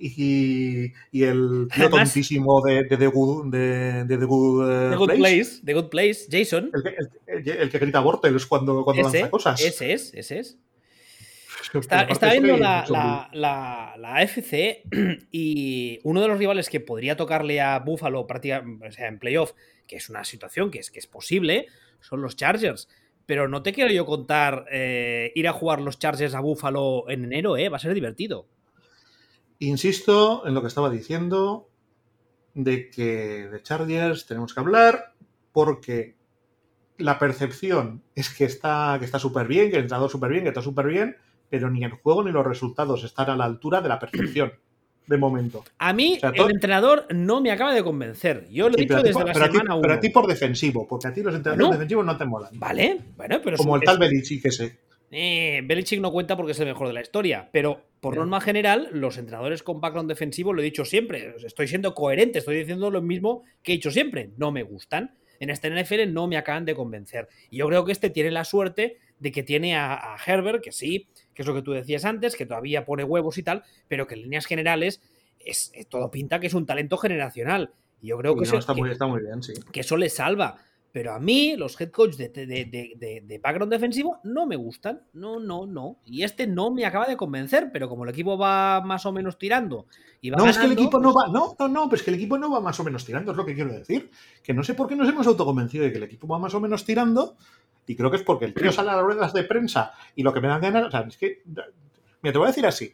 [0.03, 4.97] Y, y el tío Además- tontísimo de, de The Good, de, de The Good, eh,
[4.97, 6.71] Good Place, Place, The Good Place, Jason.
[6.73, 6.97] El, que,
[7.53, 9.61] el- el- que grita Bortles cuando, cuando Ese, lanza cosas.
[9.63, 10.59] ese es, ese es.
[11.75, 14.83] Está, está viendo la, la, la, la AFC
[15.31, 19.53] y uno de los rivales que podría tocarle a Buffalo prácticamente, o sea, en playoff,
[19.87, 21.67] que es una situación que es, que es posible,
[22.01, 22.89] son los Chargers.
[23.27, 27.27] Pero no te quiero yo contar eh, ir a jugar los Chargers a Buffalo en
[27.27, 27.69] enero, ¿eh?
[27.69, 28.49] Va a ser divertido.
[29.61, 31.69] Insisto en lo que estaba diciendo
[32.55, 35.12] de que de Chargers tenemos que hablar
[35.53, 36.16] porque
[36.99, 40.49] la percepción es que está que está súper bien, que el entrenador súper bien, que
[40.49, 41.16] está súper bien,
[41.51, 44.53] pero ni el juego ni los resultados están a la altura de la percepción
[45.07, 45.65] de momento.
[45.78, 48.49] A mí, O sea, todo- el entrenador no me acaba de convencer.
[48.51, 50.01] Yo lo he Sí, dicho desde por- la semana pero a 1.
[50.01, 52.51] ti por defensivo, porque a ti los entrenadores defensivos no te molan.
[52.59, 54.78] Vale, bueno, pero Como el tal Belichick ese.
[55.11, 58.89] Eh, Belichick no cuenta porque es el mejor de la historia, pero por norma general,
[58.93, 63.03] los entrenadores con background defensivo, lo he dicho siempre, estoy siendo coherente, estoy diciendo lo
[63.03, 65.15] mismo que he dicho siempre, no me gustan.
[65.41, 67.27] En este NFL no me acaban de convencer.
[67.51, 70.70] Y yo creo que este tiene la suerte de que tiene a, a Herbert, que
[70.70, 74.07] sí, que es lo que tú decías antes, que todavía pone huevos y tal, pero
[74.07, 75.03] que en líneas generales
[75.39, 77.73] es, es- todo pinta que es un talento generacional.
[78.03, 79.55] Y yo creo que, no, eso, está, que- muy, está muy bien, sí.
[79.73, 80.59] que eso le salva.
[80.93, 84.57] Pero a mí, los head coach de, de, de- de- de background defensivo no me
[84.57, 85.03] gustan.
[85.12, 85.99] No, no, no.
[86.05, 89.39] Y este no me acaba de convencer, pero como el equipo va más o menos
[89.39, 89.87] tirando
[90.21, 91.33] y va No, es que el equipo no pues- va.
[91.33, 93.37] No, no, no, pero es que el equipo no va más o menos tirando, es
[93.37, 94.11] lo que quiero decir.
[94.43, 96.61] Que no sé por qué nos hemos autoconvencido de que el equipo va más o
[96.61, 97.37] menos tirando.
[97.87, 100.33] Y creo que es porque el tío sale a las ruedas de prensa y lo
[100.33, 100.87] que me dan ganas.
[100.87, 101.43] O sea, es que.
[101.47, 102.93] Mira, te voy a decir así.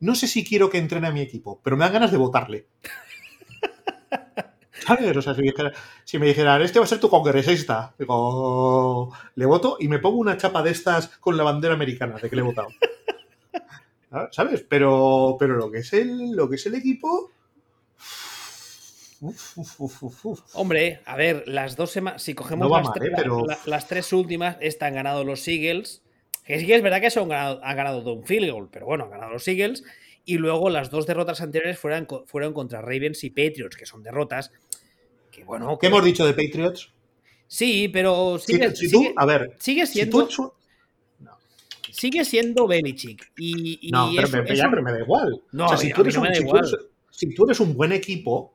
[0.00, 2.66] No sé si quiero que entrene a mi equipo, pero me dan ganas de votarle.
[4.84, 5.16] ¿Sabes?
[5.16, 5.72] O sea, si me, dijera,
[6.04, 10.18] si me dijeran, este va a ser tu congresista, digo, le voto y me pongo
[10.18, 12.68] una chapa de estas con la bandera americana de que le he votado.
[14.30, 14.64] ¿Sabes?
[14.68, 17.32] Pero, pero lo que es el, lo que es el equipo.
[19.20, 20.40] uf, uf, uf, uf, uf.
[20.54, 22.22] Hombre, a ver, las dos semanas.
[22.22, 23.14] Si cogemos No va las, mal, tres- ¿eh?
[23.16, 26.02] Pero- la- la- las tres últimas, están ganado los Eagles.
[26.44, 28.86] Que sí que es verdad que son ganado, han ganado de un field goal, pero
[28.86, 29.82] bueno, han ganado los Eagles.
[30.24, 34.52] Y luego las dos derrotas anteriores fueron, fueron contra Ravens y Patriots, que son derrotas.
[35.36, 35.76] Que bueno.
[35.78, 36.90] ¿Qué hemos dicho de Patriots?
[37.46, 40.26] Sí, pero Si, sigue, si tú, sigue- a ver, sigue si siendo.
[40.26, 40.52] tú.
[41.92, 43.32] sigue siendo Belichick.
[43.36, 45.42] Y, y No, pero, eso- me, ya, eso- pero me da igual.
[45.52, 46.76] No, o sea, si tú, eres no un, si, tú eres,
[47.10, 48.54] si tú eres un buen equipo.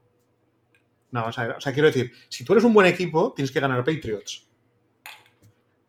[1.12, 3.60] No, o sea, o sea, quiero decir, si tú eres un buen equipo, tienes que
[3.60, 4.48] ganar Patriots.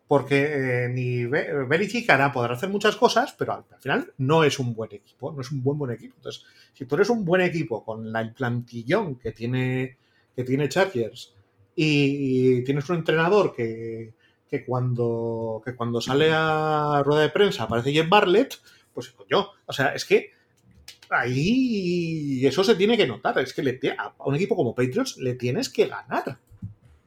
[0.08, 4.44] Porque eh, ni Be- Belichick hará, podrá hacer muchas cosas, pero al, al final no
[4.44, 6.14] es un buen equipo, no es un buen buen equipo.
[6.16, 6.44] Entonces,
[6.74, 9.96] si tú eres un buen equipo con la, el plantillón que tiene,
[10.36, 11.34] que tiene Chargers
[11.76, 14.12] y, y tienes un entrenador que,
[14.48, 18.58] que cuando, que cuando sale a rueda de prensa aparece Jeff Barlett,
[18.94, 20.30] pues coño, o sea, es que
[21.10, 23.38] ahí eso se tiene que notar.
[23.38, 26.38] Es que le, a un equipo como Patriots le tienes que ganar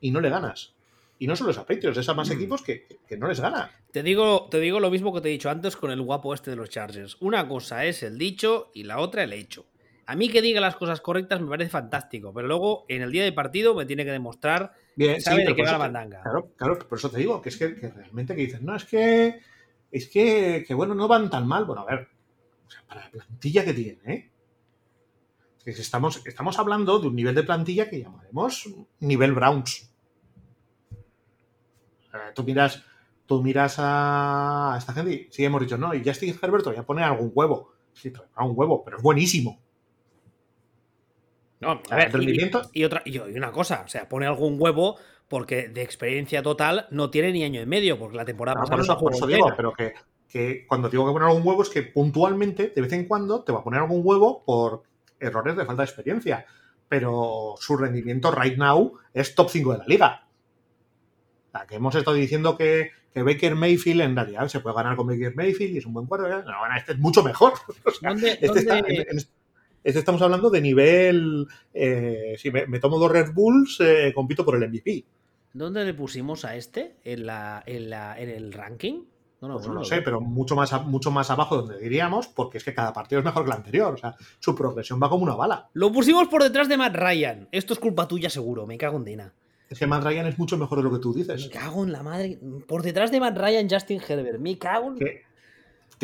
[0.02, 0.74] y no le ganas.
[1.18, 2.34] Y no solo es a Patriots, es a más Mm.
[2.34, 3.72] equipos que, que no les gana.
[3.92, 6.50] Te digo, te digo lo mismo que te he dicho antes con el guapo este
[6.52, 7.18] de los Chargers.
[7.22, 9.66] Una cosa es el dicho y la otra el hecho.
[10.08, 13.24] A mí que diga las cosas correctas me parece fantástico, pero luego en el día
[13.24, 16.22] de partido me tiene que demostrar Bien, que sabe de qué va la mandanga.
[16.22, 18.86] Claro, claro, por eso te digo, que es que, que realmente que dices, no, es
[18.86, 19.42] que,
[19.92, 21.66] es que, que, bueno, no van tan mal.
[21.66, 22.08] Bueno, a ver,
[22.66, 24.32] o sea, para la plantilla que tiene, ¿eh?
[25.66, 28.70] Es que estamos, estamos hablando de un nivel de plantilla que llamaremos
[29.00, 29.92] nivel Browns.
[32.08, 32.84] O sea, tú miras,
[33.26, 37.04] tú miras a esta gente y sí hemos dicho, no, y Justin Herbert todavía pone
[37.04, 37.74] algún huevo.
[37.94, 39.65] Sí, un huevo, pero es buenísimo.
[41.62, 44.56] No, a ver, rendimiento- y, y otra, y, y una cosa, o sea, pone algún
[44.60, 48.68] huevo porque de experiencia total no tiene ni año y medio, porque la temporada No,
[48.68, 49.94] pasada no por eso digo, pero que,
[50.30, 53.52] que cuando digo que poner algún huevo es que puntualmente, de vez en cuando, te
[53.52, 54.84] va a poner algún huevo por
[55.20, 56.46] errores de falta de experiencia.
[56.88, 60.28] pero su rendimiento right now es top 5 de la liga.
[61.48, 64.96] O sea, que hemos estado diciendo que, que Baker Mayfield en realidad se puede ganar
[64.96, 66.28] con Baker Mayfield y es un buen cuadro.
[66.30, 67.54] No, bueno, este es mucho mejor.
[67.86, 68.86] O sea, ¿Dónde- este, dónde- está- en-
[69.18, 69.26] en-
[69.86, 71.48] este estamos hablando de nivel.
[71.74, 75.06] eh, si me, me tomo dos Red Bulls, eh, compito por el MVP.
[75.54, 76.98] ¿Dónde le pusimos a este?
[77.06, 79.04] ¿En, la, en, la, en el ranking?
[79.42, 82.28] No, Pues no, no no lo sé, pero mucho más, mucho más abajo donde diríamos,
[82.28, 83.94] porque es que cada partido es mejor que el anterior.
[83.94, 85.70] O sea, su progresión va como una bala.
[85.74, 87.48] Lo pusimos por detrás de Matt Ryan.
[87.52, 89.34] Esto es culpa tuya seguro, me cago en Dina.
[89.70, 91.50] Es que Matt Ryan es mucho mejor de lo que tú Me dices.
[91.50, 92.38] cago en la madre.
[92.68, 94.40] Por detrás de Matt Ryan, Justin Herbert.
[94.40, 94.98] Me cago en...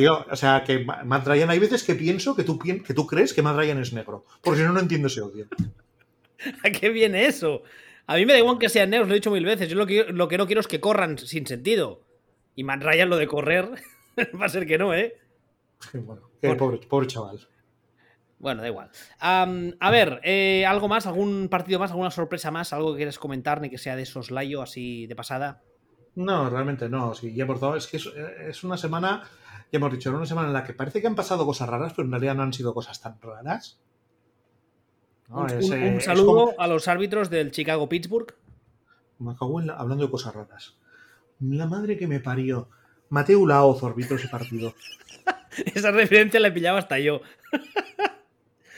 [0.01, 3.05] tío, o sea, que Ma- Matt Ryan, hay veces que pienso que tú, que tú
[3.07, 4.25] crees que Matt Ryan es negro.
[4.41, 5.47] Porque si no, no entiendo ese odio.
[6.63, 7.63] ¿A qué viene eso?
[8.07, 9.69] A mí me da igual que sean negros, lo he dicho mil veces.
[9.69, 12.01] Yo lo que, lo que no quiero es que corran sin sentido.
[12.55, 13.69] Y Matt Ryan lo de correr
[14.41, 15.15] va a ser que no, ¿eh?
[15.93, 16.57] Bueno, Bueno.
[16.57, 17.39] pobre, pobre chaval.
[18.39, 18.89] Bueno, da igual.
[19.19, 21.05] A ver, eh, ¿algo más?
[21.05, 21.91] ¿Algún partido más?
[21.91, 22.73] ¿Alguna sorpresa más?
[22.73, 23.61] ¿Algo que quieres comentar?
[23.61, 25.61] Ni que sea de soslayo así de pasada.
[26.15, 27.13] No, realmente no.
[27.13, 28.07] Sí, ya por todo, es que es,
[28.47, 29.23] es una semana,
[29.71, 31.93] ya hemos dicho, era una semana en la que parece que han pasado cosas raras,
[31.95, 33.79] pero en realidad no han sido cosas tan raras.
[35.29, 38.33] No, un, es, un- un es saludo a los árbitros del Chicago-Pittsburgh.
[39.19, 40.75] Me cago en la- hablando de cosas raras.
[41.39, 42.69] La madre que me parió.
[43.09, 44.73] Mateo Laoz arbitró ese partido.
[45.75, 47.21] Esa referencia la pillaba hasta yo.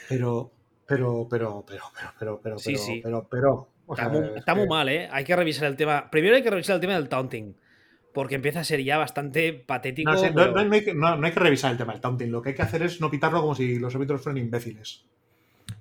[0.09, 0.51] Pero,
[0.85, 3.01] pero, pero, pero, pero, pero, pero, Sí, pero, sí.
[3.03, 3.69] pero, pero.
[3.89, 5.09] Está, muy, está mal, ¿eh?
[5.11, 6.09] Hay que revisar el tema.
[6.11, 7.55] Primero hay que revisar el tema del taunting.
[8.13, 10.11] Porque empieza a ser ya bastante patético.
[10.11, 11.93] No, sí, no- pero- no- no hay que, no- no hay que revisar el tema
[11.93, 12.31] del taunting.
[12.31, 15.05] Lo que hay que hacer es no pitarlo como si los árbitros fueran imbéciles.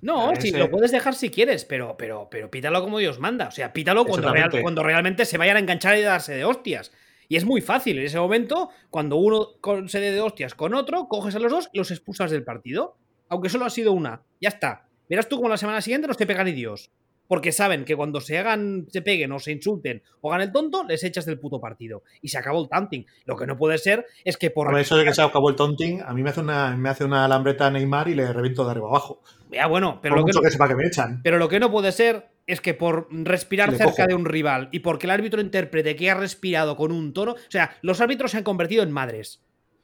[0.01, 3.47] No, Ese- sí, lo puedes dejar si quieres, pero, pero, pero pítalo como Dios manda.
[3.47, 4.63] O sea, pítalo cuando, real- Exactamente.
[4.63, 6.91] cuando realmente se vayan a enganchar y darse de hostias.
[7.29, 7.99] Y es muy fácil.
[7.99, 9.49] En ese momento, cuando uno
[9.87, 12.97] se dé de hostias con otro, coges a los dos y los expulsas del partido.
[13.29, 14.21] Aunque solo ha sido una.
[14.41, 14.87] Ya está.
[15.09, 16.91] Verás tú como la semana siguiente no te pegan ni Dios.
[17.27, 20.83] Porque saben que cuando se hagan, se peguen o se insulten o hagan el tonto,
[20.83, 22.03] les echas del puto partido.
[22.21, 23.05] Y se acabó el taunting.
[23.25, 24.67] Lo que no puede ser es que por.
[24.69, 27.05] Por eso de que se acabó el taunting, a mí me hace una, me hace
[27.05, 29.21] una alambreta a Neymar y le reviento de arriba abajo.
[29.51, 31.21] Ya, bueno, pero Por lo que, mucho no- que sepa que me echan.
[31.23, 34.07] Pero lo que no puede ser es que por respirar Le cerca cojo.
[34.07, 37.33] de un rival y porque el árbitro interprete que ha respirado con un tono.
[37.33, 39.41] O sea, los árbitros se han convertido en madres.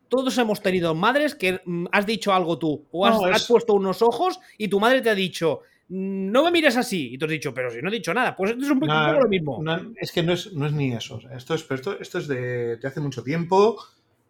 [0.09, 3.47] Todos hemos tenido madres que mm, has dicho algo tú o has, No, es- has
[3.47, 7.13] puesto unos ojos y tu madre te ha dicho, "Mm, no me mires así.
[7.13, 8.35] Y tú has dicho, pero si no he dicho nada.
[8.35, 9.59] Pues esto es un poco, un No, poco lo mismo.
[9.61, 11.19] no, es que no es, no es ni eso.
[11.31, 13.77] Esto, es, esto, esto es de, de hace mucho tiempo,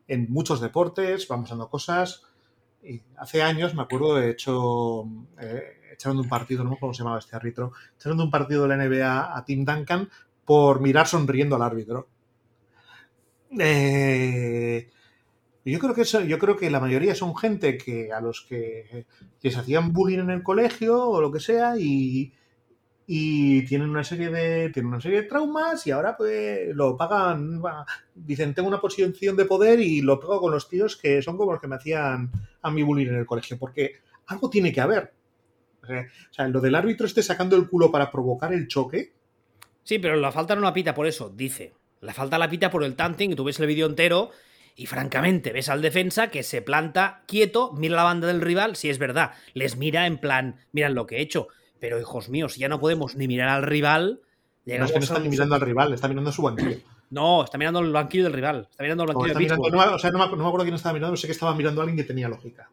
[0.07, 2.23] en muchos deportes, van pasando cosas.
[2.83, 5.03] Y hace años, me acuerdo, de hecho,
[5.39, 5.63] eh,
[5.93, 8.31] echaron de un partido, no me acuerdo cómo se llamaba este árbitro, echaron de un
[8.31, 10.09] partido de la NBA a Tim Duncan
[10.45, 12.07] por mirar sonriendo al árbitro.
[13.59, 14.89] Eh,
[15.65, 19.05] yo creo que eso, yo creo que la mayoría son gente que a los que,
[19.41, 22.33] se hacían bullying en el colegio o lo que sea y,
[23.05, 27.61] y tienen una serie de tienen una serie de traumas y ahora pues lo pagan
[28.15, 31.51] dicen tengo una posición de poder y lo pago con los tíos que son como
[31.51, 32.31] los que me hacían
[32.61, 33.95] a mi bullying en el colegio porque
[34.27, 35.13] algo tiene que haber
[35.83, 39.13] o sea, lo del árbitro esté sacando el culo para provocar el choque
[39.89, 41.73] Sí, pero la falta no la pita por eso, dice.
[42.01, 44.29] La falta la pita por el taunting y tú ves el vídeo entero
[44.79, 48.89] y francamente ves al defensa que se planta quieto, mira la banda del rival, si
[48.89, 51.49] es verdad, les mira en plan, miran lo que he hecho.
[51.81, 54.21] Pero hijos míos, ya no podemos ni mirar al rival,
[54.65, 56.77] no es que no está a ni mirando al rival está mirando a su banquillo
[57.09, 59.85] No, está mirando el banquillo del rival, está mirando el banquillo está de mirando- Pittsburgh.
[59.89, 61.81] no, o sea, no me, no me acuerdo quién estaba mirando sé que estaba mirando
[61.81, 62.69] a alguien que tenía lógica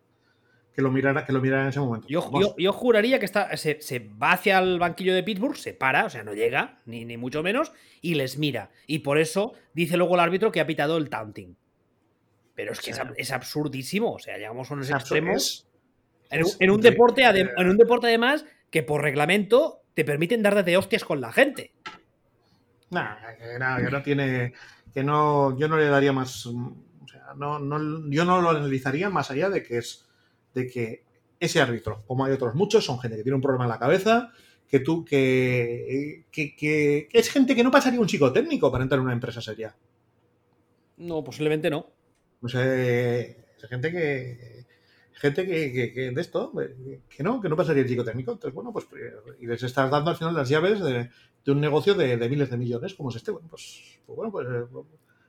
[0.74, 2.40] que lo mirara que lo mirara en ese momento Yo, Vamos.
[2.40, 6.04] yo- yo juraría que está, se, se va hacia el banquillo de Pittsburgh, se para,
[6.04, 7.72] o sea, no llega, ni, ni mucho menos,
[8.02, 8.70] y les mira.
[8.86, 11.56] Y por eso dice luego el árbitro que ha pitado el taunting.
[12.56, 15.68] Pero es que es, ab- es absurdísimo, o sea, llegamos a unos extremos.
[16.30, 17.22] En un, en deporte,
[17.56, 21.72] en un deporte además, que por reglamento te permiten dar de hostias con la gente.
[22.90, 24.52] Nah, que no, que no tiene.
[24.92, 25.56] Que no.
[25.58, 26.46] Yo no le daría más.
[26.46, 26.74] O
[27.10, 30.06] sea, no, no, yo no lo analizaría más allá de que es.
[30.54, 31.04] De que
[31.38, 34.30] ese árbitro, como hay otros muchos, son gente que tiene un problema en la cabeza.
[34.68, 35.04] Que tú.
[35.04, 39.12] Que, que, que- que es gente que no pasaría un psicotécnico para entrar en una
[39.12, 39.74] empresa seria.
[40.96, 41.90] No, posiblemente no.
[42.46, 43.36] O sea, es
[43.68, 44.56] gente que.
[45.18, 48.32] Gente que, que- que de esto, eh, que no, que no pasaría el psicotécnico.
[48.32, 48.86] Entonces, bueno, pues.
[49.40, 51.08] Y les estás dando al final las llaves de,
[51.44, 53.30] de un negocio de, de miles de millones, como es este.
[53.30, 53.98] Bueno, pues.
[54.06, 54.46] pues bueno, pues.
[54.48, 54.64] eh,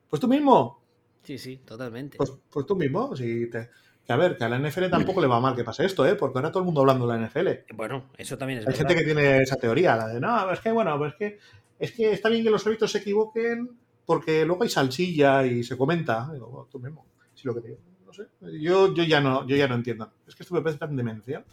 [0.10, 0.82] Pues tú mismo.
[1.24, 2.18] Sí, sí, totalmente.
[2.18, 3.16] Pues, pues tú mismo.
[3.16, 3.70] Si te-
[4.06, 6.16] que a ver, que a la NFL tampoco le va mal que pase esto, ¿eh?
[6.16, 7.74] Porque ahora todo el mundo hablando de la NFL.
[7.76, 8.88] bueno, eso también es Hay verdad.
[8.90, 11.38] gente que tiene esa teoría, la de no, es que bueno, es que,
[11.78, 13.70] es que está bien que los árbitros se equivoquen
[14.08, 16.28] porque luego hay salsilla y se comenta.
[16.34, 17.06] Digo, tú mismo,
[17.36, 17.80] si lo que te digo.
[18.06, 18.24] No sé.
[18.60, 20.12] Yo, yo ya no, yo ya no entiendo.
[20.28, 21.46] Es que esto me parece tan demencial.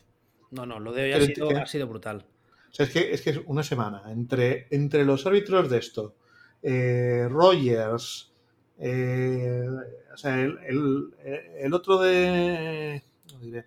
[0.53, 2.25] No, no, lo de hoy ha sido, que- ha sido brutal.
[2.71, 6.15] O sea, es que es, que es una semana entre, entre los árbitros de esto,
[6.63, 8.33] eh, Rogers,
[8.79, 9.67] eh,
[10.13, 11.15] o sea, el, el-
[11.59, 13.03] el otro de...
[13.33, 13.65] no diré.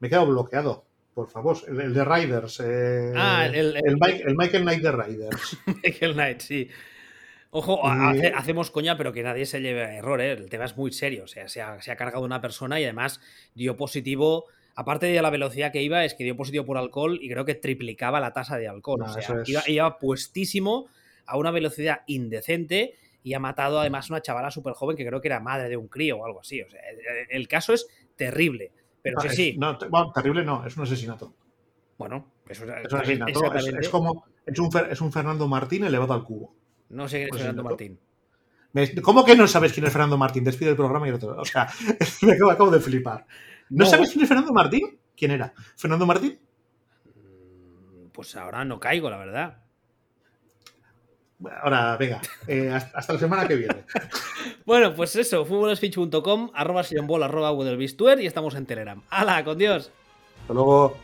[0.00, 0.84] Me he quedado bloqueado,
[1.14, 1.56] por favor.
[1.68, 2.60] El, el de Riders.
[2.60, 5.56] eh, Ah, el, Mike- el Michael Knight de Riders.
[5.82, 6.68] Michael Knight, sí.
[7.50, 10.32] Ojo, hace- hacemos coña, pero que nadie se lleve a error, ¿eh?
[10.32, 11.24] El tema es muy serio.
[11.24, 13.20] O sea, se ha, se ha cargado una persona y además
[13.54, 14.46] dio positivo.
[14.74, 17.54] Aparte de la velocidad que iba, es que dio positivo por alcohol y creo que
[17.54, 19.00] triplicaba la tasa de alcohol.
[19.00, 20.86] No, o sea, es- iba, iba puestísimo
[21.24, 25.20] a una velocidad indecente y ha matado además a una chavala súper joven que creo
[25.20, 26.60] que era madre de un crío o algo así.
[26.62, 26.98] O sea, el,
[27.30, 27.86] el caso es
[28.16, 28.70] terrible.
[29.02, 29.54] Pero No, sí, es- sí.
[29.58, 31.32] no, te- bueno, terrible no, es un asesinato.
[31.96, 33.54] Bueno, eso Es un asesinato.
[33.80, 34.26] Es, como.
[34.44, 36.54] Es un, Fer- es un Fernando Martín elevado al cubo.
[36.90, 37.62] No sé quién es Pues Fernando.
[37.64, 37.98] Martín.
[39.02, 40.44] ¿Cómo que no sabes quién es Fernando Martín?
[40.44, 41.36] Despide el programa y otro.
[41.40, 41.68] O sea,
[42.22, 43.26] me acabo, acabo de flipar.
[43.70, 43.90] ¿No, No.
[43.90, 44.98] sabes quién es Fernando Martín?
[45.16, 45.52] ¿Quién era?
[45.76, 46.38] ¿Fernando Martín?
[47.04, 49.58] Mm, Pues ahora no caigo, la verdad.
[51.62, 53.84] Ahora, venga, eh, hasta, hasta la semana que viene.
[54.64, 59.00] Bueno, pues eso, futbolspeech.com, arroba sillonbol, arroba y estamos en Telegram.
[59.10, 59.92] ¡Hala, con Dios!
[60.42, 60.96] Hasta luego.